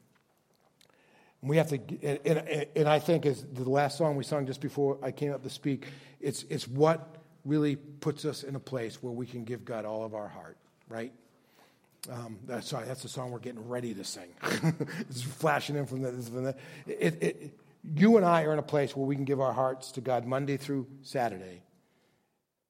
We 1.44 1.58
have 1.58 1.70
to, 1.70 1.80
and, 2.04 2.20
and, 2.26 2.68
and 2.76 2.88
I 2.88 3.00
think 3.00 3.26
as 3.26 3.44
the 3.44 3.70
last 3.70 3.98
song 3.98 4.16
we 4.16 4.24
sung 4.24 4.46
just 4.46 4.62
before 4.62 5.00
I 5.02 5.12
came 5.12 5.34
up 5.34 5.42
to 5.44 5.50
speak, 5.50 5.88
it's, 6.20 6.44
it's 6.50 6.68
what 6.68 7.16
really 7.46 7.76
puts 7.76 8.26
us 8.26 8.44
in 8.44 8.56
a 8.56 8.60
place 8.60 9.02
where 9.02 9.14
we 9.14 9.26
can 9.26 9.44
give 9.44 9.66
God 9.66 9.86
all 9.86 10.04
of 10.06 10.14
our 10.14 10.28
heart, 10.28 10.58
right? 10.88 11.12
Um, 12.12 12.40
that's, 12.46 12.68
sorry, 12.68 12.86
that's 12.86 13.04
the 13.04 13.10
song 13.10 13.32
we're 13.32 13.40
getting 13.40 13.68
ready 13.68 13.94
to 13.94 14.04
sing. 14.04 14.30
it's 15.00 15.22
flashing 15.22 15.76
in 15.76 15.86
from 15.86 16.02
the. 16.02 16.56
It, 16.88 17.24
it, 17.24 17.60
you 17.96 18.18
and 18.18 18.26
I 18.26 18.44
are 18.44 18.54
in 18.54 18.60
a 18.60 18.64
place 18.64 18.96
where 18.96 19.06
we 19.06 19.16
can 19.16 19.26
give 19.26 19.40
our 19.40 19.54
hearts 19.54 19.92
to 19.94 20.02
God 20.02 20.26
Monday 20.26 20.58
through 20.58 20.88
Saturday 21.02 21.64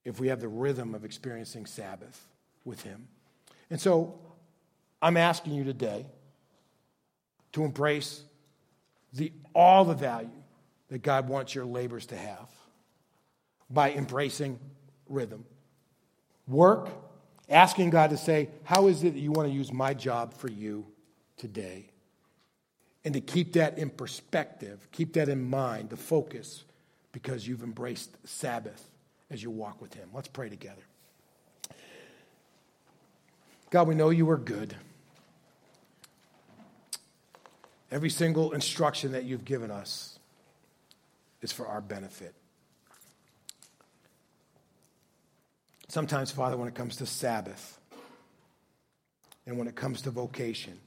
if 0.03 0.19
we 0.19 0.29
have 0.29 0.39
the 0.39 0.47
rhythm 0.47 0.95
of 0.95 1.05
experiencing 1.05 1.65
Sabbath 1.65 2.27
with 2.65 2.81
Him. 2.83 3.07
And 3.69 3.79
so 3.79 4.19
I'm 5.01 5.17
asking 5.17 5.53
you 5.53 5.63
today 5.63 6.05
to 7.53 7.63
embrace 7.63 8.23
the, 9.13 9.31
all 9.53 9.85
the 9.85 9.93
value 9.93 10.29
that 10.89 11.01
God 11.01 11.27
wants 11.27 11.55
your 11.55 11.65
labors 11.65 12.05
to 12.07 12.17
have 12.17 12.49
by 13.69 13.91
embracing 13.91 14.59
rhythm. 15.07 15.45
Work 16.47 16.89
asking 17.49 17.89
God 17.89 18.09
to 18.09 18.17
say, 18.17 18.49
How 18.63 18.87
is 18.87 19.03
it 19.03 19.13
that 19.13 19.19
you 19.19 19.31
want 19.31 19.47
to 19.47 19.53
use 19.53 19.71
my 19.71 19.93
job 19.93 20.33
for 20.33 20.49
you 20.49 20.85
today? 21.37 21.87
And 23.03 23.13
to 23.13 23.21
keep 23.21 23.53
that 23.53 23.77
in 23.77 23.89
perspective, 23.89 24.87
keep 24.91 25.13
that 25.13 25.27
in 25.27 25.41
mind, 25.43 25.89
the 25.89 25.97
focus, 25.97 26.63
because 27.11 27.47
you've 27.47 27.63
embraced 27.63 28.15
Sabbath 28.27 28.89
as 29.29 29.41
you 29.41 29.49
walk 29.49 29.81
with 29.81 29.93
Him. 29.93 30.09
Let's 30.13 30.27
pray 30.27 30.49
together. 30.49 30.83
God, 33.69 33.87
we 33.87 33.95
know 33.95 34.09
you 34.09 34.29
are 34.29 34.37
good. 34.37 34.75
Every 37.91 38.09
single 38.09 38.53
instruction 38.53 39.11
that 39.11 39.25
you've 39.25 39.43
given 39.43 39.69
us 39.69 40.17
is 41.41 41.51
for 41.51 41.67
our 41.67 41.81
benefit. 41.81 42.33
Sometimes, 45.89 46.31
Father, 46.31 46.55
when 46.55 46.69
it 46.69 46.75
comes 46.75 46.95
to 46.97 47.05
Sabbath 47.05 47.77
and 49.45 49.57
when 49.57 49.67
it 49.67 49.75
comes 49.75 50.03
to 50.03 50.11
vocation, 50.11 50.79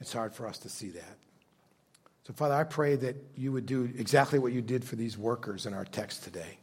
it's 0.00 0.12
hard 0.12 0.34
for 0.34 0.48
us 0.48 0.58
to 0.58 0.68
see 0.68 0.88
that. 0.88 1.16
So, 2.26 2.32
Father, 2.32 2.54
I 2.54 2.64
pray 2.64 2.96
that 2.96 3.16
you 3.36 3.52
would 3.52 3.66
do 3.66 3.88
exactly 3.96 4.40
what 4.40 4.52
you 4.52 4.60
did 4.60 4.84
for 4.84 4.96
these 4.96 5.16
workers 5.16 5.66
in 5.66 5.74
our 5.74 5.84
text 5.84 6.24
today. 6.24 6.58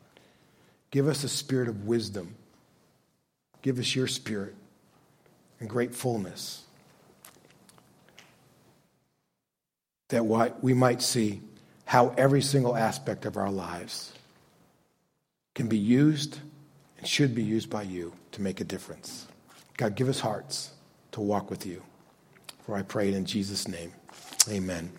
Give 0.92 1.08
us 1.08 1.24
a 1.24 1.30
spirit 1.30 1.70
of 1.70 1.86
wisdom. 1.86 2.36
Give 3.62 3.80
us 3.80 3.96
your 3.96 4.08
spirit 4.08 4.56
and 5.60 5.70
great 5.70 5.96
fullness. 5.96 6.67
That 10.10 10.26
we 10.62 10.74
might 10.74 11.02
see 11.02 11.42
how 11.86 12.14
every 12.18 12.42
single 12.42 12.76
aspect 12.76 13.26
of 13.26 13.38
our 13.38 13.52
lives 13.52 14.14
can 15.54 15.68
be 15.68 15.78
used 15.78 16.40
and 16.98 17.08
should 17.08 17.34
be 17.34 17.44
used 17.44 17.70
by 17.70 17.84
you 17.84 18.14
to 18.32 18.42
make 18.42 18.62
a 18.62 18.64
difference. 18.64 19.28
God, 19.78 19.96
give 19.96 20.10
us 20.10 20.20
hearts 20.20 20.72
to 21.12 21.22
walk 21.22 21.50
with 21.50 21.66
you. 21.66 21.82
For 22.66 22.76
I 22.76 22.82
pray 22.82 23.10
it 23.10 23.16
in 23.16 23.26
Jesus' 23.26 23.68
name. 23.68 23.94
Amen. 24.50 24.92